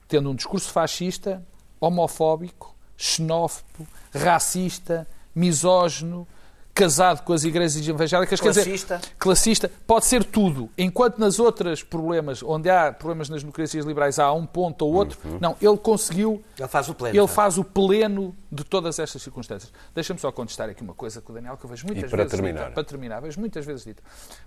tendo 0.09 0.29
um 0.31 0.35
discurso 0.35 0.71
fascista, 0.73 1.41
homofóbico, 1.81 2.75
xenófobo, 2.97 3.87
racista, 4.13 5.07
misógino, 5.35 6.27
casado 6.75 7.23
com 7.25 7.33
as 7.33 7.45
igrejas 7.45 7.87
evangélicas, 7.89 8.41
quer 8.41 8.53
Classista. 8.53 8.97
dizer, 8.99 9.15
classista, 9.19 9.71
pode 9.87 10.07
ser 10.07 10.25
tudo. 10.25 10.69
Enquanto 10.79 11.19
nas 11.19 11.39
outras 11.39 11.83
problemas, 11.83 12.43
onde 12.43 12.69
há 12.71 12.93
problemas 12.93 13.29
nas 13.29 13.41
democracias 13.43 13.85
liberais, 13.85 14.19
há 14.19 14.33
um 14.33 14.47
ponto 14.47 14.85
ou 14.85 14.95
outro, 14.95 15.19
não, 15.41 15.57
ele 15.61 15.77
conseguiu 15.77 16.43
Ele 16.59 16.69
faz 16.69 16.89
o 16.89 16.95
pleno. 16.95 17.15
ele 17.17 17.27
sabe? 17.27 17.35
faz 17.35 17.59
o 17.59 17.65
pleno 17.65 18.35
de 18.53 18.65
todas 18.65 18.99
estas 18.99 19.23
circunstâncias. 19.23 19.73
Deixa-me 19.95 20.19
só 20.19 20.33
contestar 20.33 20.69
aqui 20.69 20.83
uma 20.83 20.93
coisa 20.95 21.21
com 21.21 21.31
o 21.33 21.35
Daniel, 21.35 21.57
que 21.57 21.65
eu 21.65 21.71
vejo 21.71 21.87
muitas 21.87 22.05
E 22.05 22.09
para 22.09 22.25
vezes 22.25 22.33
terminar? 22.33 22.61
dita, 22.63 22.73
para 22.73 22.85
terminar, 22.85 23.21
vejo 23.21 23.39
muitas 23.39 23.65
vezes 23.65 23.85
dita. 23.85 24.03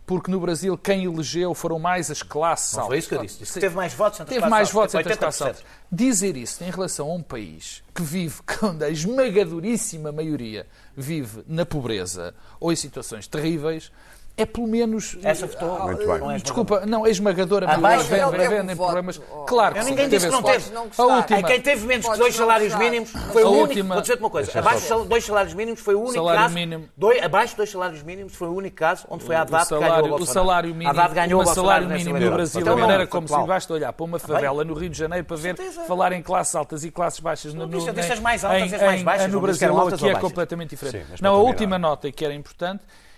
Porque 0.06 0.30
no 0.30 0.40
Brasil 0.40 0.78
quem 0.78 1.06
elegeu 1.06 1.54
foram 1.54 1.80
mais 1.80 2.12
as 2.12 2.22
classes 2.22 2.74
altas. 2.74 2.88
foi 2.88 2.98
isso 2.98 3.08
que 3.10 3.16
eu 3.16 3.22
disse. 3.22 3.40
Disse 3.40 3.54
que 3.54 3.60
teve 3.62 3.76
mais 3.76 3.94
votos 3.94 4.20
entre 4.20 4.34
as 4.36 4.40
Teve 4.42 4.50
mais 4.50 4.72
votos 4.72 4.96
entre 4.96 5.14
as 5.14 5.18
classes 5.20 5.42
80%. 5.42 5.46
altas. 5.48 5.64
Dizer 5.92 6.36
isso 6.36 6.64
em 6.64 6.70
relação 6.70 7.10
a 7.10 7.14
um 7.16 7.24
país 7.24 7.82
que 7.96 8.02
vive, 8.02 8.42
onde 8.62 8.84
a 8.84 8.90
esmagadoríssima 8.90 10.12
maioria 10.12 10.68
vive 10.96 11.44
na 11.48 11.66
pobreza 11.66 12.34
ou 12.60 12.72
em 12.72 12.76
situações 12.76 13.28
terríveis, 13.28 13.92
é 14.36 14.46
pelo 14.46 14.68
menos. 14.68 15.16
Essa 15.24 15.46
votou. 15.46 15.78
Ah, 15.80 15.86
Muito 15.86 16.00
bem. 16.08 16.18
Não 16.20 16.32
é 16.32 16.38
Desculpa, 16.38 16.86
não, 16.88 17.04
a 17.06 17.10
esmagadora 17.10 17.68
Ah, 17.70 17.78
maioria 17.78 17.98
mas 18.28 18.32
vem, 18.32 18.40
vem, 18.50 18.50
vem 18.50 18.72
em 18.72 18.76
voto. 18.76 18.88
problemas. 18.88 19.22
Oh. 19.32 19.44
Claro 19.46 19.74
que 19.76 19.80
Eu 19.80 19.84
sim, 19.84 19.90
ninguém 19.92 20.10
disse 20.10 20.26
que 20.26 20.32
não 20.32 20.42
teve. 20.44 20.72
Não 20.72 20.88
A 20.98 21.04
última, 21.18 21.40
É 21.40 21.44
quem 21.44 21.62
teve 21.62 21.86
menos 21.86 22.08
que 22.08 22.18
dois 22.18 22.36
salários 22.36 22.74
gostar. 22.74 22.84
mínimos 22.90 23.12
foi 23.12 23.44
a 23.44 23.46
o 23.46 23.50
único. 23.50 23.68
última- 23.68 23.94
Vou 23.96 24.02
dizer-te 24.02 24.20
uma 24.22 24.30
coisa. 24.30 24.60
Abaixo 24.60 25.02
de 25.04 25.08
dois 25.08 25.24
salários 25.26 25.54
mínimos 25.54 25.80
foi 25.82 25.94
o 25.96 26.00
único 26.00 26.14
Salário 26.16 26.42
caso. 26.42 26.54
mínimo. 26.56 26.90
Dois, 26.98 27.24
abaixo 27.24 27.50
de 27.52 27.58
dois 27.58 27.70
salários 27.72 28.04
mínimos 28.04 28.34
foi 28.36 28.48
o 28.48 28.54
único 28.56 28.76
caso 28.76 29.06
onde 29.10 29.24
foi 29.24 29.36
a 29.36 29.42
Haddad 29.42 29.64
que 29.68 29.70
ganhou 29.70 29.84
o 29.84 29.88
salário, 29.88 30.06
o 30.06 30.10
Bolsonaro. 30.18 30.34
salário 30.48 30.70
mínimo, 30.76 30.90
Haddad 30.90 31.14
ganhou 31.14 31.42
o 31.42 31.46
salário 31.46 31.88
mínimo 31.90 32.20
no. 32.20 32.32
Brasil, 32.32 32.62
Então, 32.62 32.74
a 32.74 32.78
maneira 32.78 33.04
não, 33.04 33.10
como 33.10 33.28
se 33.28 33.44
basta 33.48 33.74
olhar 33.74 33.94
para 33.94 34.04
uma 34.04 34.18
favela 34.20 34.64
no 34.64 34.74
Rio 34.74 34.90
de 34.90 34.98
Janeiro 34.98 35.26
para 35.26 35.38
ver 35.38 35.56
falar 35.88 36.12
em 36.14 36.22
classes 36.24 36.56
altas 36.56 36.84
e 36.84 36.90
classes 36.90 37.20
baixas 37.20 37.54
no, 37.54 37.66
as 37.66 38.20
mais 38.20 38.44
altas 38.44 38.72
e 38.74 38.78
mais 38.84 39.04
baixas, 39.04 39.32
no 39.32 39.40
Brasil 39.40 39.78
aqui 39.88 40.10
é 40.10 40.16
completamente 40.16 40.72
diferente. 40.72 41.22
Não, 41.22 41.36
a 41.36 41.38
última 41.40 41.78
nota 41.78 42.12
que 42.12 42.26
era 42.26 42.34
importante 42.34 42.82
é 42.84 43.13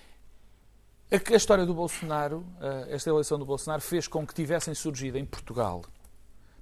a 1.33 1.35
história 1.35 1.65
do 1.65 1.73
Bolsonaro, 1.73 2.45
eh, 2.59 2.87
esta 2.89 3.09
eleição 3.09 3.39
do 3.39 3.45
Bolsonaro, 3.45 3.81
fez 3.81 4.07
com 4.07 4.25
que 4.25 4.33
tivessem 4.33 4.73
surgido 4.73 5.17
em 5.17 5.25
Portugal, 5.25 5.83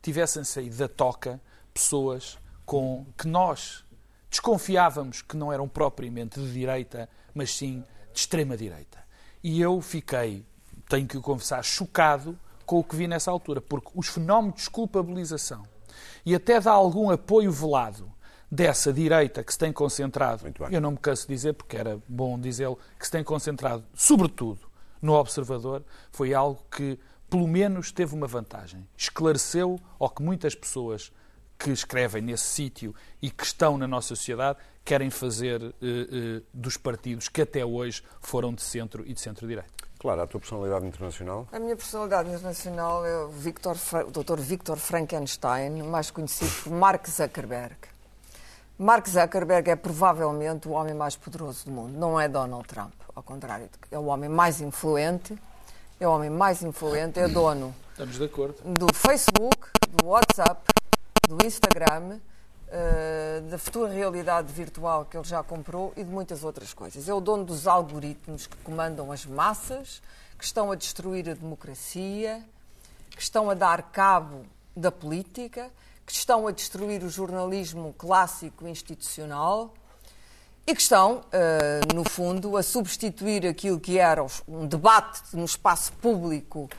tivessem 0.02 0.44
saído 0.44 0.76
da 0.76 0.88
toca 0.88 1.42
pessoas 1.74 2.38
com 2.66 3.06
que 3.18 3.28
nós 3.28 3.84
desconfiávamos 4.30 5.22
que 5.22 5.36
não 5.36 5.52
eram 5.52 5.68
propriamente 5.68 6.40
de 6.40 6.52
direita, 6.54 7.10
mas 7.34 7.56
sim 7.56 7.84
de 8.14 8.20
extrema 8.20 8.56
direita. 8.56 9.04
E 9.44 9.60
eu 9.60 9.82
fiquei, 9.82 10.46
tenho 10.88 11.08
que 11.08 11.18
o 11.18 11.22
confessar, 11.22 11.64
chocado 11.64 12.38
com 12.66 12.80
o 12.80 12.84
que 12.84 12.96
vi 12.96 13.08
nessa 13.08 13.32
altura, 13.32 13.60
porque 13.60 13.90
os 13.96 14.08
fenómenos 14.08 14.56
de 14.56 14.60
desculpabilização 14.60 15.64
e 16.26 16.36
até 16.36 16.60
de 16.60 16.68
algum 16.68 17.10
apoio 17.10 17.52
velado 17.52 18.13
dessa 18.54 18.94
direita 18.94 19.44
que 19.44 19.52
se 19.52 19.58
tem 19.58 19.74
concentrado, 19.74 20.46
eu 20.70 20.80
não 20.80 20.92
me 20.92 20.98
canso 20.98 21.28
de 21.28 21.34
dizer, 21.34 21.54
porque 21.54 21.76
era 21.76 22.00
bom 22.08 22.40
dizê-lo, 22.40 22.78
que 23.00 23.06
se 23.06 23.12
tem 23.12 23.24
concentrado, 23.24 23.84
sobretudo, 23.96 24.60
no 25.02 25.14
Observador, 25.14 25.84
foi 26.12 26.36
algo 26.36 26.64
que, 26.70 27.00
pelo 27.28 27.48
menos, 27.48 27.92
teve 27.92 28.14
uma 28.14 28.28
vantagem. 28.28 28.88
Esclareceu 28.96 29.80
ao 29.98 30.08
que 30.08 30.22
muitas 30.22 30.54
pessoas 30.54 31.12
que 31.58 31.72
escrevem 31.72 32.22
nesse 32.22 32.44
sítio 32.44 32.94
e 33.20 33.32
que 33.32 33.44
estão 33.44 33.76
na 33.76 33.88
nossa 33.88 34.10
sociedade 34.10 34.60
querem 34.86 35.10
fazer 35.10 35.64
eh, 35.64 35.72
eh, 35.82 36.42
dos 36.54 36.78
partidos 36.78 37.30
que 37.30 37.42
até 37.42 37.66
hoje 37.66 38.04
foram 38.22 38.54
de 38.54 38.62
centro 38.62 39.04
e 39.08 39.14
de 39.14 39.20
centro-direita. 39.20 39.72
Claro, 39.98 40.22
a 40.22 40.28
tua 40.28 40.40
personalidade 40.40 40.86
internacional. 40.86 41.48
A 41.52 41.60
minha 41.60 41.76
personalidade 41.76 42.30
internacional 42.30 43.06
é 43.06 43.24
o, 43.24 43.30
Victor, 43.30 43.78
o 44.06 44.12
Dr. 44.12 44.40
Victor 44.40 44.78
Frankenstein, 44.78 45.82
mais 45.84 46.12
conhecido 46.12 46.52
por 46.64 46.74
Mark 46.74 47.08
Zuckerberg. 47.08 47.93
Mark 48.84 49.08
Zuckerberg 49.08 49.70
é 49.70 49.78
provavelmente 49.78 50.68
o 50.68 50.72
homem 50.72 50.94
mais 50.94 51.16
poderoso 51.16 51.64
do 51.64 51.72
mundo, 51.72 51.98
não 51.98 52.20
é 52.20 52.28
Donald 52.28 52.68
Trump, 52.68 52.92
ao 53.16 53.24
contrário, 53.24 53.70
é 53.90 53.98
o 53.98 54.08
homem 54.08 54.30
mais 54.30 54.60
influente, 54.60 55.38
é 55.98 56.06
o 56.06 56.12
homem 56.12 56.30
mais 56.30 56.62
influente, 56.62 57.18
é 57.18 57.30
dono 57.30 57.74
Estamos 57.92 58.18
de 58.18 58.26
acordo. 58.26 58.56
do 58.62 58.94
Facebook, 58.94 59.70
do 59.90 60.08
WhatsApp, 60.08 60.70
do 61.30 61.46
Instagram, 61.46 62.20
eh, 62.68 63.42
da 63.50 63.58
futura 63.58 63.90
realidade 63.90 64.52
virtual 64.52 65.06
que 65.06 65.16
ele 65.16 65.24
já 65.24 65.42
comprou 65.42 65.94
e 65.96 66.04
de 66.04 66.12
muitas 66.12 66.44
outras 66.44 66.74
coisas. 66.74 67.08
É 67.08 67.14
o 67.14 67.22
dono 67.22 67.46
dos 67.46 67.68
algoritmos 67.68 68.48
que 68.48 68.58
comandam 68.58 69.14
as 69.14 69.26
massas, 69.26 70.02
que 70.38 70.44
estão 70.44 70.74
a 70.74 70.76
destruir 70.76 71.30
a 71.30 71.34
democracia, 71.34 72.44
que 73.12 73.22
estão 73.22 73.50
a 73.50 73.54
dar 73.54 73.82
cabo 73.94 74.46
da 74.76 74.92
política, 74.92 75.72
que 76.06 76.12
estão 76.12 76.48
a 76.48 76.52
destruir 76.52 77.04
o 77.04 77.10
jornalismo 77.10 77.94
clássico 77.98 78.68
institucional 78.68 79.74
e 80.66 80.74
que 80.74 80.82
estão, 80.82 81.24
eh, 81.32 81.82
no 81.94 82.04
fundo, 82.04 82.56
a 82.56 82.64
substituir 82.64 83.46
aquilo 83.46 83.80
que 83.80 84.00
era 84.00 84.26
um 84.48 84.66
debate 84.66 85.36
no 85.36 85.44
espaço 85.46 85.92
público 85.94 86.70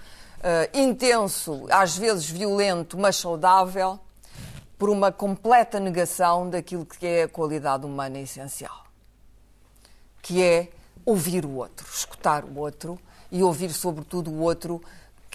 eh, 0.43 0.71
intenso, 0.75 1.67
às 1.71 1.97
vezes 1.97 2.29
violento, 2.29 2.99
mas 2.99 3.17
saudável, 3.17 3.99
por 4.79 4.91
uma 4.91 5.13
completa 5.13 5.79
negação 5.79 6.51
daquilo 6.51 6.85
que 6.85 7.07
é 7.07 7.23
a 7.25 7.29
qualidade 7.29 7.87
humana 7.87 8.19
essencial, 8.19 8.85
que 10.21 10.43
é 10.43 10.71
ouvir 11.05 11.45
o 11.45 11.57
outro, 11.57 11.87
escutar 11.91 12.45
o 12.45 12.59
outro 12.59 12.99
e 13.31 13.43
ouvir, 13.43 13.73
sobretudo, 13.73 14.31
o 14.31 14.41
outro 14.41 14.83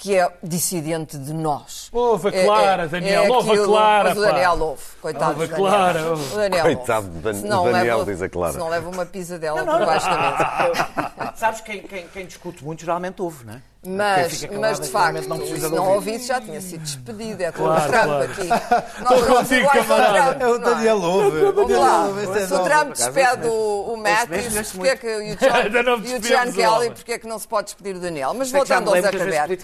que 0.01 0.15
é 0.15 0.31
dissidente 0.41 1.17
de 1.17 1.33
nós. 1.33 1.89
Ouve 1.91 2.29
a 2.29 2.31
Clara, 2.45 2.83
é, 2.83 2.85
é, 2.85 2.88
Daniel, 2.88 3.23
é 3.25 3.29
ouve 3.29 3.49
a 3.49 3.53
aquilo, 3.53 3.67
Clara, 3.67 4.09
mas 4.09 4.17
o 4.17 4.21
Daniel 4.21 4.59
ouve, 4.62 4.83
coitado 5.01 5.31
Ouve 5.31 5.43
a 5.43 5.47
do 5.47 5.51
Daniel. 5.51 5.69
Clara, 5.69 6.09
ouve. 6.12 6.33
O 6.33 6.38
Daniel 6.38 6.63
Coitado 6.63 7.07
do 7.07 7.19
Dan- 7.19 7.31
Daniel, 7.33 7.97
leva- 7.97 8.05
diz 8.05 8.21
a 8.21 8.29
Clara. 8.29 8.53
Senão 8.53 8.69
leva 8.69 8.89
uma 8.89 9.05
pisadela 9.05 9.57
por 9.65 9.85
baixo 9.85 10.05
da 10.09 10.17
mesa. 10.17 11.33
Sabes, 11.35 11.62
quem, 11.62 11.81
quem, 11.83 12.07
quem 12.07 12.25
discute 12.25 12.63
muito 12.63 12.79
geralmente 12.79 13.21
ouve, 13.21 13.45
não 13.45 13.53
é? 13.55 13.62
Mas, 13.81 14.45
mas 14.59 14.77
de 14.77 14.89
facto, 14.89 15.29
não 15.29 15.45
se 15.45 15.69
não 15.69 15.93
ouvisse 15.93 16.27
já 16.27 16.41
tinha 16.41 16.59
sido 16.59 16.81
despedido. 16.81 17.43
É 17.43 17.49
Claro, 17.49 17.81
o 17.81 17.87
Trump 17.87 18.05
claro. 18.05 18.31
aqui. 18.31 18.47
Nós 19.01 19.19
somos 19.19 19.37
contigo, 19.39 19.69
camarada. 19.69 20.43
É 20.43 20.47
o 20.47 20.59
não 20.59 20.67
é? 20.67 20.75
Daniel 20.75 21.01
Ouve. 21.01 21.51
Vamos 21.51 21.77
lá. 21.77 22.07
É 22.35 22.45
Se 22.45 22.53
o. 22.53 22.63
Trump 22.63 22.93
despede 22.93 23.47
o, 23.47 23.95
o 23.95 24.07
este 24.07 24.77
porque 24.77 24.89
é 24.89 24.95
que, 24.97 25.07
e 25.07 25.31
o 25.31 25.35
John, 25.37 26.03
e 26.03 26.13
o 26.13 26.19
John 26.19 26.49
o 26.49 26.53
Kelly, 26.53 26.91
porque 26.91 27.13
é 27.13 27.19
que 27.19 27.27
não 27.27 27.39
se 27.39 27.47
pode 27.47 27.65
despedir 27.65 27.95
o 27.95 27.99
Daniel? 28.01 28.33
Mas 28.33 28.51
voltando 28.51 28.89
ao 28.89 29.01
Zuckerberg, 29.01 29.57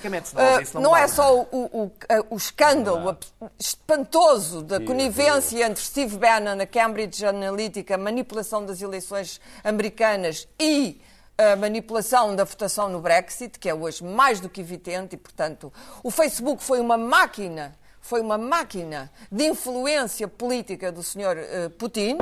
isso 0.61 0.79
não 0.79 0.95
é 0.95 1.07
só 1.09 1.35
o, 1.35 1.47
o, 1.51 1.91
o 2.29 2.37
escândalo 2.37 3.17
espantoso 3.59 4.61
da 4.61 4.79
conivência 4.79 5.65
entre 5.65 5.83
Steve 5.83 6.17
Bannon, 6.17 6.61
a 6.61 6.65
Cambridge 6.65 7.25
Analytica, 7.25 7.95
a 7.95 7.97
manipulação 7.97 8.65
das 8.65 8.81
eleições 8.81 9.41
americanas 9.63 10.47
e 10.57 11.01
a 11.37 11.55
manipulação 11.55 12.35
da 12.35 12.43
votação 12.43 12.89
no 12.89 13.01
Brexit, 13.01 13.59
que 13.59 13.67
é 13.67 13.73
hoje 13.73 14.03
mais 14.03 14.39
do 14.39 14.49
que 14.49 14.61
evidente, 14.61 15.15
e, 15.15 15.17
portanto, 15.17 15.71
o 16.03 16.09
Facebook 16.09 16.63
foi 16.63 16.79
uma 16.79 16.97
máquina, 16.97 17.77
foi 17.99 18.21
uma 18.21 18.37
máquina 18.37 19.11
de 19.31 19.45
influência 19.45 20.27
política 20.27 20.91
do 20.91 21.03
Sr. 21.03 21.37
eh, 21.37 21.69
Putin, 21.69 22.17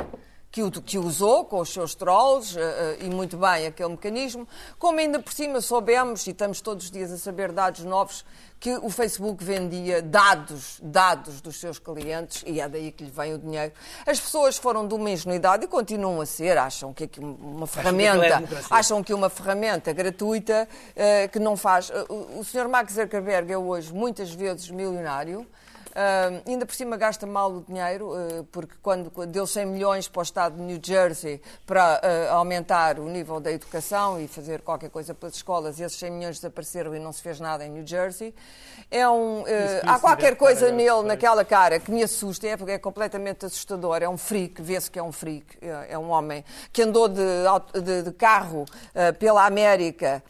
que 0.54 0.62
o, 0.62 0.70
que 0.70 0.96
usou 0.96 1.44
com 1.44 1.58
os 1.58 1.72
seus 1.72 1.96
trolls, 1.96 2.56
eh, 2.56 2.62
eh, 2.62 3.06
e 3.06 3.10
muito 3.10 3.36
bem 3.36 3.66
aquele 3.66 3.88
mecanismo, 3.88 4.46
como 4.78 5.00
ainda 5.00 5.18
por 5.18 5.32
cima 5.32 5.60
soubemos, 5.60 6.24
e 6.28 6.30
estamos 6.30 6.60
todos 6.60 6.84
os 6.84 6.90
dias 6.92 7.10
a 7.10 7.18
saber 7.18 7.50
dados 7.50 7.82
novos, 7.82 8.24
que 8.60 8.70
o 8.76 8.88
Facebook 8.88 9.42
vendia 9.42 10.00
dados, 10.00 10.78
dados 10.80 11.40
dos 11.40 11.56
seus 11.56 11.80
clientes, 11.80 12.44
e 12.46 12.60
é 12.60 12.68
daí 12.68 12.92
que 12.92 13.02
lhe 13.02 13.10
vem 13.10 13.34
o 13.34 13.38
dinheiro. 13.38 13.72
As 14.06 14.20
pessoas 14.20 14.56
foram 14.56 14.86
de 14.86 14.94
uma 14.94 15.10
ingenuidade 15.10 15.64
e 15.64 15.66
continuam 15.66 16.20
a 16.20 16.26
ser, 16.26 16.56
acham 16.56 16.94
que 16.94 17.10
uma 17.18 17.64
é 17.64 17.66
ferramenta, 17.66 18.36
democracia. 18.36 18.76
acham 18.76 19.02
que 19.02 19.12
uma 19.12 19.28
ferramenta 19.28 19.92
gratuita 19.92 20.68
eh, 20.94 21.26
que 21.26 21.40
não 21.40 21.56
faz. 21.56 21.90
o 22.08 22.38
o 22.38 22.44
Sr. 22.44 22.68
Mark 22.68 22.92
Zuckerberg 22.92 23.52
é 23.52 23.58
hoje 23.58 23.92
muitas 23.92 24.32
vezes 24.32 24.70
milionário. 24.70 25.44
Ah, 25.94 26.42
ainda 26.46 26.66
por 26.66 26.74
cima 26.74 26.96
gasta 26.96 27.26
mal 27.26 27.52
o 27.52 27.60
dinheiro, 27.62 28.12
ah, 28.14 28.44
porque 28.50 28.74
quando 28.82 29.10
deu 29.26 29.46
100 29.46 29.66
milhões 29.66 30.08
para 30.08 30.20
o 30.20 30.22
Estado 30.22 30.56
de 30.56 30.62
New 30.62 30.80
Jersey 30.82 31.40
para 31.64 32.00
ah, 32.02 32.32
aumentar 32.34 32.98
o 32.98 33.08
nível 33.08 33.38
da 33.38 33.52
educação 33.52 34.20
e 34.20 34.26
fazer 34.26 34.60
qualquer 34.62 34.90
coisa 34.90 35.14
pelas 35.14 35.36
escolas, 35.36 35.78
e 35.78 35.82
esses 35.84 35.98
100 35.98 36.10
milhões 36.10 36.36
desapareceram 36.36 36.94
e 36.96 36.98
não 36.98 37.12
se 37.12 37.22
fez 37.22 37.38
nada 37.38 37.64
em 37.64 37.70
New 37.70 37.86
Jersey. 37.86 38.34
É 38.90 39.08
um, 39.08 39.44
ah, 39.86 39.94
há 39.94 39.98
qualquer 40.00 40.36
coisa 40.36 40.70
nele, 40.72 41.02
naquela 41.04 41.44
cara, 41.44 41.78
que 41.78 41.90
me 41.92 42.02
assusta, 42.02 42.46
é 42.48 42.56
porque 42.56 42.72
é 42.72 42.78
completamente 42.78 43.46
assustador. 43.46 44.02
É 44.02 44.08
um 44.08 44.16
freak, 44.18 44.60
vê-se 44.60 44.90
que 44.90 44.98
é 44.98 45.02
um 45.02 45.12
freak. 45.12 45.46
É 45.62 45.84
é 45.94 45.98
um 45.98 46.10
homem 46.10 46.44
que 46.72 46.82
andou 46.82 47.06
de, 47.08 47.20
de- 47.82 48.02
de 48.02 48.12
carro 48.12 48.64
pela 49.18 49.44
América 49.46 50.22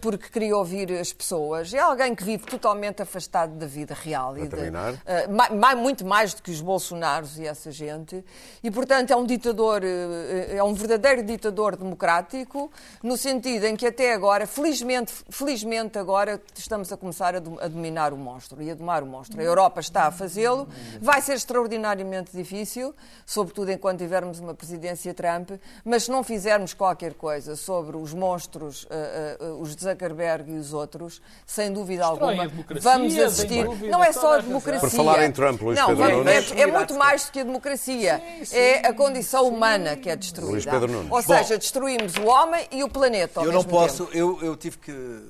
porque 0.00 0.28
queria 0.28 0.56
ouvir 0.56 0.92
as 0.92 1.12
pessoas. 1.12 1.72
É 1.72 1.78
alguém 1.78 2.14
que 2.14 2.22
vive 2.22 2.44
totalmente 2.46 3.02
afastado 3.02 3.52
da 3.54 3.66
vida 3.66 3.94
real. 3.94 4.36
e 4.36 4.42
da- 4.46 4.56
terminar? 4.76 4.92
Uh, 5.28 5.32
ma- 5.34 5.50
ma- 5.50 5.76
muito 5.76 6.04
mais 6.04 6.34
do 6.34 6.42
que 6.42 6.50
os 6.50 6.60
Bolsonaros 6.60 7.38
e 7.38 7.46
essa 7.46 7.70
gente. 7.70 8.24
E, 8.62 8.70
portanto, 8.70 9.10
é 9.10 9.16
um 9.16 9.24
ditador, 9.26 9.82
uh, 9.82 10.56
é 10.56 10.62
um 10.62 10.74
verdadeiro 10.74 11.22
ditador 11.22 11.76
democrático, 11.76 12.70
no 13.02 13.16
sentido 13.16 13.64
em 13.66 13.76
que 13.76 13.86
até 13.86 14.12
agora, 14.12 14.46
felizmente, 14.46 15.12
felizmente 15.30 15.98
agora, 15.98 16.40
estamos 16.54 16.92
a 16.92 16.96
começar 16.96 17.34
a, 17.36 17.38
dom- 17.40 17.58
a 17.60 17.68
dominar 17.68 18.12
o 18.12 18.16
monstro 18.16 18.62
e 18.62 18.70
a 18.70 18.74
domar 18.74 19.02
o 19.02 19.06
monstro. 19.06 19.40
A 19.40 19.44
Europa 19.44 19.80
está 19.80 20.04
a 20.06 20.10
fazê-lo. 20.10 20.68
Vai 21.00 21.20
ser 21.20 21.34
extraordinariamente 21.34 22.30
difícil, 22.36 22.94
sobretudo 23.24 23.70
enquanto 23.70 23.98
tivermos 23.98 24.38
uma 24.38 24.54
presidência 24.54 25.12
Trump, 25.14 25.50
mas 25.84 26.04
se 26.04 26.10
não 26.10 26.22
fizermos 26.22 26.74
qualquer 26.74 27.14
coisa 27.14 27.56
sobre 27.56 27.96
os 27.96 28.12
monstros, 28.14 28.84
uh, 28.84 29.44
uh, 29.44 29.60
os 29.60 29.70
Zuckerberg 29.74 30.50
e 30.52 30.58
os 30.58 30.72
outros, 30.72 31.20
sem 31.46 31.72
dúvida 31.72 32.04
alguma, 32.04 32.46
democracia, 32.48 32.90
vamos 32.90 33.18
assistir. 33.18 33.64
dúvida, 33.64 33.90
Não 33.90 34.02
é 34.04 34.12
só 34.12 34.26
a 34.26 34.32
a 34.32 34.36
razão. 34.36 34.50
Democracia. 34.72 34.98
Por 34.98 35.04
falar 35.04 35.24
em 35.24 35.32
Trump, 35.32 35.60
Luís 35.62 35.78
não, 35.78 35.86
Pedro 35.88 36.04
é- 36.04 36.12
Nunes. 36.12 36.52
É, 36.52 36.60
é 36.60 36.66
muito 36.66 36.94
mais 36.94 37.24
do 37.26 37.32
que 37.32 37.40
a 37.40 37.44
democracia. 37.44 38.22
É 38.52 38.86
a 38.86 38.92
condição 38.92 39.48
humana 39.48 39.96
que 39.96 40.10
é 40.10 40.16
destruída. 40.16 40.52
Luís 40.52 40.64
Pedro 40.64 40.92
Nunes. 40.92 41.10
Ou 41.10 41.22
seja, 41.22 41.58
destruímos 41.58 42.14
o 42.16 42.24
homem 42.26 42.66
e 42.70 42.82
o 42.82 42.88
planeta. 42.88 43.40
Ao 43.40 43.46
Eu 43.46 43.52
não 43.52 43.64
posso, 43.64 44.06
tempo. 44.06 44.16
eu, 44.16 44.38
eu 44.42 44.56
tive 44.56 44.78
que 44.78 45.26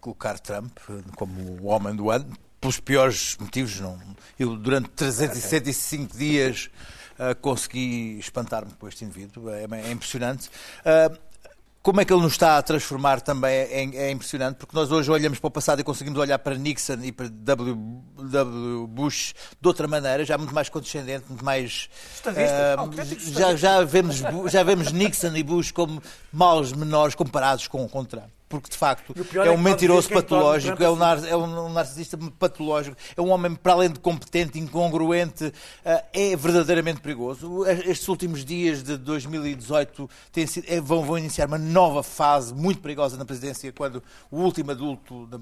colocar 0.00 0.38
Trump 0.38 0.76
como 1.16 1.62
o 1.62 1.66
homem 1.66 1.94
do 1.94 2.10
ano, 2.10 2.26
pelos 2.60 2.80
piores 2.80 3.36
motivos. 3.38 3.78
Não, 3.80 3.98
eu, 4.38 4.56
durante 4.56 4.88
365 4.90 6.16
dias, 6.16 6.70
eh, 7.18 7.34
consegui 7.34 8.18
espantar-me 8.18 8.72
com 8.72 8.88
este 8.88 9.04
indivíduo. 9.04 9.50
É, 9.50 9.64
é 9.64 9.90
impressionante. 9.90 10.48
Ah, 10.84 11.10
como 11.82 12.00
é 12.00 12.04
que 12.04 12.12
ele 12.12 12.22
nos 12.22 12.32
está 12.32 12.58
a 12.58 12.62
transformar 12.62 13.20
também 13.20 13.50
é, 13.50 13.96
é 13.96 14.10
impressionante, 14.10 14.56
porque 14.56 14.76
nós 14.76 14.90
hoje 14.90 15.10
olhamos 15.10 15.38
para 15.38 15.48
o 15.48 15.50
passado 15.50 15.80
e 15.80 15.84
conseguimos 15.84 16.18
olhar 16.18 16.38
para 16.38 16.56
Nixon 16.56 17.02
e 17.02 17.12
para 17.12 17.28
W. 17.28 17.76
W. 18.30 18.86
Bush 18.88 19.34
de 19.60 19.68
outra 19.68 19.86
maneira, 19.86 20.24
já 20.24 20.36
muito 20.36 20.54
mais 20.54 20.68
condescendente, 20.68 21.24
muito 21.28 21.44
mais. 21.44 21.88
Autêntico 22.76 23.22
já, 23.32 23.56
já, 23.56 23.84
vemos, 23.84 24.22
já 24.50 24.62
vemos 24.62 24.92
Nixon 24.92 25.34
e 25.36 25.42
Bush 25.42 25.70
como 25.70 26.02
maus 26.32 26.72
menores 26.72 27.14
comparados 27.14 27.68
com, 27.68 27.88
com 27.88 28.04
Trump. 28.04 28.37
Porque, 28.48 28.70
de 28.70 28.76
facto, 28.78 29.12
é 29.44 29.48
é 29.48 29.50
um 29.50 29.58
mentiroso 29.58 30.08
patológico, 30.22 30.82
é 30.82 30.90
um, 30.90 30.96
nar- 30.96 31.24
é 31.26 31.36
um 31.36 31.68
narcisista 31.70 32.16
patológico, 32.38 32.96
é 33.16 33.20
um 33.20 33.28
homem, 33.28 33.54
para 33.54 33.74
além 33.74 33.90
de 33.90 33.98
competente, 34.00 34.58
incongruente, 34.58 35.52
ah, 35.84 36.02
é 36.14 36.34
verdadeiramente 36.34 37.00
perigoso. 37.00 37.66
Estes 37.66 38.08
últimos 38.08 38.44
dias 38.46 38.82
de 38.82 38.96
2018 38.96 40.08
têm 40.32 40.46
sido- 40.46 40.64
é, 40.66 40.80
vão, 40.80 41.02
vão 41.04 41.18
iniciar 41.18 41.46
uma 41.46 41.58
nova 41.58 42.02
fase 42.02 42.54
muito 42.54 42.80
perigosa 42.80 43.16
na 43.18 43.24
presidência, 43.26 43.70
quando 43.72 44.02
o 44.30 44.38
último 44.40 44.70
adulto 44.70 45.26
da, 45.26 45.36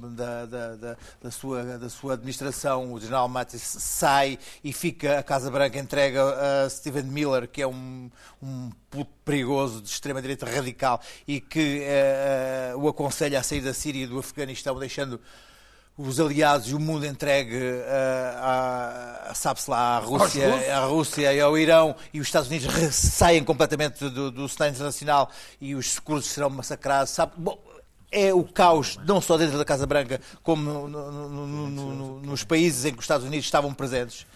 da- 0.46 0.76
da- 0.76 0.96
da- 1.22 1.30
sua, 1.30 1.62
da 1.78 1.88
sua 1.88 2.14
administração, 2.14 2.92
o 2.92 2.98
general 3.00 3.28
Mattis, 3.28 3.62
sai 3.62 4.38
e 4.64 4.72
fica 4.72 5.18
a 5.18 5.22
Casa 5.22 5.50
Branca 5.50 5.78
entrega 5.78 6.64
a 6.64 6.68
Stephen 6.70 7.04
Miller, 7.04 7.46
que 7.48 7.62
é 7.62 7.66
um, 7.68 8.10
um 8.42 8.70
puto 8.90 9.10
perigoso 9.24 9.82
de 9.82 9.88
extrema-direita 9.88 10.46
radical 10.46 11.00
e 11.26 11.40
que 11.40 11.80
eh, 11.82 12.70
eh, 12.70 12.74
o 12.76 12.86
aconselha 13.00 13.38
a 13.38 13.42
sair 13.42 13.60
da 13.60 13.74
Síria 13.74 14.04
e 14.04 14.06
do 14.06 14.18
Afeganistão, 14.18 14.78
deixando 14.78 15.20
os 15.98 16.18
aliados 16.20 16.68
e 16.70 16.74
o 16.74 16.80
mundo 16.80 17.06
entregue 17.06 17.54
eh, 17.56 18.34
a, 18.38 19.28
a- 19.30 19.34
sabe-se 19.34 19.70
lá, 19.70 19.96
à 19.96 19.98
Rússia, 19.98 20.76
à 20.76 20.84
Rússia 20.86 21.32
e 21.32 21.40
ao 21.40 21.56
Irão 21.58 21.94
e 22.12 22.20
os 22.20 22.26
Estados 22.26 22.48
Unidos 22.48 22.68
saem 22.94 23.44
completamente 23.44 24.08
do, 24.08 24.30
do 24.30 24.48
cenário 24.48 24.74
internacional 24.74 25.30
e 25.60 25.74
os 25.74 25.98
curdos 25.98 26.26
serão 26.26 26.50
massacrados, 26.50 27.10
sabe? 27.12 27.32
Bom, 27.36 27.58
é 28.10 28.32
o 28.32 28.44
caos, 28.44 28.98
não 29.06 29.20
só 29.20 29.36
dentro 29.36 29.56
da 29.58 29.64
Casa 29.64 29.86
Branca, 29.86 30.20
como 30.42 30.62
no- 30.62 30.88
no- 30.88 31.68
no- 31.70 32.20
nos 32.20 32.44
países 32.44 32.84
em 32.84 32.92
que 32.92 32.98
os 32.98 33.04
Estados 33.04 33.26
Unidos 33.26 33.46
estavam 33.46 33.72
presentes. 33.74 34.26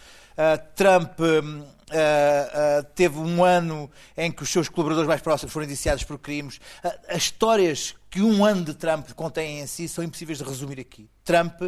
Uh, 0.41 0.57
Trump 0.75 1.19
hum, 1.19 1.59
uh, 1.59 1.61
uh, 1.61 2.83
teve 2.95 3.19
um 3.19 3.43
ano 3.43 3.91
em 4.17 4.31
que 4.31 4.41
os 4.41 4.49
seus 4.49 4.67
colaboradores 4.67 5.07
mais 5.07 5.21
próximos 5.21 5.53
foram 5.53 5.67
indiciados 5.67 6.03
por 6.03 6.17
crimes. 6.17 6.59
As 7.07 7.17
histórias 7.17 7.93
que 8.09 8.23
um 8.23 8.43
ano 8.43 8.65
de 8.65 8.73
Trump 8.73 9.11
contém 9.11 9.59
em 9.59 9.67
si 9.67 9.87
são 9.87 10.03
impossíveis 10.03 10.39
de 10.39 10.43
resumir 10.43 10.79
aqui. 10.79 11.07
Trump 11.23 11.61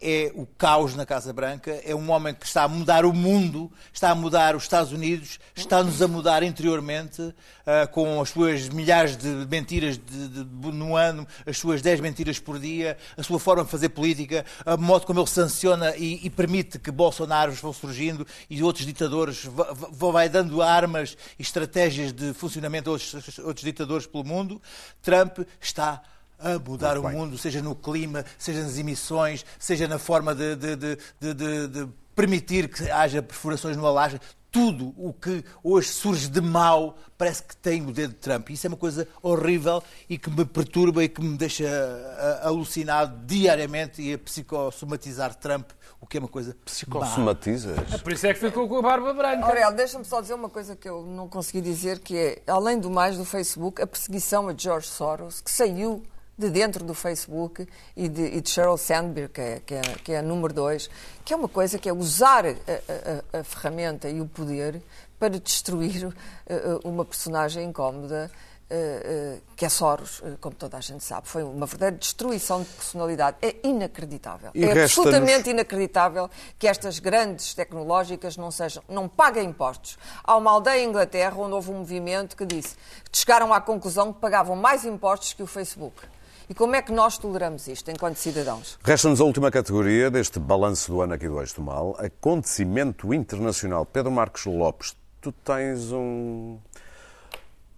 é 0.00 0.32
o 0.34 0.46
caos 0.46 0.94
na 0.94 1.04
Casa 1.04 1.32
Branca, 1.32 1.78
é 1.84 1.94
um 1.94 2.10
homem 2.10 2.32
que 2.34 2.46
está 2.46 2.62
a 2.62 2.68
mudar 2.68 3.04
o 3.04 3.12
mundo, 3.12 3.70
está 3.92 4.10
a 4.10 4.14
mudar 4.14 4.56
os 4.56 4.62
Estados 4.62 4.92
Unidos, 4.92 5.38
está-nos 5.54 6.00
a 6.00 6.08
mudar 6.08 6.42
interiormente, 6.42 7.34
ah, 7.66 7.86
com 7.86 8.20
as 8.20 8.30
suas 8.30 8.68
milhares 8.70 9.16
de 9.16 9.28
mentiras 9.50 9.98
de- 9.98 10.28
de- 10.28 10.44
no 10.72 10.96
ano, 10.96 11.26
as 11.46 11.58
suas 11.58 11.82
10 11.82 12.00
mentiras 12.00 12.38
por 12.38 12.58
dia, 12.58 12.96
a 13.16 13.22
sua 13.22 13.38
forma 13.38 13.62
de 13.64 13.70
fazer 13.70 13.90
política, 13.90 14.44
a 14.64 14.76
modo 14.76 15.04
como 15.06 15.20
ele 15.20 15.26
sanciona 15.28 15.94
e, 15.96 16.24
e 16.24 16.30
permite 16.30 16.78
que 16.78 16.90
Bolsonaro 16.90 17.52
vão 17.52 17.72
surgindo 17.72 18.26
e 18.48 18.62
outros 18.62 18.86
ditadores, 18.86 19.44
va- 19.44 19.72
vai 20.10 20.28
dando 20.30 20.62
armas 20.62 21.16
e 21.38 21.42
estratégias 21.42 22.12
de 22.12 22.32
funcionamento 22.32 22.88
a 22.88 22.92
outros, 22.94 23.38
outros 23.40 23.64
ditadores 23.64 24.06
pelo 24.06 24.24
mundo. 24.24 24.62
Trump 25.02 25.40
está 25.60 26.02
mudar 26.66 26.94
Muito 26.96 27.06
o 27.06 27.08
bem. 27.08 27.18
mundo, 27.18 27.38
seja 27.38 27.60
no 27.62 27.74
clima, 27.74 28.24
seja 28.38 28.62
nas 28.62 28.78
emissões, 28.78 29.44
seja 29.58 29.86
na 29.88 29.98
forma 29.98 30.34
de, 30.34 30.56
de- 30.56 30.76
de- 30.76 30.96
de- 31.20 31.34
de- 31.34 31.68
de 31.68 31.88
permitir 32.14 32.68
que 32.68 32.90
haja 32.90 33.22
perfurações 33.22 33.76
no 33.76 33.86
Alasca. 33.86 34.20
tudo 34.52 34.92
o 34.96 35.12
que 35.12 35.44
hoje 35.62 35.88
surge 35.90 36.28
de 36.28 36.40
mal 36.40 36.96
parece 37.16 37.40
que 37.40 37.56
tem 37.56 37.86
o 37.86 37.92
dedo 37.92 38.10
de 38.10 38.16
Trump. 38.16 38.50
Isso 38.50 38.66
é 38.66 38.68
uma 38.68 38.76
coisa 38.76 39.06
horrível 39.22 39.80
e 40.08 40.18
que 40.18 40.28
me 40.28 40.44
perturba 40.44 41.04
e 41.04 41.08
que 41.08 41.22
me 41.22 41.36
deixa 41.36 41.68
alucinado 42.42 43.24
diariamente 43.26 44.02
e 44.02 44.12
a 44.14 44.18
psicossomatizar 44.18 45.34
Trump, 45.36 45.70
o 46.00 46.06
que 46.06 46.16
é 46.16 46.20
uma 46.20 46.28
coisa. 46.28 46.56
Psicossomatizas? 46.64 47.78
É 47.92 47.98
por 47.98 48.12
isso 48.12 48.26
é 48.26 48.34
que 48.34 48.40
ficou 48.40 48.68
com 48.68 48.78
a 48.78 48.82
barba 48.82 49.14
branca. 49.14 49.46
Aurel, 49.46 49.72
deixa-me 49.72 50.04
só 50.04 50.20
dizer 50.20 50.34
uma 50.34 50.48
coisa 50.50 50.74
que 50.74 50.88
eu 50.88 51.06
não 51.06 51.28
consegui 51.28 51.60
dizer, 51.60 52.00
que 52.00 52.16
é, 52.16 52.42
além 52.46 52.78
do 52.78 52.90
mais 52.90 53.16
do 53.16 53.24
Facebook, 53.24 53.80
a 53.80 53.86
perseguição 53.86 54.48
a 54.48 54.54
George 54.56 54.88
Soros, 54.88 55.40
que 55.40 55.50
saiu 55.50 56.02
de 56.40 56.50
dentro 56.50 56.84
do 56.84 56.94
Facebook 56.94 57.68
e 57.94 58.08
de, 58.08 58.22
e 58.22 58.40
de 58.40 58.48
Sheryl 58.48 58.78
Sandberg, 58.78 59.32
que 59.32 59.40
é, 59.40 59.60
que, 59.64 59.74
é, 59.74 59.82
que 60.04 60.12
é 60.12 60.18
a 60.18 60.22
número 60.22 60.54
dois, 60.54 60.88
que 61.24 61.34
é 61.34 61.36
uma 61.36 61.48
coisa 61.48 61.78
que 61.78 61.88
é 61.88 61.92
usar 61.92 62.46
a, 62.46 62.50
a, 62.50 63.40
a 63.40 63.44
ferramenta 63.44 64.08
e 64.08 64.20
o 64.20 64.26
poder 64.26 64.82
para 65.18 65.38
destruir 65.38 66.06
uh, 66.06 66.12
uma 66.82 67.04
personagem 67.04 67.66
incómoda, 67.66 68.30
uh, 68.70 68.74
uh, 68.74 69.42
que 69.54 69.66
é 69.66 69.68
Soros, 69.68 70.22
como 70.40 70.54
toda 70.54 70.78
a 70.78 70.80
gente 70.80 71.04
sabe. 71.04 71.28
Foi 71.28 71.42
uma 71.42 71.66
verdadeira 71.66 71.96
destruição 71.98 72.62
de 72.62 72.68
personalidade. 72.70 73.36
É 73.42 73.56
inacreditável. 73.62 74.50
E 74.54 74.64
é 74.64 74.84
absolutamente 74.84 75.50
inacreditável 75.50 76.30
que 76.58 76.66
estas 76.66 76.98
grandes 76.98 77.52
tecnológicas 77.52 78.38
não, 78.38 78.50
sejam, 78.50 78.82
não 78.88 79.06
paguem 79.06 79.50
impostos. 79.50 79.98
Há 80.24 80.34
uma 80.38 80.50
aldeia 80.52 80.82
em 80.82 80.88
Inglaterra 80.88 81.36
onde 81.36 81.52
houve 81.52 81.70
um 81.70 81.80
movimento 81.80 82.34
que 82.34 82.46
disse 82.46 82.76
que 83.12 83.18
chegaram 83.18 83.52
à 83.52 83.60
conclusão 83.60 84.14
que 84.14 84.20
pagavam 84.20 84.56
mais 84.56 84.86
impostos 84.86 85.34
que 85.34 85.42
o 85.42 85.46
Facebook. 85.46 86.00
E 86.50 86.54
como 86.54 86.74
é 86.74 86.82
que 86.82 86.90
nós 86.90 87.16
toleramos 87.16 87.68
isto 87.68 87.92
enquanto 87.92 88.16
cidadãos? 88.16 88.76
Resta-nos 88.82 89.20
a 89.20 89.24
última 89.24 89.52
categoria 89.52 90.10
deste 90.10 90.40
balanço 90.40 90.90
do 90.90 91.00
ano 91.00 91.14
aqui 91.14 91.28
do 91.28 91.38
Eixo 91.40 91.54
do 91.54 91.62
Mal, 91.62 91.94
acontecimento 91.96 93.14
internacional. 93.14 93.86
Pedro 93.86 94.10
Marcos 94.10 94.46
Lopes, 94.46 94.96
tu 95.20 95.30
tens 95.30 95.92
um... 95.92 96.58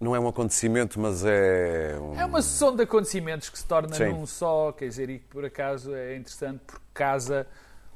Não 0.01 0.15
é 0.15 0.19
um 0.19 0.27
acontecimento, 0.27 0.99
mas 0.99 1.23
é... 1.23 1.95
Um... 2.01 2.19
É 2.19 2.25
uma 2.25 2.41
sessão 2.41 2.75
de 2.75 2.81
acontecimentos 2.81 3.47
que 3.47 3.59
se 3.59 3.65
torna 3.65 3.93
Sim. 3.93 4.09
num 4.09 4.25
só, 4.25 4.71
quer 4.71 4.87
dizer, 4.87 5.07
e 5.07 5.19
que 5.19 5.25
por 5.25 5.45
acaso 5.45 5.93
é 5.93 6.17
interessante 6.17 6.61
porque 6.65 6.83
casa 6.95 7.45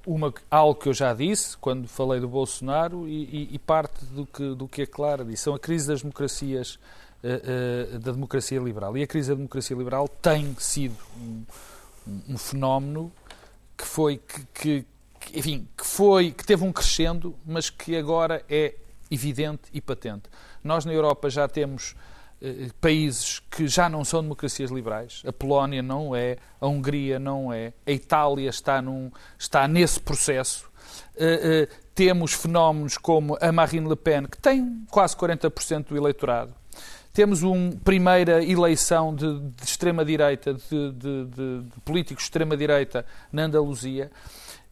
uma, 0.05 0.32
algo 0.51 0.80
que 0.80 0.89
eu 0.89 0.93
já 0.93 1.11
disse 1.11 1.57
quando 1.57 1.88
falei 1.88 2.19
do 2.19 2.28
Bolsonaro 2.28 3.07
e, 3.07 3.23
e, 3.23 3.55
e 3.55 3.57
parte 3.57 4.05
do 4.05 4.28
que, 4.28 4.53
do 4.53 4.67
que 4.67 4.84
a 4.84 4.88
Clara 4.88 5.25
disse. 5.25 5.41
São 5.41 5.55
a 5.55 5.59
crise 5.59 5.88
das 5.88 6.03
democracias 6.03 6.78
da 8.01 8.11
democracia 8.11 8.59
liberal. 8.59 8.97
E 8.97 9.03
a 9.03 9.07
crise 9.07 9.30
da 9.30 9.36
democracia 9.36 9.76
liberal 9.76 10.07
tem 10.07 10.55
sido 10.59 10.95
um, 11.20 11.43
um 12.30 12.38
fenómeno 12.38 13.11
que 13.78 13.86
foi 13.86 14.18
que, 14.18 14.45
que, 14.53 14.86
enfim, 15.34 15.68
que 15.78 15.86
foi 15.86 16.32
que 16.32 16.45
teve 16.45 16.63
um 16.63 16.72
crescendo, 16.72 17.36
mas 17.45 17.70
que 17.70 17.95
agora 17.95 18.43
é 18.49 18.76
evidente 19.09 19.63
e 19.74 19.80
patente. 19.80 20.24
Nós 20.63 20.86
na 20.86 20.93
Europa 20.93 21.30
já 21.30 21.47
temos 21.47 21.95
uh, 22.41 22.74
países 22.82 23.39
que 23.51 23.68
já 23.68 23.88
não 23.88 24.03
são 24.03 24.22
democracias 24.22 24.72
liberais. 24.72 25.22
A 25.26 25.32
Polónia 25.32 25.82
não 25.82 26.15
é, 26.15 26.38
a 26.59 26.68
Hungria 26.68 27.20
não 27.20 27.53
é, 27.53 27.74
a 27.86 27.91
Itália 27.91 28.49
está, 28.49 28.82
num, 28.82 29.11
está 29.38 29.68
nesse 29.68 29.99
processo. 29.99 30.68
Temos 31.93 32.34
fenómenos 32.34 32.97
como 32.97 33.38
a 33.41 33.51
Marine 33.51 33.89
Le 33.89 33.95
Pen, 33.95 34.26
que 34.26 34.38
tem 34.38 34.86
quase 34.89 35.15
40% 35.15 35.88
do 35.88 35.97
eleitorado. 35.97 36.53
Temos 37.18 37.41
uma 37.41 37.72
primeira 37.84 38.43
eleição 38.43 39.15
de, 39.15 39.39
de 39.39 39.63
extrema-direita, 39.63 40.53
de, 40.53 40.91
de, 40.91 41.26
de, 41.26 41.63
políticos 41.84 42.26
de 42.26 42.28
extrema-direita 42.28 43.03
na 43.32 43.45
Andaluzia. 43.45 44.11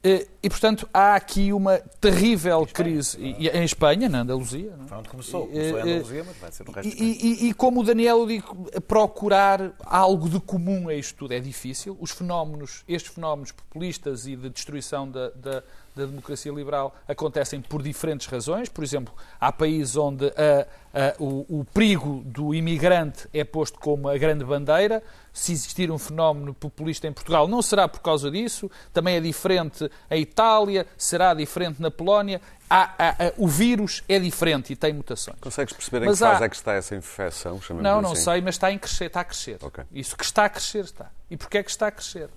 E, 0.04 0.48
portanto, 0.48 0.88
há 0.93 1.16
aqui 1.16 1.52
uma 1.52 1.80
terrível 2.00 2.62
em 2.62 2.66
crise. 2.68 3.18
E, 3.20 3.50
em 3.50 3.64
Espanha, 3.64 4.08
na 4.08 4.20
Andaluzia. 4.20 4.76
Não? 4.78 4.88
Foi 4.88 4.98
onde 5.00 5.10
começou. 5.10 5.48
Começou 5.48 5.80
em 5.80 5.82
Andaluzia, 5.82 6.24
mas 6.24 6.38
vai 6.38 6.52
ser 6.52 6.64
no 6.66 6.72
resto 6.72 6.96
e, 6.96 7.50
e, 7.50 7.54
como 7.56 7.82
o 7.82 7.84
Daniel 7.84 8.28
diz, 8.28 8.43
procurar 8.88 9.74
algo 9.84 10.30
de 10.30 10.39
comum 10.39 10.88
a 10.88 10.93
isto 10.93 11.16
tudo 11.16 11.34
é 11.34 11.39
difícil. 11.39 11.98
Os 12.00 12.12
fenómenos, 12.12 12.84
estes 12.88 13.12
fenómenos 13.12 13.54
populistas 13.54 14.28
e 14.28 14.36
de 14.36 14.52
destruição 14.52 15.10
da, 15.10 15.32
da 15.32 15.64
da 15.96 16.06
democracia 16.06 16.52
liberal 16.52 16.93
acontecem 17.08 17.62
por 17.62 17.82
diferentes 17.82 18.28
razões. 18.28 18.68
Por 18.68 18.84
exemplo, 18.84 19.14
há 19.39 19.52
países 19.52 19.96
onde 19.96 20.28
a, 20.28 20.68
a, 20.93 21.16
o, 21.18 21.60
o, 21.62 21.66
perigo 21.66 22.22
do 22.26 22.54
imigrante 22.54 23.28
é 23.34 23.43
posto 23.43 23.80
como 23.80 24.10
a 24.10 24.18
grande 24.18 24.43
bandeira. 24.43 25.02
Se 25.32 25.52
existir 25.52 25.91
um 25.91 25.98
fenómeno 25.98 26.54
populista 26.54 27.08
em 27.08 27.14
Portugal, 27.14 27.48
não 27.48 27.62
será 27.62 27.88
por 27.88 28.02
causa 28.02 28.30
disso. 28.30 28.70
Também 28.93 29.16
é 29.16 29.22
diferente 29.22 29.89
a 30.10 30.18
Itália, 30.18 30.86
será 30.98 31.34
diferente 31.34 31.82
na 31.82 31.89
Polónia. 31.89 32.41
Há, 32.70 32.96
o 33.38 33.48
vírus 33.48 34.04
é 34.10 34.18
diferente 34.18 34.74
e 34.74 34.76
tem 34.76 34.91
mutações. 34.91 35.38
Consegues 35.39 35.74
perceber 35.74 36.04
em 36.04 36.08
mas 36.08 36.20
que 36.20 36.26
fase 36.26 36.43
há... 36.43 36.46
é 36.46 36.50
que 36.50 36.56
está 36.56 36.74
essa 36.74 36.96
infecção? 36.96 37.60
Não, 37.70 38.02
não 38.02 38.14
assim? 38.14 38.24
sei, 38.24 38.41
mas 38.41 38.56
está, 38.56 38.72
em 38.72 38.78
crescer, 38.78 39.06
está 39.06 39.22
a 39.22 39.24
crescer. 39.24 39.58
Okay. 39.62 39.84
Isso 39.91 40.18
que 40.18 40.24
está 40.24 40.46
a 40.46 40.50
crescer 40.50 40.84
está. 40.86 41.12
E 41.30 41.38
porquê 41.38 41.60
é 41.60 41.64
que 41.64 41.70
está 41.70 41.88
a 41.88 41.91
crescer? 41.91 42.30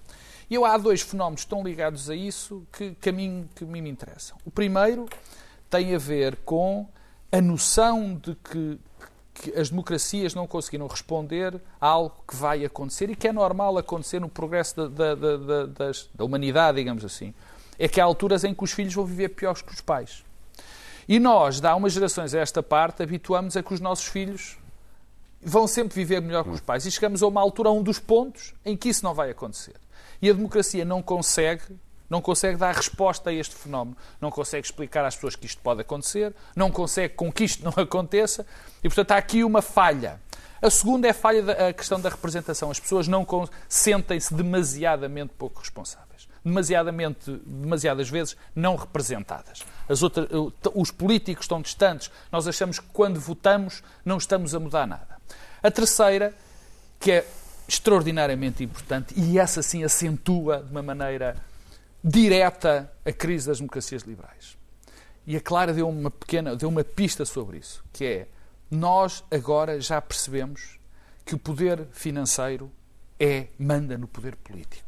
E 0.50 0.54
eu, 0.54 0.64
há 0.64 0.76
dois 0.78 1.02
fenómenos 1.02 1.42
estão 1.42 1.62
ligados 1.62 2.08
a 2.08 2.14
isso 2.14 2.66
que, 2.72 2.94
que, 2.94 3.08
a 3.10 3.12
mim, 3.12 3.48
que 3.54 3.64
a 3.64 3.66
mim 3.66 3.82
me 3.82 3.90
interessam. 3.90 4.36
O 4.44 4.50
primeiro 4.50 5.06
tem 5.68 5.94
a 5.94 5.98
ver 5.98 6.36
com 6.36 6.88
a 7.30 7.40
noção 7.40 8.14
de 8.14 8.34
que, 8.36 8.78
que 9.34 9.58
as 9.58 9.68
democracias 9.68 10.34
não 10.34 10.46
conseguiram 10.46 10.86
responder 10.86 11.60
a 11.78 11.86
algo 11.86 12.24
que 12.26 12.34
vai 12.34 12.64
acontecer 12.64 13.10
e 13.10 13.16
que 13.16 13.28
é 13.28 13.32
normal 13.32 13.76
acontecer 13.76 14.20
no 14.20 14.28
progresso 14.28 14.88
da, 14.88 15.14
da, 15.14 15.36
da, 15.36 15.66
das, 15.66 16.08
da 16.14 16.24
humanidade, 16.24 16.78
digamos 16.78 17.04
assim. 17.04 17.34
É 17.78 17.86
que 17.86 18.00
há 18.00 18.04
alturas 18.04 18.42
em 18.42 18.54
que 18.54 18.64
os 18.64 18.72
filhos 18.72 18.94
vão 18.94 19.04
viver 19.04 19.28
piores 19.28 19.60
que 19.60 19.72
os 19.72 19.82
pais. 19.82 20.24
E 21.06 21.18
nós, 21.18 21.60
de 21.60 21.66
há 21.66 21.74
umas 21.74 21.92
gerações 21.92 22.34
a 22.34 22.40
esta 22.40 22.62
parte, 22.62 23.02
habituamos 23.02 23.56
a 23.56 23.62
que 23.62 23.72
os 23.72 23.80
nossos 23.80 24.06
filhos 24.06 24.58
vão 25.40 25.66
sempre 25.66 25.94
viver 25.94 26.20
melhor 26.20 26.44
que 26.44 26.50
os 26.50 26.60
pais. 26.60 26.86
E 26.86 26.90
chegamos 26.90 27.22
a 27.22 27.26
uma 27.26 27.40
altura, 27.40 27.68
a 27.68 27.72
um 27.72 27.82
dos 27.82 27.98
pontos, 27.98 28.54
em 28.64 28.76
que 28.76 28.88
isso 28.88 29.04
não 29.04 29.14
vai 29.14 29.30
acontecer. 29.30 29.74
E 30.20 30.30
a 30.30 30.32
democracia 30.32 30.84
não 30.84 31.02
consegue, 31.02 31.62
não 32.08 32.20
consegue 32.20 32.56
dar 32.56 32.74
resposta 32.74 33.30
a 33.30 33.32
este 33.32 33.54
fenómeno. 33.54 33.96
Não 34.20 34.30
consegue 34.30 34.66
explicar 34.66 35.04
às 35.04 35.14
pessoas 35.14 35.36
que 35.36 35.46
isto 35.46 35.60
pode 35.62 35.80
acontecer, 35.80 36.34
não 36.56 36.70
consegue 36.70 37.14
com 37.14 37.32
que 37.32 37.44
isto 37.44 37.62
não 37.64 37.72
aconteça. 37.76 38.46
E, 38.82 38.88
portanto, 38.88 39.12
há 39.12 39.16
aqui 39.16 39.44
uma 39.44 39.62
falha. 39.62 40.20
A 40.60 40.70
segunda 40.70 41.06
é 41.06 41.10
a 41.10 41.14
falha 41.14 41.42
da 41.42 41.68
a 41.68 41.72
questão 41.72 42.00
da 42.00 42.08
representação. 42.08 42.70
As 42.70 42.80
pessoas 42.80 43.06
não 43.06 43.26
sentem-se 43.68 44.34
demasiadamente 44.34 45.32
pouco 45.38 45.60
responsáveis. 45.60 46.28
Demasiadamente, 46.44 47.30
demasiadas 47.46 48.08
vezes 48.08 48.36
não 48.54 48.74
representadas. 48.74 49.64
Outras, 50.02 50.28
os 50.74 50.90
políticos 50.90 51.44
estão 51.44 51.62
distantes. 51.62 52.10
Nós 52.32 52.48
achamos 52.48 52.80
que 52.80 52.86
quando 52.92 53.20
votamos 53.20 53.82
não 54.04 54.16
estamos 54.16 54.54
a 54.54 54.58
mudar 54.58 54.86
nada. 54.86 55.18
A 55.62 55.70
terceira, 55.70 56.34
que 56.98 57.12
é 57.12 57.26
extraordinariamente 57.68 58.64
importante 58.64 59.12
e 59.14 59.38
essa 59.38 59.62
sim 59.62 59.84
acentua 59.84 60.62
de 60.62 60.70
uma 60.70 60.82
maneira 60.82 61.36
direta 62.02 62.90
a 63.04 63.12
crise 63.12 63.48
das 63.48 63.58
democracias 63.58 64.02
liberais. 64.02 64.56
E 65.26 65.36
a 65.36 65.40
Clara 65.40 65.74
deu 65.74 65.86
uma 65.86 66.10
pequena, 66.10 66.56
deu 66.56 66.70
uma 66.70 66.82
pista 66.82 67.26
sobre 67.26 67.58
isso, 67.58 67.84
que 67.92 68.04
é 68.04 68.28
nós 68.70 69.22
agora 69.30 69.78
já 69.78 70.00
percebemos 70.00 70.78
que 71.24 71.34
o 71.34 71.38
poder 71.38 71.86
financeiro 71.92 72.72
é 73.20 73.48
manda 73.58 73.98
no 73.98 74.08
poder 74.08 74.36
político. 74.36 74.87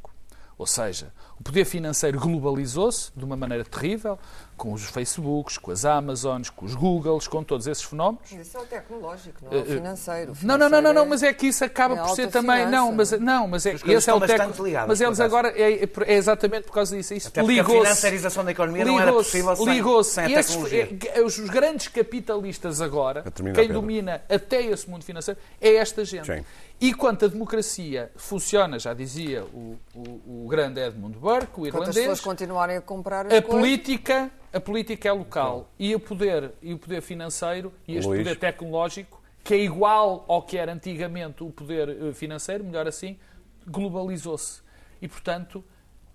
Ou 0.61 0.67
seja, 0.67 1.11
o 1.39 1.43
poder 1.43 1.65
financeiro 1.65 2.21
globalizou-se 2.21 3.11
de 3.17 3.25
uma 3.25 3.35
maneira 3.35 3.65
terrível, 3.65 4.19
com 4.59 4.75
os 4.75 4.85
Facebooks, 4.85 5.57
com 5.57 5.71
as 5.71 5.87
Amazons, 5.87 6.51
com 6.51 6.67
os 6.67 6.75
Googles, 6.75 7.27
com 7.27 7.43
todos 7.43 7.67
esses 7.67 7.83
fenómenos. 7.83 8.31
Isso 8.31 8.59
é 8.59 8.61
o 8.61 8.67
tecnológico, 8.67 9.39
não 9.43 9.59
é 9.59 9.63
o 9.63 9.65
financeiro. 9.65 10.33
O 10.33 10.35
financeiro 10.35 10.47
não, 10.47 10.59
não, 10.59 10.69
não, 10.69 10.83
não, 10.83 10.93
não, 10.93 11.09
mas 11.09 11.23
é 11.23 11.33
que 11.33 11.47
isso 11.47 11.65
acaba 11.65 11.95
é 11.95 12.03
por 12.03 12.11
ser 12.11 12.29
também. 12.29 12.69
Não, 12.69 12.93
mas, 12.93 13.13
não, 13.13 13.49
mas 13.49 13.65
é, 13.65 13.73
esse 13.73 14.11
é 14.11 14.13
o 14.13 14.21
tecnológico. 14.21 14.87
Mas 14.87 15.01
eles 15.01 15.19
agora 15.19 15.49
é, 15.59 15.83
é, 15.83 16.15
exatamente 16.15 16.65
por 16.65 16.75
causa 16.75 16.95
disso. 16.95 17.15
Isso 17.15 17.33
ligou-se. 17.37 17.61
A 17.61 17.81
financiarização 17.85 18.45
da 18.45 18.51
economia 18.51 18.85
não 18.85 19.01
era 19.01 19.11
possível 19.15 19.57
sem, 19.57 19.65
ligou 19.65 20.05
sem 20.05 20.25
a 20.25 20.43
tecnologia. 20.43 20.83
Esses, 20.93 21.09
é, 21.15 21.23
os 21.23 21.39
grandes 21.49 21.89
capitalistas 21.89 22.83
agora, 22.83 23.25
quem 23.55 23.69
domina 23.69 24.21
até 24.29 24.61
esse 24.61 24.91
mundo 24.91 25.07
financeiro, 25.07 25.41
é 25.59 25.77
esta 25.77 26.05
gente. 26.05 26.27
Sim. 26.27 26.45
E 26.81 26.95
quanto 26.95 27.27
a 27.27 27.29
democracia 27.29 28.11
funciona, 28.17 28.79
já 28.79 28.95
dizia 28.95 29.45
o, 29.45 29.79
o, 29.95 30.45
o 30.45 30.49
grande 30.49 30.81
Edmund 30.81 31.19
Burke, 31.19 31.61
o 31.61 31.67
irlandês. 31.67 31.91
as 31.91 31.95
pessoas 31.97 32.21
continuarem 32.21 32.77
a 32.77 32.81
comprar 32.81 33.27
as 33.27 33.33
a 33.33 33.43
coisas. 33.43 33.51
política 33.51 34.31
a 34.53 34.59
política 34.59 35.09
é 35.09 35.13
local 35.13 35.71
e 35.79 35.95
o 35.95 36.01
poder 36.01 36.53
e 36.61 36.73
o 36.75 36.79
poder 36.79 37.01
financeiro 37.03 37.73
e 37.87 37.97
este 37.97 38.09
Luís. 38.09 38.23
poder 38.23 38.37
tecnológico 38.37 39.21
que 39.45 39.55
é 39.55 39.59
igual 39.59 40.25
ao 40.29 40.43
que 40.43 40.57
era 40.57 40.73
antigamente 40.73 41.43
o 41.43 41.51
poder 41.51 41.89
eh, 41.89 42.13
financeiro, 42.13 42.63
melhor 42.65 42.87
assim, 42.87 43.19
globalizou-se. 43.67 44.61
E, 45.01 45.09
portanto, 45.09 45.65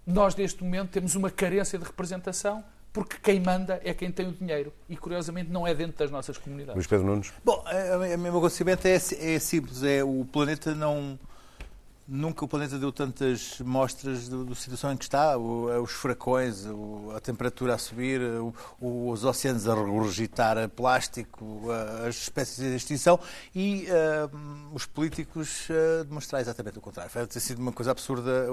nós 0.05 0.35
neste 0.35 0.63
momento 0.63 0.91
temos 0.91 1.15
uma 1.15 1.31
carência 1.31 1.79
de 1.79 1.85
representação 1.85 2.63
porque 2.95 3.17
quem 3.21 3.41
manda 3.41 3.81
é 3.83 3.93
quem 3.93 4.09
tem 4.09 4.25
o 4.25 4.31
dinheiro 4.31 4.71
e, 4.87 4.95
curiosamente, 4.95 5.51
não 5.51 5.67
é 5.67 5.73
dentro 5.73 5.97
das 5.97 6.09
nossas 6.09 6.37
comunidades. 6.37 6.75
Luís 6.75 6.87
Pedro 6.87 7.05
Nunes? 7.05 7.33
Bom, 7.43 7.61
a 7.67 8.15
meu 8.15 8.31
conhecimento 8.39 8.85
é, 8.85 8.95
é 8.95 9.37
simples, 9.37 9.83
é 9.83 10.01
o 10.01 10.23
planeta 10.23 10.73
não 10.73 11.19
Nunca 12.07 12.45
o 12.45 12.47
planeta 12.47 12.77
deu 12.77 12.91
tantas 12.91 13.59
mostras 13.61 14.29
da 14.29 14.53
situação 14.53 14.93
em 14.93 14.97
que 14.97 15.05
está, 15.05 15.35
o, 15.39 15.81
os 15.81 15.91
furacões, 15.91 16.63
o, 16.67 17.11
a 17.15 17.19
temperatura 17.19 17.73
a 17.73 17.79
subir, 17.79 18.21
o, 18.79 19.09
os 19.09 19.23
oceanos 19.23 19.67
a 19.67 19.73
regurgitar 19.73 20.69
plástico, 20.69 21.71
as 22.07 22.15
espécies 22.15 22.59
em 22.59 22.75
extinção 22.75 23.19
e 23.55 23.87
uh, 23.89 24.71
os 24.71 24.85
políticos 24.85 25.67
uh, 25.69 26.03
demonstrar 26.03 26.41
exatamente 26.41 26.77
o 26.77 26.81
contrário. 26.81 27.11
Vai 27.11 27.25
ter 27.25 27.39
sido 27.39 27.57
uma 27.57 27.71
coisa 27.71 27.89
absurda, 27.89 28.45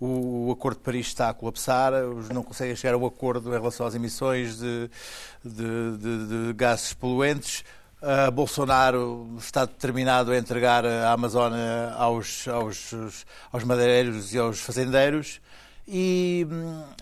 o, 0.00 0.52
Acordo 0.52 0.76
de 0.76 0.84
Paris 0.84 1.08
está 1.08 1.30
a 1.30 1.34
colapsar, 1.34 1.92
não 2.32 2.44
conseguem 2.44 2.76
chegar 2.76 2.94
a 2.94 2.96
um 2.96 3.06
acordo 3.06 3.48
em 3.48 3.58
relação 3.58 3.86
às 3.86 3.96
emissões 3.96 4.58
de, 4.58 4.88
de, 5.44 5.96
de, 5.98 6.46
de 6.46 6.52
gases 6.52 6.92
poluentes. 6.92 7.64
Uh, 8.04 8.30
Bolsonaro 8.30 9.26
está 9.38 9.64
determinado 9.64 10.30
a 10.30 10.36
entregar 10.36 10.84
a 10.84 11.12
Amazónia 11.12 11.94
aos, 11.96 12.46
aos, 12.46 13.24
aos 13.50 13.64
madeireiros 13.64 14.34
e 14.34 14.36
aos 14.36 14.60
fazendeiros. 14.60 15.40
E, 15.88 16.46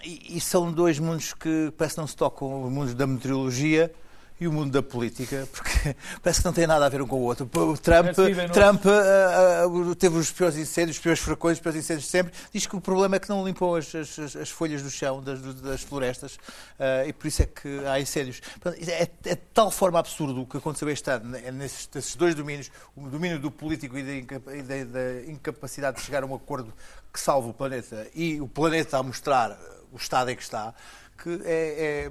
e, 0.05 0.41
são 0.41 0.71
dois 0.71 1.01
mundos 1.01 1.35
que 1.35 1.73
parece 1.77 1.97
que 1.97 2.01
não 2.01 2.07
se 2.07 2.15
tocam, 2.15 2.67
o 2.67 2.71
mundo 2.71 2.95
da 2.95 3.05
meteorologia 3.05 3.93
e 4.41 4.49
o 4.49 4.53
mundo 4.53 4.73
da 4.73 4.83
política, 4.83 5.49
porque 5.53 5.95
parece 6.23 6.41
que 6.41 6.47
não 6.47 6.53
tem 6.53 6.67
nada 6.67 6.85
a 6.85 6.89
ver 6.89 7.01
um 7.01 7.07
com 7.07 7.17
o 7.17 7.23
outro. 7.23 7.45
O 7.45 7.79
Trump, 7.79 8.09
é 8.09 8.49
Trump 8.49 8.85
uh, 8.85 9.91
uh, 9.91 9.95
teve 9.95 10.19
os 10.19 10.31
piores 10.33 10.57
incêndios, 10.57 10.97
os 10.97 11.03
piores 11.03 11.21
furacões, 11.21 11.59
os 11.59 11.61
piores 11.61 11.81
incêndios 11.81 12.07
de 12.07 12.11
sempre. 12.11 12.33
Diz 12.53 12.67
que 12.67 12.75
o 12.75 12.81
problema 12.81 13.17
é 13.17 13.19
que 13.19 13.29
não 13.29 13.45
limpou 13.47 13.77
as, 13.77 13.95
as, 13.95 14.37
as 14.37 14.51
folhas 14.51 14.83
do 14.83 14.91
chão 14.91 15.23
das, 15.23 15.41
das 15.41 15.83
florestas 15.83 16.35
uh, 16.35 17.07
e 17.07 17.13
por 17.13 17.27
isso 17.27 17.43
é 17.43 17.47
que 17.47 17.87
há 17.87 18.01
incêndios. 18.01 18.41
É, 18.89 19.03
é, 19.03 19.35
de 19.35 19.43
tal 19.55 19.71
forma 19.71 19.99
absurdo 19.99 20.43
o 20.43 20.47
que 20.47 20.57
aconteceu 20.57 20.89
este 20.89 21.11
ano 21.11 21.37
é 21.37 21.53
nesses, 21.53 21.89
nesses 21.95 22.17
dois 22.17 22.35
domínios, 22.35 22.71
o 22.97 23.09
domínio 23.09 23.39
do 23.39 23.51
político 23.51 23.97
e 23.97 24.23
da, 24.23 24.39
da, 24.39 24.85
da 24.85 25.31
incapacidade 25.31 25.99
de 25.99 26.03
chegar 26.03 26.23
a 26.23 26.27
um 26.27 26.35
acordo 26.35 26.73
que 27.13 27.21
salve 27.21 27.51
o 27.51 27.53
planeta 27.53 28.09
e 28.15 28.41
o 28.41 28.49
planeta 28.49 28.99
a 28.99 29.03
mostrar 29.03 29.59
o 29.93 29.97
estado 29.97 30.31
em 30.31 30.37
que 30.37 30.43
está, 30.43 30.75
que 31.23 31.41
é, 31.45 32.11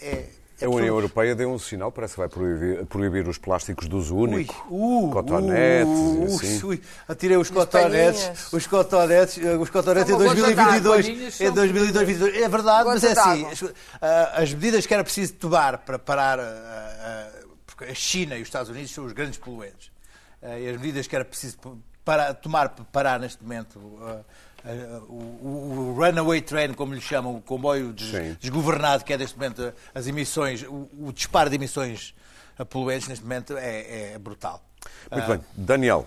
é, 0.00 0.06
é 0.06 0.43
a 0.64 0.68
União 0.68 0.94
Europeia 0.94 1.34
deu 1.34 1.50
um 1.50 1.58
sinal, 1.58 1.92
parece 1.92 2.14
que 2.14 2.20
vai 2.20 2.28
proibir, 2.28 2.86
proibir 2.86 3.28
os 3.28 3.38
plásticos 3.38 3.88
de 3.88 3.94
uso 3.94 4.16
único. 4.16 4.54
Ui, 4.70 5.04
uh, 5.04 5.10
cotonetes 5.10 5.92
uh, 5.92 6.20
uh, 6.20 6.24
assim. 6.24 6.66
Ui, 6.66 6.82
atirei 7.06 7.36
os 7.36 7.50
cotonetes, 7.50 8.52
os 8.52 8.66
cotonetes, 8.66 9.38
eh, 9.38 9.56
os 9.56 9.70
cotonetes 9.70 10.12
em 10.12 10.16
2022. 10.16 11.40
Em 11.40 11.50
2022. 11.50 12.36
É 12.36 12.48
verdade, 12.48 12.88
mas 12.88 13.04
é 13.04 13.12
assim. 13.12 13.46
As, 13.46 13.62
eh, 13.62 13.72
as, 14.34 14.52
medidas 14.52 14.86
que 14.86 14.94
era 14.94 15.04
preciso 15.04 15.34
tomar 15.34 15.78
para 15.78 15.98
parar, 15.98 16.38
eh, 16.38 17.44
porque 17.66 17.84
a 17.84 17.94
China 17.94 18.36
e 18.36 18.42
os 18.42 18.48
Estados 18.48 18.70
Unidos 18.70 18.90
são 18.90 19.04
os 19.04 19.12
grandes 19.12 19.38
poluentes. 19.38 19.92
E 20.42 20.68
as 20.68 20.76
medidas 20.76 21.06
que 21.06 21.16
era 21.16 21.24
preciso 21.24 21.56
para, 22.04 22.34
tomar 22.34 22.68
para 22.68 22.84
parar 22.84 23.18
neste 23.18 23.42
momento 23.42 23.80
o, 25.08 25.12
o, 25.12 25.94
runaway 25.98 26.40
train, 26.40 26.72
como 26.72 26.94
lhe 26.94 27.00
chamam, 27.00 27.36
o 27.36 27.42
comboio 27.42 27.92
des, 27.92 28.38
desgovernado, 28.38 29.04
que 29.04 29.12
é 29.12 29.18
neste 29.18 29.36
momento 29.36 29.72
as 29.94 30.06
emissões, 30.06 30.62
o, 30.62 30.88
o 31.00 31.12
disparo 31.12 31.50
de 31.50 31.56
emissões 31.56 32.14
poluentes 32.70 33.08
neste 33.08 33.24
momento 33.24 33.56
é, 33.58 34.12
é 34.14 34.18
brutal. 34.18 34.62
Muito 35.10 35.24
uh, 35.24 35.28
bem. 35.28 35.40
Daniel. 35.54 36.06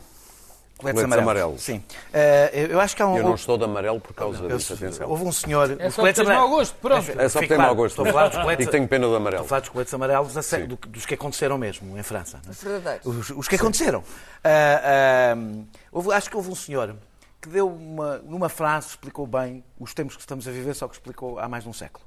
Coletes 0.77 1.03
amarelos. 1.03 1.23
amarelos. 1.23 1.61
Sim. 1.61 1.77
Uh, 1.77 2.57
eu 2.69 2.79
acho 2.79 2.95
que 2.95 3.01
há 3.01 3.07
um. 3.07 3.17
Eu 3.17 3.23
não 3.23 3.33
estou 3.33 3.57
de 3.57 3.63
amarelo 3.63 3.99
por 3.99 4.13
causa 4.13 4.43
eu, 4.43 4.57
disso, 4.57 4.73
atenção. 4.73 5.09
Houve 5.09 5.23
um 5.23 5.31
senhor. 5.31 5.75
É 5.79 5.89
só 5.89 6.01
coletes 6.01 6.21
amarelos. 6.21 6.49
mau 6.49 6.57
gosto, 6.57 6.75
pronto. 6.75 7.11
É 7.19 7.29
só 7.29 7.39
porque 7.39 7.47
tem 7.47 7.57
mau 7.57 7.75
gosto. 7.75 7.93
Estou 7.93 8.05
a 8.05 8.11
falar 8.11 8.27
dos 8.27 8.37
coletes... 8.37 8.67
E 8.67 8.69
tenho 8.69 8.87
pena 8.87 9.07
do 9.07 9.15
amarelo. 9.15 9.43
Estou 9.43 9.45
a 9.45 9.49
falar 9.49 9.61
dos 9.61 9.69
coletes 9.69 9.93
amarelos 9.93 10.33
dos 10.87 11.05
que 11.05 11.15
aconteceram 11.15 11.57
mesmo 11.57 11.97
em 11.97 12.03
França. 12.03 12.39
Os, 13.03 13.31
os 13.31 13.47
que 13.47 13.55
aconteceram. 13.55 13.99
Uh, 13.99 15.35
uh, 15.35 15.65
houve, 15.91 16.13
acho 16.13 16.29
que 16.29 16.37
houve 16.37 16.51
um 16.51 16.55
senhor 16.55 16.95
que 17.47 17.53
deu 17.53 17.67
uma, 17.67 18.17
numa 18.19 18.49
frase, 18.49 18.89
explicou 18.89 19.25
bem 19.25 19.63
os 19.79 19.93
tempos 19.93 20.15
que 20.15 20.21
estamos 20.21 20.47
a 20.47 20.51
viver, 20.51 20.73
só 20.73 20.87
que 20.87 20.95
explicou 20.95 21.39
há 21.39 21.47
mais 21.47 21.63
de 21.63 21.69
um 21.69 21.73
século. 21.73 22.05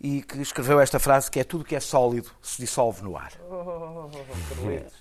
E 0.00 0.22
que 0.22 0.40
escreveu 0.40 0.80
esta 0.80 0.98
frase 0.98 1.30
que 1.30 1.38
é 1.38 1.44
tudo 1.44 1.64
que 1.64 1.76
é 1.76 1.80
sólido 1.80 2.30
se 2.40 2.60
dissolve 2.60 3.02
no 3.02 3.16
ar. 3.16 3.32
Oh, 3.48 4.08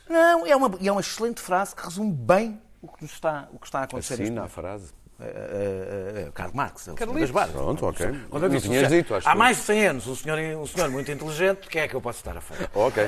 Não, 0.09 0.45
é 0.45 0.55
uma, 0.55 0.71
é 0.83 0.91
uma 0.91 1.01
excelente 1.01 1.41
frase 1.41 1.75
que 1.75 1.83
resume 1.83 2.11
bem 2.11 2.61
o 2.81 2.87
que, 2.87 3.05
está, 3.05 3.47
o 3.51 3.59
que 3.59 3.65
está 3.65 3.79
a 3.79 3.83
acontecer. 3.83 4.13
Assina 4.15 4.43
a 4.43 4.47
frase. 4.47 4.93
Uh, 5.21 6.27
uh, 6.27 6.31
Karl 6.31 6.49
Marx, 6.53 6.87
é 6.87 6.93
das 6.93 7.29
bases. 7.29 7.53
Pronto, 7.53 7.85
ok. 7.85 8.07
Quando 8.29 8.43
eu 8.43 8.49
disse, 8.49 8.67
tinhas 8.67 8.89
dito, 8.89 9.13
acho 9.13 9.29
há 9.29 9.35
mais 9.35 9.57
de 9.57 9.63
100 9.63 9.87
anos, 9.87 10.07
um 10.07 10.15
senhor, 10.15 10.39
um 10.57 10.65
senhor 10.65 10.89
muito 10.89 11.11
inteligente, 11.11 11.67
que 11.67 11.77
é 11.77 11.87
que 11.87 11.93
eu 11.95 12.01
posso 12.01 12.17
estar 12.19 12.35
a 12.35 12.41
falar? 12.41 12.69
Ok. 12.73 13.03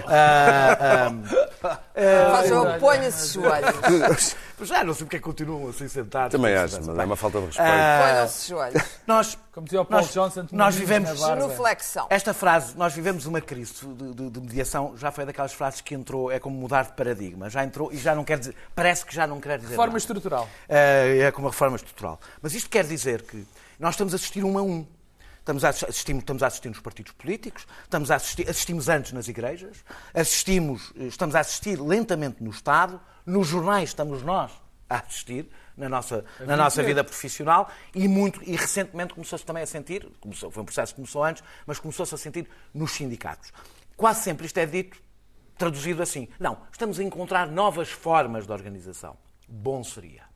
Uh, 1.95 2.76
o 2.76 2.80
ponha-se 2.80 3.34
joelhos. 3.34 4.36
Já 4.61 4.84
não 4.84 4.93
sei 4.93 5.05
porque 5.05 5.16
é 5.18 5.20
que 5.20 5.26
continuam 5.26 5.70
assim 5.70 5.88
sentados. 5.88 6.32
Também 6.32 6.55
acho, 6.55 6.80
mas 6.86 6.99
é 6.99 7.03
uma 7.03 7.16
falta 7.16 7.39
de 7.39 7.47
respeito. 7.47 7.72
Ponham-se 7.72 8.49
joelhos. 8.49 8.84
Nós, 9.07 9.38
Como 9.54 9.66
dizia 9.66 9.82
o 9.82 9.86
Paul 9.86 10.01
nós, 10.01 10.12
Johnson, 10.12 10.47
nós 10.51 10.76
vivemos 10.76 11.20
genuflexão. 11.20 12.08
Esta 12.10 12.34
frase, 12.34 12.76
nós 12.76 12.91
vivemos 12.91 13.28
uma 13.28 13.39
crise 13.39 13.86
de, 13.86 14.14
de, 14.16 14.30
de, 14.32 14.39
mediação, 14.41 14.97
já 14.97 15.12
foi 15.12 15.28
daquelas 15.28 15.54
frases 15.54 15.80
que 15.80 15.93
entrou, 15.93 16.32
é 16.32 16.39
como 16.39 16.58
mudar 16.58 16.86
de 16.86 16.93
paradigma. 16.93 17.51
Já 17.51 17.64
entrou 17.64 17.93
e 17.93 17.97
já 17.97 18.16
não 18.16 18.24
quer 18.24 18.39
dizer, 18.39 18.56
parece 18.74 19.06
que 19.06 19.14
já 19.14 19.28
não 19.28 19.39
quer 19.39 19.60
dizer. 19.60 19.70
Reforma 19.70 19.89
nada. 19.89 19.99
estrutural. 19.99 20.49
É, 20.68 21.20
é 21.20 21.32
como 21.32 21.45
uma 21.45 21.51
reforma 21.51 21.76
estrutural. 21.76 22.20
Mas 22.41 22.56
isto 22.56 22.68
quer 22.68 22.84
dizer 22.84 23.22
que 23.22 23.45
nós 23.80 23.93
estamos 23.93 24.14
a 24.14 24.16
assistir 24.16 24.43
um 24.43 24.58
a 24.58 24.64
um. 24.64 24.88
Estamos 25.38 25.64
a, 25.64 25.70
assistir, 25.70 26.16
estamos 26.16 26.41
a 26.41 26.47
assistir 26.47 26.70
nos 26.70 26.80
partidos 26.80 27.12
políticos, 27.12 27.68
estamos 27.84 28.10
a 28.10 28.16
assistir, 28.16 28.49
assistimos 28.49 28.89
antes 28.89 29.12
nas 29.12 29.28
igrejas, 29.28 29.86
assistimos, 30.16 30.91
estamos 30.95 31.36
a 31.36 31.41
assistir 31.41 31.80
lentamente 31.80 32.41
no 32.41 32.49
Estado, 32.49 32.99
nos 33.24 33.49
jornais 33.49 33.89
estamos 33.89 34.24
nós 34.24 34.51
a 34.89 34.99
assistir 34.99 35.47
na 35.78 35.89
nossa, 35.89 36.24
na 36.39 36.55
nossa 36.55 36.84
vida 36.84 37.03
profissional 37.03 37.69
e 37.93 38.07
muito 38.07 38.41
e 38.43 38.55
recentemente 38.55 39.13
começou-se 39.13 39.45
também 39.45 39.63
a 39.63 39.67
sentir, 39.67 40.07
começou, 40.19 40.51
foi 40.51 40.63
um 40.63 40.65
processo 40.65 40.93
que 40.93 40.97
começou 40.97 41.24
antes, 41.24 41.43
mas 41.65 41.80
começou-se 41.80 42.13
a 42.13 42.17
sentir 42.17 42.47
nos 42.74 42.91
sindicatos. 42.91 43.51
Quase 43.95 44.21
sempre 44.21 44.45
isto 44.45 44.57
é 44.57 44.65
dito, 44.65 45.01
traduzido 45.57 46.01
assim, 46.01 46.28
não, 46.39 46.57
estamos 46.71 46.99
a 46.99 47.03
encontrar 47.03 47.47
novas 47.47 47.89
formas 47.89 48.45
de 48.45 48.51
organização. 48.51 49.17
Bom 49.47 49.84
seria. 49.84 50.32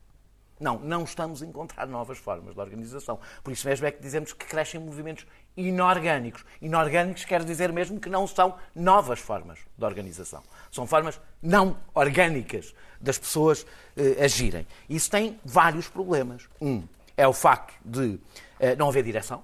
Não, 0.60 0.78
não 0.78 1.04
estamos 1.04 1.42
a 1.42 1.46
encontrar 1.46 1.86
novas 1.86 2.18
formas 2.18 2.54
de 2.54 2.60
organização. 2.60 3.18
Por 3.42 3.52
isso 3.52 3.66
mesmo 3.66 3.86
é 3.86 3.90
que 3.90 4.02
dizemos 4.02 4.32
que 4.32 4.44
crescem 4.44 4.80
movimentos 4.80 5.26
inorgânicos. 5.56 6.44
Inorgânicos 6.60 7.24
quer 7.24 7.44
dizer 7.44 7.72
mesmo 7.72 8.00
que 8.00 8.08
não 8.08 8.26
são 8.26 8.56
novas 8.74 9.18
formas 9.20 9.58
de 9.76 9.84
organização. 9.84 10.42
São 10.70 10.86
formas 10.86 11.20
não 11.42 11.76
orgânicas 11.94 12.74
das 13.00 13.18
pessoas 13.18 13.66
eh, 13.96 14.24
agirem. 14.24 14.66
Isso 14.88 15.10
tem 15.10 15.38
vários 15.44 15.88
problemas. 15.88 16.48
Um 16.60 16.82
é 17.16 17.26
o 17.26 17.32
facto 17.32 17.74
de 17.84 18.18
eh, 18.60 18.76
não 18.76 18.88
haver 18.88 19.02
direção. 19.02 19.42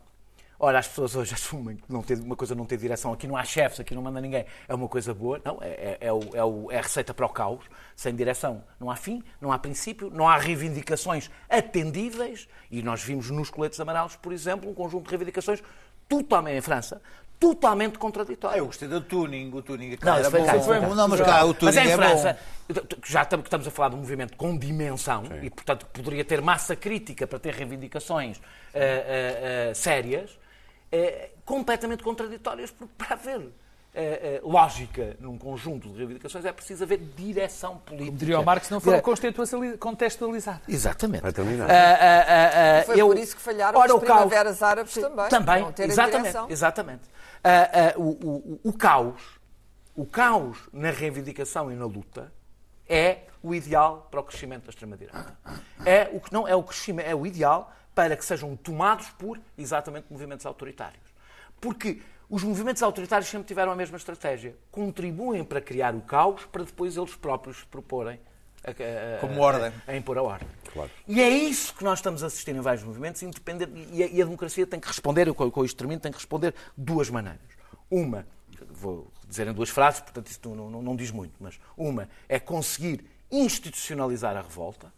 Ora, 0.58 0.78
as 0.78 0.88
pessoas 0.88 1.14
hoje 1.16 1.32
assumem 1.34 1.76
que 1.76 1.92
não 1.92 2.02
ter, 2.02 2.18
uma 2.18 2.36
coisa 2.36 2.54
não 2.54 2.64
ter 2.64 2.76
direção, 2.76 3.12
aqui 3.12 3.26
não 3.26 3.36
há 3.36 3.44
chefes, 3.44 3.80
aqui 3.80 3.94
não 3.94 4.02
manda 4.02 4.20
ninguém, 4.20 4.44
é 4.68 4.74
uma 4.74 4.88
coisa 4.88 5.12
boa. 5.12 5.40
Não, 5.44 5.58
é, 5.60 5.68
é, 5.68 5.98
é, 6.00 6.12
o, 6.12 6.20
é, 6.34 6.44
o, 6.44 6.70
é 6.70 6.78
a 6.78 6.82
receita 6.82 7.12
para 7.12 7.26
o 7.26 7.28
caos. 7.28 7.64
Sem 7.96 8.14
direção 8.14 8.64
não 8.80 8.90
há 8.90 8.96
fim, 8.96 9.22
não 9.40 9.52
há 9.52 9.58
princípio, 9.58 10.10
não 10.10 10.28
há 10.28 10.36
reivindicações 10.36 11.30
atendíveis. 11.48 12.48
E 12.70 12.82
nós 12.82 13.02
vimos 13.02 13.30
nos 13.30 13.50
coletes 13.50 13.78
amarelos, 13.80 14.16
por 14.16 14.32
exemplo, 14.32 14.68
um 14.70 14.74
conjunto 14.74 15.04
de 15.04 15.10
reivindicações 15.10 15.62
totalmente 16.08 16.58
em 16.58 16.60
França, 16.60 17.00
totalmente 17.38 17.98
contraditório. 17.98 18.58
Eu 18.58 18.66
gostei 18.66 18.88
do 18.88 19.00
tuning, 19.00 19.50
o 19.52 19.62
tuning 19.62 19.96
não, 20.02 20.16
era 20.16 20.30
bom. 20.30 20.60
Foi 20.60 20.80
bom. 20.80 20.94
Não, 20.94 21.08
mas 21.08 21.20
cá, 21.20 21.44
o 21.44 21.54
tuning 21.54 21.74
mas 21.74 21.86
em 21.86 21.90
é 21.90 21.94
França, 21.94 22.38
bom. 22.68 22.80
já 23.04 23.22
estamos 23.22 23.66
a 23.66 23.70
falar 23.70 23.90
de 23.90 23.96
um 23.96 23.98
movimento 23.98 24.36
com 24.36 24.56
dimensão 24.56 25.24
Sim. 25.24 25.40
e, 25.42 25.50
portanto, 25.50 25.86
poderia 25.86 26.24
ter 26.24 26.40
massa 26.40 26.74
crítica 26.74 27.26
para 27.26 27.38
ter 27.38 27.54
reivindicações 27.54 28.38
uh, 28.38 28.40
uh, 28.40 29.70
uh, 29.70 29.74
sérias, 29.74 30.38
completamente 31.44 32.02
contraditórias, 32.02 32.70
porque 32.70 32.92
para 32.96 33.14
haver 33.14 33.50
Uh, 33.94 34.44
uh, 34.44 34.50
lógica 34.50 35.16
num 35.20 35.38
conjunto 35.38 35.88
de 35.88 35.98
reivindicações, 35.98 36.44
é 36.44 36.52
preciso 36.52 36.82
haver 36.82 36.98
direção 36.98 37.76
política. 37.76 38.06
Como 38.06 38.18
diria 38.18 38.40
o 38.40 38.44
Marx, 38.44 38.68
não 38.68 38.80
foram 38.80 39.00
contextualizados. 39.78 40.68
Exatamente. 40.68 41.22
Vai 41.22 41.32
terminar. 41.32 41.66
Uh, 41.66 42.86
Foi 42.86 43.00
eu, 43.00 43.06
por 43.06 43.16
isso 43.16 43.36
que 43.36 43.42
falharam 43.42 43.78
ora, 43.78 43.94
as 43.94 44.00
primaveras 44.00 44.58
caos, 44.58 44.62
árabes 44.64 44.94
também. 44.94 45.28
Também, 45.28 45.74
exatamente. 45.78 46.36
exatamente. 46.48 47.02
O, 47.96 48.02
o, 48.02 48.60
o, 48.64 48.72
caos, 48.72 49.22
o 49.94 50.04
caos 50.04 50.58
na 50.72 50.90
reivindicação 50.90 51.70
e 51.70 51.76
na 51.76 51.86
luta 51.86 52.32
é 52.88 53.18
o 53.44 53.54
ideal 53.54 54.08
para 54.10 54.18
o 54.18 54.24
crescimento 54.24 54.64
da 54.64 54.70
extrema-direita. 54.70 55.38
É 55.86 56.10
o 56.12 56.18
que 56.18 56.32
não 56.32 56.48
é 56.48 56.56
o 56.56 56.64
crescimento, 56.64 57.06
é 57.06 57.14
o 57.14 57.24
ideal 57.24 57.72
para 57.94 58.16
que 58.16 58.24
sejam 58.24 58.56
tomados 58.56 59.08
por 59.10 59.40
exatamente 59.56 60.06
movimentos 60.10 60.44
autoritários. 60.46 61.02
Porque 61.60 62.00
os 62.28 62.42
movimentos 62.42 62.82
autoritários 62.82 63.28
sempre 63.28 63.46
tiveram 63.46 63.72
a 63.72 63.76
mesma 63.76 63.96
estratégia. 63.96 64.56
Contribuem 64.70 65.44
para 65.44 65.60
criar 65.60 65.94
o 65.94 66.00
caos 66.00 66.44
para 66.46 66.64
depois 66.64 66.96
eles 66.96 67.14
próprios 67.14 67.62
proporem 67.64 68.18
a, 68.64 68.70
a, 68.70 69.20
Como 69.20 69.40
ordem. 69.40 69.72
A, 69.86 69.92
a, 69.92 69.96
impor 69.96 70.16
a 70.16 70.22
ordem. 70.22 70.48
Claro. 70.72 70.90
E 71.06 71.20
é 71.20 71.28
isso 71.28 71.74
que 71.74 71.84
nós 71.84 71.98
estamos 71.98 72.22
a 72.22 72.26
assistir 72.26 72.54
em 72.54 72.60
vários 72.60 72.82
movimentos, 72.82 73.22
independente, 73.22 73.72
e 73.92 74.02
a, 74.02 74.06
e 74.06 74.22
a 74.22 74.24
democracia 74.24 74.66
tem 74.66 74.80
que 74.80 74.88
responder, 74.88 75.32
com, 75.34 75.50
com 75.50 75.64
isto 75.64 75.76
termino, 75.76 76.00
tem 76.00 76.10
que 76.10 76.18
responder 76.18 76.52
de 76.76 76.84
duas 76.84 77.10
maneiras. 77.10 77.42
Uma, 77.90 78.26
vou 78.70 79.12
dizer 79.28 79.46
em 79.46 79.52
duas 79.52 79.68
frases, 79.68 80.00
portanto 80.00 80.28
isto 80.28 80.54
não, 80.54 80.70
não, 80.70 80.82
não 80.82 80.96
diz 80.96 81.10
muito, 81.10 81.34
mas 81.38 81.60
uma 81.76 82.08
é 82.28 82.38
conseguir 82.40 83.04
institucionalizar 83.30 84.36
a 84.36 84.40
revolta, 84.40 84.92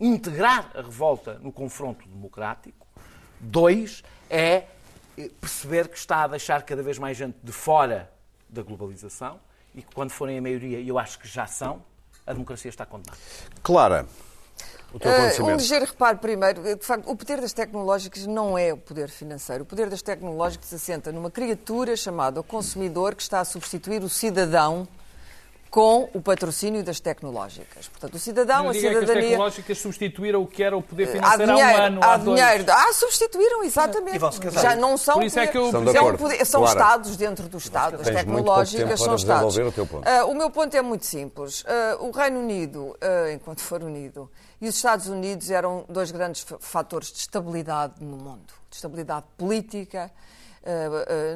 integrar 0.00 0.70
a 0.74 0.80
revolta 0.80 1.34
no 1.40 1.52
confronto 1.52 2.08
democrático. 2.08 2.86
Dois, 3.38 4.02
é 4.28 4.64
perceber 5.40 5.88
que 5.88 5.98
está 5.98 6.24
a 6.24 6.28
deixar 6.28 6.62
cada 6.62 6.82
vez 6.82 6.98
mais 6.98 7.16
gente 7.16 7.36
de 7.42 7.52
fora 7.52 8.10
da 8.48 8.62
globalização 8.62 9.38
e 9.74 9.82
que 9.82 9.94
quando 9.94 10.10
forem 10.10 10.38
a 10.38 10.42
maioria, 10.42 10.80
e 10.80 10.88
eu 10.88 10.98
acho 10.98 11.18
que 11.18 11.28
já 11.28 11.46
são, 11.46 11.82
a 12.26 12.32
democracia 12.32 12.68
está 12.68 12.86
condenada. 12.86 13.18
Clara, 13.62 14.06
o 14.92 14.98
teu 14.98 15.10
Uh, 15.10 15.46
um 15.46 15.56
ligeiro 15.56 15.84
reparo 15.84 16.18
primeiro. 16.18 16.62
De 16.62 16.84
facto, 16.84 17.08
o 17.08 17.16
poder 17.16 17.40
das 17.40 17.52
tecnológicas 17.52 18.26
não 18.26 18.58
é 18.58 18.72
o 18.72 18.76
poder 18.76 19.08
financeiro. 19.08 19.62
O 19.62 19.66
poder 19.66 19.88
das 19.88 20.02
tecnológicas 20.02 20.66
se 20.66 20.74
assenta 20.74 21.12
numa 21.12 21.30
criatura 21.30 21.96
chamada 21.96 22.40
o 22.40 22.44
consumidor 22.44 23.14
que 23.14 23.22
está 23.22 23.40
a 23.40 23.44
substituir 23.44 24.02
o 24.02 24.08
cidadão 24.08 24.88
com 25.70 26.10
o 26.12 26.20
patrocínio 26.20 26.82
das 26.82 26.98
tecnológicas. 26.98 27.86
Portanto, 27.86 28.14
o 28.14 28.18
cidadão, 28.18 28.64
Não 28.64 28.70
a 28.70 28.72
que 28.72 28.78
as 28.78 28.92
cidadania... 28.94 29.22
tecnológicas 29.30 29.78
substituíram 29.78 30.42
o 30.42 30.46
que 30.46 30.64
era 30.64 30.76
o 30.76 30.82
poder 30.82 31.04
Há 31.04 31.12
financeiro 31.12 31.52
há, 31.52 31.54
dinheiro, 31.54 31.78
um 31.80 31.84
ano, 31.84 32.00
há 32.02 32.12
há 32.12 32.16
dois. 32.16 32.40
dinheiro. 32.40 32.64
Ah, 32.72 32.92
substituíram, 32.92 33.62
exatamente. 33.62 34.16
E. 34.16 34.50
Já 34.60 34.74
não 34.74 34.96
são 34.96 35.14
Por 35.14 35.24
isso 35.24 35.38
é 35.38 35.46
que 35.46 35.56
eu- 35.56 35.70
poder- 35.70 35.78
Estão 35.80 35.84
de 35.84 35.92
são, 35.92 36.00
acordo. 36.00 36.18
poder- 36.18 36.44
são. 36.44 36.64
Estados 36.64 37.16
dentro 37.16 37.48
do 37.48 37.58
Estado. 37.58 37.96
As 38.00 38.06
tecnológicas 38.08 39.00
são 39.00 39.14
Estados. 39.14 39.56
o 39.56 39.70
teu 39.72 39.86
ponto. 39.86 40.08
Ah, 40.08 40.24
o 40.24 40.34
meu 40.34 40.50
ponto 40.50 40.76
é 40.76 40.82
muito 40.82 41.06
simples. 41.06 41.64
Ah, 41.66 41.96
o 42.00 42.10
Reino 42.10 42.40
Unido, 42.40 42.96
ah, 43.00 43.30
enquanto 43.32 43.60
for 43.60 43.82
unido, 43.84 44.28
e 44.60 44.68
os 44.68 44.74
Estados 44.74 45.06
Unidos 45.06 45.50
eram 45.52 45.84
dois 45.88 46.10
grandes 46.10 46.42
fa- 46.42 46.56
fatores 46.58 47.12
de 47.12 47.18
estabilidade 47.18 47.94
no 48.00 48.16
mundo. 48.16 48.52
De 48.68 48.74
estabilidade 48.76 49.24
política, 49.38 50.10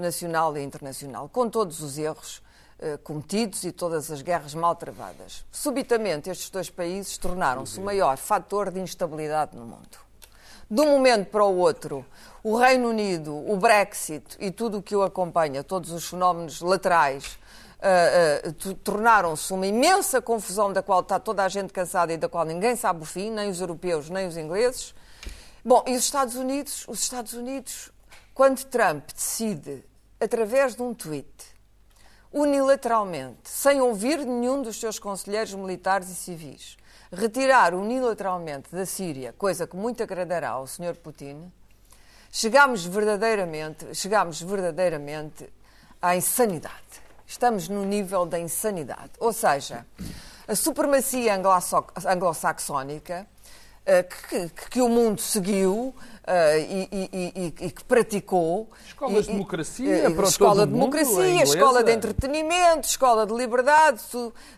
nacional 0.00 0.56
e 0.56 0.62
internacional. 0.62 1.28
Com 1.32 1.48
todos 1.48 1.80
os 1.80 1.98
erros 1.98 2.42
eh, 2.84 2.98
cometidos 2.98 3.64
e 3.64 3.72
todas 3.72 4.10
as 4.10 4.20
guerras 4.20 4.54
mal 4.54 4.76
travadas. 4.76 5.44
Subitamente, 5.50 6.28
estes 6.28 6.50
dois 6.50 6.68
países 6.68 7.16
tornaram-se 7.16 7.80
o 7.80 7.82
maior 7.82 8.16
fator 8.18 8.70
de 8.70 8.78
instabilidade 8.78 9.56
no 9.56 9.64
mundo. 9.64 9.98
De 10.70 10.80
um 10.82 10.90
momento 10.90 11.30
para 11.30 11.44
o 11.44 11.56
outro, 11.56 12.04
o 12.42 12.56
Reino 12.56 12.88
Unido, 12.90 13.34
o 13.34 13.56
Brexit 13.56 14.36
e 14.38 14.50
tudo 14.50 14.78
o 14.78 14.82
que 14.82 14.94
o 14.94 15.02
acompanha, 15.02 15.64
todos 15.64 15.90
os 15.90 16.06
fenómenos 16.08 16.60
laterais, 16.60 17.38
eh, 17.80 18.52
tu- 18.58 18.74
tornaram-se 18.74 19.52
uma 19.52 19.66
imensa 19.66 20.20
confusão 20.20 20.72
da 20.72 20.82
qual 20.82 21.00
está 21.00 21.18
toda 21.18 21.42
a 21.44 21.48
gente 21.48 21.72
cansada 21.72 22.12
e 22.12 22.16
da 22.16 22.28
qual 22.28 22.44
ninguém 22.44 22.76
sabe 22.76 23.02
o 23.02 23.04
fim, 23.04 23.30
nem 23.30 23.50
os 23.50 23.60
europeus, 23.60 24.08
nem 24.10 24.26
os 24.26 24.36
ingleses. 24.36 24.94
Bom, 25.64 25.82
e 25.86 25.96
os 25.96 26.04
Estados 26.04 26.34
Unidos? 26.34 26.84
Os 26.88 27.00
Estados 27.02 27.32
Unidos, 27.34 27.90
quando 28.34 28.62
Trump 28.64 29.04
decide, 29.14 29.84
através 30.20 30.74
de 30.76 30.82
um 30.82 30.92
tweet, 30.94 31.53
unilateralmente, 32.34 33.48
sem 33.48 33.80
ouvir 33.80 34.18
nenhum 34.26 34.60
dos 34.60 34.80
seus 34.80 34.98
conselheiros 34.98 35.54
militares 35.54 36.10
e 36.10 36.14
civis, 36.16 36.76
retirar 37.12 37.72
unilateralmente 37.74 38.74
da 38.74 38.84
Síria, 38.84 39.32
coisa 39.32 39.68
que 39.68 39.76
muito 39.76 40.02
agradará 40.02 40.50
ao 40.50 40.66
Sr. 40.66 40.96
Putin, 40.96 41.52
chegámos 42.32 42.84
verdadeiramente, 42.84 43.94
chegámos 43.94 44.42
verdadeiramente 44.42 45.48
à 46.02 46.16
insanidade. 46.16 46.74
Estamos 47.24 47.68
no 47.68 47.84
nível 47.84 48.26
da 48.26 48.38
insanidade. 48.38 49.12
Ou 49.20 49.32
seja, 49.32 49.86
a 50.46 50.56
supremacia 50.56 51.34
anglo-saxónica 51.34 53.28
que, 54.02 54.48
que- 54.48 54.68
que 54.70 54.80
o 54.80 54.88
mundo 54.88 55.20
seguiu 55.20 55.94
eh, 56.26 56.58
e, 56.60 56.88
e- 56.90 57.32
e- 57.36 57.66
e 57.66 57.70
que 57.70 57.84
praticou. 57.84 58.70
Escolas 58.86 59.24
de 59.24 59.30
E- 59.30 59.34
e- 59.34 59.36
democracia 59.36 59.94
eh, 60.06 60.10
para 60.10 60.26
Escola 60.28 60.66
de 60.66 60.72
mundo, 60.72 60.84
a 60.86 60.88
democracia, 61.00 61.30
inglesa. 61.34 61.52
escola 61.54 61.82
de 61.84 61.92
entretenimento, 61.92 62.88
escola 62.88 63.26
de 63.26 63.34
liberdade. 63.34 64.00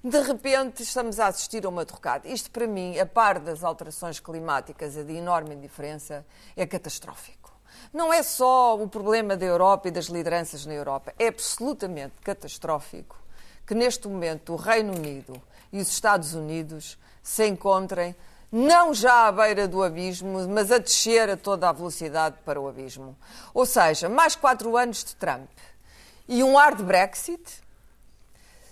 De 0.04 0.20
repente 0.22 0.82
estamos 0.84 1.18
a 1.18 1.26
assistir 1.26 1.66
a 1.66 1.68
uma 1.68 1.84
derrocada. 1.84 2.28
Isto, 2.28 2.50
para 2.52 2.68
mim, 2.68 2.96
a 3.00 3.04
par 3.06 3.40
das 3.40 3.64
alterações 3.64 4.20
climáticas 4.20 4.96
e 4.96 5.02
de 5.02 5.14
enorme 5.16 5.56
diferença, 5.56 6.24
é 6.56 6.64
catastrófico. 6.66 7.52
Não 7.92 8.12
é 8.12 8.22
só 8.22 8.76
o 8.80 8.86
problema 8.88 9.36
da 9.36 9.44
Europa 9.44 9.88
e 9.88 9.90
das 9.90 10.06
lideranças 10.06 10.64
na 10.66 10.74
Europa, 10.74 11.12
é 11.18 11.28
absolutamente 11.28 12.14
catastrófico 12.22 13.16
que 13.66 13.74
neste 13.74 14.06
momento 14.06 14.52
o 14.52 14.56
Reino 14.56 14.94
Unido 14.94 15.40
e 15.72 15.80
os 15.80 15.88
Estados 15.88 16.32
Unidos 16.34 16.96
se 17.22 17.44
encontrem 17.48 18.14
não 18.50 18.94
já 18.94 19.26
à 19.26 19.32
beira 19.32 19.66
do 19.66 19.82
abismo, 19.82 20.48
mas 20.48 20.70
a 20.70 20.78
descer 20.78 21.30
a 21.30 21.36
toda 21.36 21.68
a 21.68 21.72
velocidade 21.72 22.36
para 22.44 22.60
o 22.60 22.68
abismo. 22.68 23.16
Ou 23.52 23.66
seja, 23.66 24.08
mais 24.08 24.36
quatro 24.36 24.76
anos 24.76 25.04
de 25.04 25.16
Trump 25.16 25.50
e 26.28 26.42
um 26.42 26.56
hard 26.56 26.82
Brexit 26.82 27.64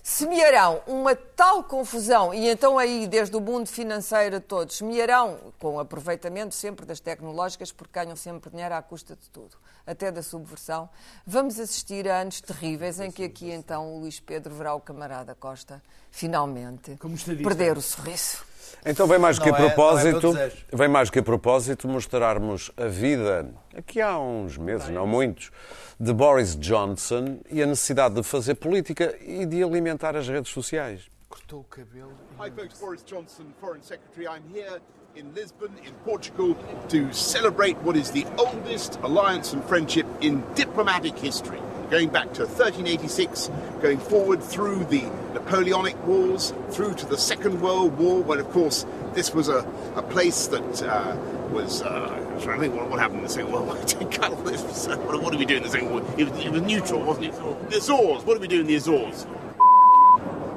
semearão 0.02 0.82
uma 0.86 1.16
tal 1.16 1.64
confusão, 1.64 2.34
e 2.34 2.46
então 2.46 2.78
aí, 2.78 3.06
desde 3.06 3.34
o 3.36 3.40
mundo 3.40 3.66
financeiro 3.66 4.36
a 4.36 4.40
todos, 4.40 4.76
semearão, 4.76 5.38
com 5.58 5.80
aproveitamento 5.80 6.54
sempre 6.54 6.84
das 6.84 7.00
tecnológicas, 7.00 7.72
porque 7.72 8.00
ganham 8.00 8.14
sempre 8.14 8.50
dinheiro 8.50 8.74
à 8.74 8.82
custa 8.82 9.16
de 9.16 9.30
tudo, 9.30 9.56
até 9.86 10.12
da 10.12 10.22
subversão, 10.22 10.90
vamos 11.26 11.58
assistir 11.58 12.06
a 12.06 12.20
anos 12.20 12.42
terríveis 12.42 13.00
em 13.00 13.10
que 13.10 13.24
aqui 13.24 13.50
então 13.50 13.94
o 13.94 14.00
Luís 14.00 14.20
Pedro 14.20 14.54
verá 14.54 14.74
o 14.74 14.80
camarada 14.80 15.34
Costa, 15.34 15.82
finalmente, 16.10 16.98
perder 17.42 17.78
o 17.78 17.80
sorriso. 17.80 18.44
Então 18.86 19.06
vem 19.06 19.18
mais 19.18 19.38
que 19.38 19.48
a 19.48 19.52
Não 19.52 19.58
é- 19.58 19.60
não 19.60 19.66
é 19.68 19.72
propósito, 19.72 20.20
meu 20.32 20.34
desejo. 20.34 20.64
vem 20.72 20.88
mais 20.88 21.10
que 21.10 21.18
a 21.18 21.22
propósito 21.22 21.88
mostrarmos 21.88 22.70
a 22.76 22.86
vida, 22.86 23.50
aqui 23.76 24.00
há 24.00 24.18
uns 24.18 24.56
meses, 24.58 24.88
não 24.88 25.06
muitos, 25.06 25.50
de 25.98 26.12
Boris 26.12 26.56
Johnson 26.56 27.38
e 27.50 27.62
a 27.62 27.66
necessidade 27.66 28.14
de 28.14 28.22
fazer 28.22 28.54
política 28.56 29.16
e 29.20 29.46
de 29.46 29.62
alimentar 29.62 30.16
as 30.16 30.28
redes 30.28 30.50
sociais. 30.52 31.02
Cortou 31.28 31.60
o 31.60 31.64
cabelo. 31.64 32.12
Hi, 32.40 32.50
folks. 32.50 32.78
Boris 32.80 33.04
Johnson, 33.04 33.44
Foreign 33.60 33.82
Secretary. 33.84 34.26
I'm 34.26 34.42
here 34.56 34.80
in 35.16 35.32
Lisbon, 35.34 35.72
in 35.86 35.92
Portugal, 36.04 36.56
to 36.88 37.12
celebrate 37.12 37.76
what 37.78 37.96
is 37.96 38.10
the 38.10 38.26
oldest 38.36 38.98
alliance 39.02 39.52
and 39.52 39.62
friendship 39.64 40.06
in 40.20 40.42
diplomatic 40.54 41.16
history, 41.16 41.60
going 41.88 42.08
back 42.08 42.32
to 42.32 42.42
1386, 42.42 43.48
going 43.80 43.98
forward 43.98 44.42
through 44.42 44.84
the 44.86 45.02
Napoleonic 45.32 46.04
Wars, 46.04 46.52
through 46.70 46.94
to 46.94 47.06
the 47.06 47.16
Second 47.16 47.60
World 47.60 47.96
War, 47.96 48.22
when, 48.22 48.40
of 48.40 48.50
course, 48.50 48.86
this 49.12 49.32
was 49.32 49.48
a, 49.48 49.58
a 49.94 50.02
place 50.02 50.48
that 50.48 50.82
uh, 50.82 51.16
was. 51.52 51.82
Uh, 51.82 52.20
I'm 52.34 52.40
trying 52.40 52.58
to 52.58 52.62
think 52.62 52.74
what, 52.74 52.90
what 52.90 52.98
happened 52.98 53.18
in 53.18 53.24
the 53.24 53.30
Second 53.30 53.52
World 53.52 53.66
War. 53.66 53.76
what, 55.06 55.22
what 55.22 55.30
did 55.30 55.38
we 55.38 55.46
do 55.46 55.56
in 55.56 55.62
the 55.62 55.68
Second 55.68 55.92
World 55.92 56.08
War? 56.08 56.18
It 56.18 56.28
was, 56.28 56.44
it 56.44 56.50
was 56.50 56.62
neutral, 56.62 57.02
wasn't 57.04 57.26
it? 57.26 57.70
The 57.70 57.76
Azores. 57.76 58.24
What 58.24 58.34
did 58.34 58.42
we 58.42 58.48
do 58.48 58.60
in 58.60 58.66
the 58.66 58.74
Azores? 58.74 59.26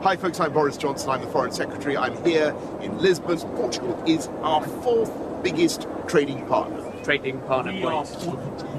Hi, 0.07 0.15
folks. 0.15 0.39
I'm 0.39 0.53
Boris 0.53 0.77
Johnson. 0.77 1.09
I'm 1.09 1.19
the 1.19 1.27
Foreign 1.27 1.51
Secretary. 1.51 1.97
I'm 1.97 2.15
here 2.23 2.55
in 2.79 2.97
Lisbon. 2.97 3.37
Portugal 3.57 4.01
is 4.07 4.29
our 4.41 4.65
fourth 4.65 5.11
biggest 5.43 5.85
trading 6.07 6.45
partner. 6.47 6.81
trading 7.03 7.41
partner. 7.41 7.73
We 7.73 7.83
are, 7.83 8.05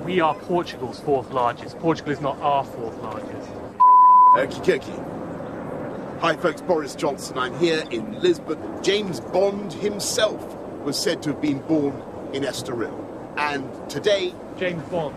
we 0.07 0.20
are 0.20 0.35
Portugal's 0.35 1.01
fourth 1.01 1.31
largest. 1.31 1.79
Portugal 1.81 2.14
is 2.14 2.22
not 2.22 2.39
our 2.39 2.64
fourth 2.64 2.97
largest. 3.03 3.51
Okie 4.37 4.64
dokie. 4.64 6.20
Hi, 6.20 6.35
folks. 6.35 6.62
Boris 6.62 6.95
Johnson. 6.95 7.37
I'm 7.37 7.59
here 7.59 7.85
in 7.91 8.22
Lisbon. 8.22 8.83
James 8.83 9.20
Bond 9.20 9.74
himself 9.74 10.57
was 10.83 10.99
said 10.99 11.22
to 11.24 11.33
have 11.33 11.43
been 11.43 11.59
born 11.59 11.93
in 12.33 12.43
Estoril. 12.45 13.05
And 13.37 13.68
today, 13.91 14.33
James 14.57 14.83
Bond. 14.85 15.14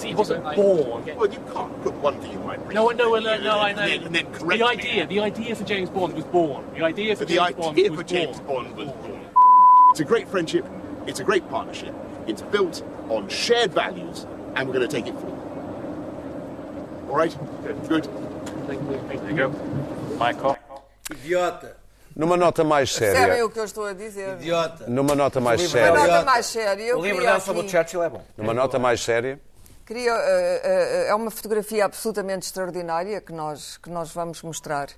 See, 0.00 0.08
he 0.08 0.14
wasn't 0.14 0.42
born. 0.56 1.04
well, 1.16 1.30
you 1.30 1.40
can't 1.52 1.82
put 1.82 1.94
one 1.94 2.18
thing 2.20 2.32
in 2.32 2.46
my 2.46 2.56
brain. 2.56 2.74
No, 2.74 2.88
no, 2.88 3.16
no, 3.18 3.32
uh, 3.32 3.36
no, 3.36 3.58
I 3.60 3.72
know. 3.72 3.82
And 3.82 4.14
then, 4.14 4.26
correct 4.32 4.58
the 4.60 4.64
me. 4.64 4.64
idea, 4.64 5.06
the 5.06 5.20
idea 5.20 5.54
for 5.54 5.64
James 5.64 5.90
Bond 5.90 6.14
was 6.14 6.24
born. 6.24 6.64
The 6.74 6.82
idea 6.84 7.14
for 7.14 7.20
But 7.24 7.28
the 7.28 7.34
James 7.34 7.54
Bond 7.56 7.78
idea 7.78 7.90
was 7.90 8.00
for 8.00 8.06
James 8.06 8.40
born. 8.40 8.64
Bond 8.64 8.76
was 8.76 8.88
born. 9.04 9.20
It's 9.90 10.00
a 10.00 10.04
great 10.04 10.28
friendship. 10.28 10.64
It's 11.06 11.20
a 11.20 11.24
great 11.24 11.46
partnership. 11.50 11.94
It's 12.26 12.42
built 12.42 12.82
on 13.08 13.28
shared 13.28 13.72
values, 13.74 14.26
and 14.54 14.66
we're 14.68 14.74
going 14.74 14.88
to 14.88 14.96
take 14.96 15.06
it 15.06 15.14
forward. 15.20 15.38
All 17.10 17.16
right? 17.16 17.36
Good. 17.88 18.06
Thank 18.66 18.80
you. 18.82 18.98
Thank 19.08 19.38
you. 19.38 19.48
Michael. 20.18 20.56
Idiota. 21.10 21.76
Numa 22.16 22.36
nota 22.36 22.64
mais 22.64 22.90
Percebem 22.96 23.22
séria, 23.28 23.46
o 23.46 23.50
que 23.50 23.58
eu 23.58 23.64
estou 23.64 23.84
a 23.86 23.92
dizer? 23.92 24.34
Idiota. 24.40 24.84
numa 24.88 25.14
nota 25.14 25.40
mais 25.40 25.60
Uma 25.60 25.68
séria, 25.70 25.92
nota 25.94 26.24
mais 26.24 26.46
séria. 26.46 26.96
O 26.96 27.02
livro 27.02 27.22
dela 27.22 27.40
sobre 27.40 27.60
o 27.62 27.64
aqui- 27.64 27.70
Churchill 27.70 28.02
é 28.02 28.08
bom. 28.08 28.22
numa 28.36 28.52
nota 28.52 28.78
mais 28.78 29.00
séria, 29.00 29.40
Queria, 29.90 30.12
eh, 30.12 30.60
eh, 30.62 31.06
é 31.08 31.14
uma 31.16 31.32
fotografia 31.32 31.84
absolutamente 31.84 32.46
extraordinária 32.46 33.20
que 33.20 33.32
nós, 33.32 33.76
que 33.76 33.90
nós 33.90 34.12
vamos 34.12 34.40
mostrar, 34.40 34.88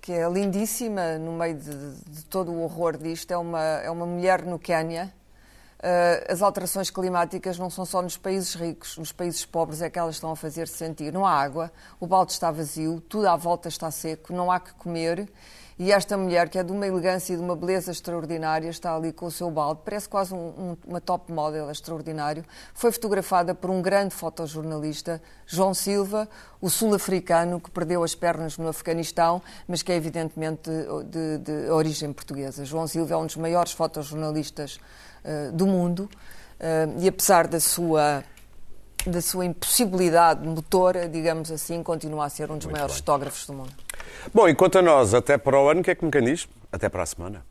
que 0.00 0.12
é 0.12 0.26
lindíssima 0.30 1.18
no 1.18 1.32
meio 1.32 1.56
de, 1.56 1.94
de 2.08 2.24
todo 2.24 2.50
o 2.50 2.62
horror 2.62 2.96
disto. 2.96 3.30
É 3.30 3.36
uma, 3.36 3.60
é 3.60 3.90
uma 3.90 4.06
mulher 4.06 4.42
no 4.46 4.58
Quénia. 4.58 5.12
Eh, 5.82 6.26
as 6.26 6.40
alterações 6.40 6.88
climáticas 6.88 7.58
não 7.58 7.68
são 7.68 7.84
só 7.84 8.00
nos 8.00 8.16
países 8.16 8.54
ricos, 8.54 8.96
nos 8.96 9.12
países 9.12 9.44
pobres 9.44 9.82
é 9.82 9.90
que 9.90 9.98
elas 9.98 10.14
estão 10.14 10.30
a 10.30 10.36
fazer-se 10.36 10.72
sentir. 10.72 11.12
Não 11.12 11.26
há 11.26 11.32
água, 11.32 11.70
o 12.00 12.06
balde 12.06 12.32
está 12.32 12.50
vazio, 12.50 12.98
tudo 12.98 13.28
à 13.28 13.36
volta 13.36 13.68
está 13.68 13.90
seco, 13.90 14.32
não 14.32 14.50
há 14.50 14.58
que 14.58 14.72
comer 14.72 15.28
E 15.82 15.92
esta 15.92 16.14
mulher, 16.14 16.50
que 16.50 16.58
é 16.58 16.62
de 16.62 16.70
uma 16.70 16.86
elegância 16.86 17.32
e 17.32 17.36
de 17.36 17.42
uma 17.42 17.56
beleza 17.56 17.90
extraordinária, 17.90 18.68
está 18.68 18.94
ali 18.94 19.14
com 19.14 19.24
o 19.24 19.30
seu 19.30 19.50
balde, 19.50 19.80
parece 19.82 20.06
quase 20.06 20.34
um, 20.34 20.36
um, 20.36 20.76
uma 20.86 21.00
top 21.00 21.32
model 21.32 21.70
extraordinário. 21.70 22.44
Foi 22.74 22.92
fotografada 22.92 23.54
por 23.54 23.70
um 23.70 23.80
grande 23.80 24.14
fotojornalista, 24.14 25.22
João 25.46 25.72
Silva, 25.72 26.28
o 26.60 26.68
sul-africano 26.68 27.58
que 27.58 27.70
perdeu 27.70 28.04
as 28.04 28.14
pernas 28.14 28.58
no 28.58 28.68
Afeganistão, 28.68 29.40
mas 29.66 29.82
que 29.82 29.90
é 29.90 29.96
evidentemente 29.96 30.68
de, 30.68 31.38
de, 31.38 31.38
de 31.38 31.70
origem 31.70 32.12
portuguesa. 32.12 32.62
João 32.66 32.86
Silva 32.86 33.14
é 33.14 33.16
um 33.16 33.24
dos 33.24 33.36
maiores 33.36 33.72
fotojornalistas 33.72 34.78
uh, 35.24 35.50
do 35.50 35.66
mundo 35.66 36.10
uh, 36.60 37.00
e, 37.00 37.08
apesar 37.08 37.46
da 37.46 37.58
sua 37.58 38.22
da 39.06 39.20
sua 39.20 39.44
impossibilidade 39.44 40.46
motora, 40.46 41.08
digamos 41.08 41.50
assim, 41.50 41.82
continua 41.82 42.26
a 42.26 42.28
ser 42.28 42.50
um 42.50 42.56
dos 42.56 42.66
Muito 42.66 42.72
maiores 42.72 42.94
bem. 42.94 42.98
fotógrafos 43.00 43.46
do 43.46 43.52
mundo. 43.52 43.72
Bom, 44.32 44.48
e 44.48 44.54
quanto 44.54 44.78
a 44.78 44.82
nós, 44.82 45.14
até 45.14 45.38
para 45.38 45.58
o 45.58 45.68
ano, 45.68 45.80
o 45.80 45.82
que 45.82 45.90
é 45.90 45.94
que 45.94 46.04
me 46.04 46.10
diz? 46.10 46.48
Até 46.72 46.88
para 46.88 47.02
a 47.02 47.06
semana. 47.06 47.44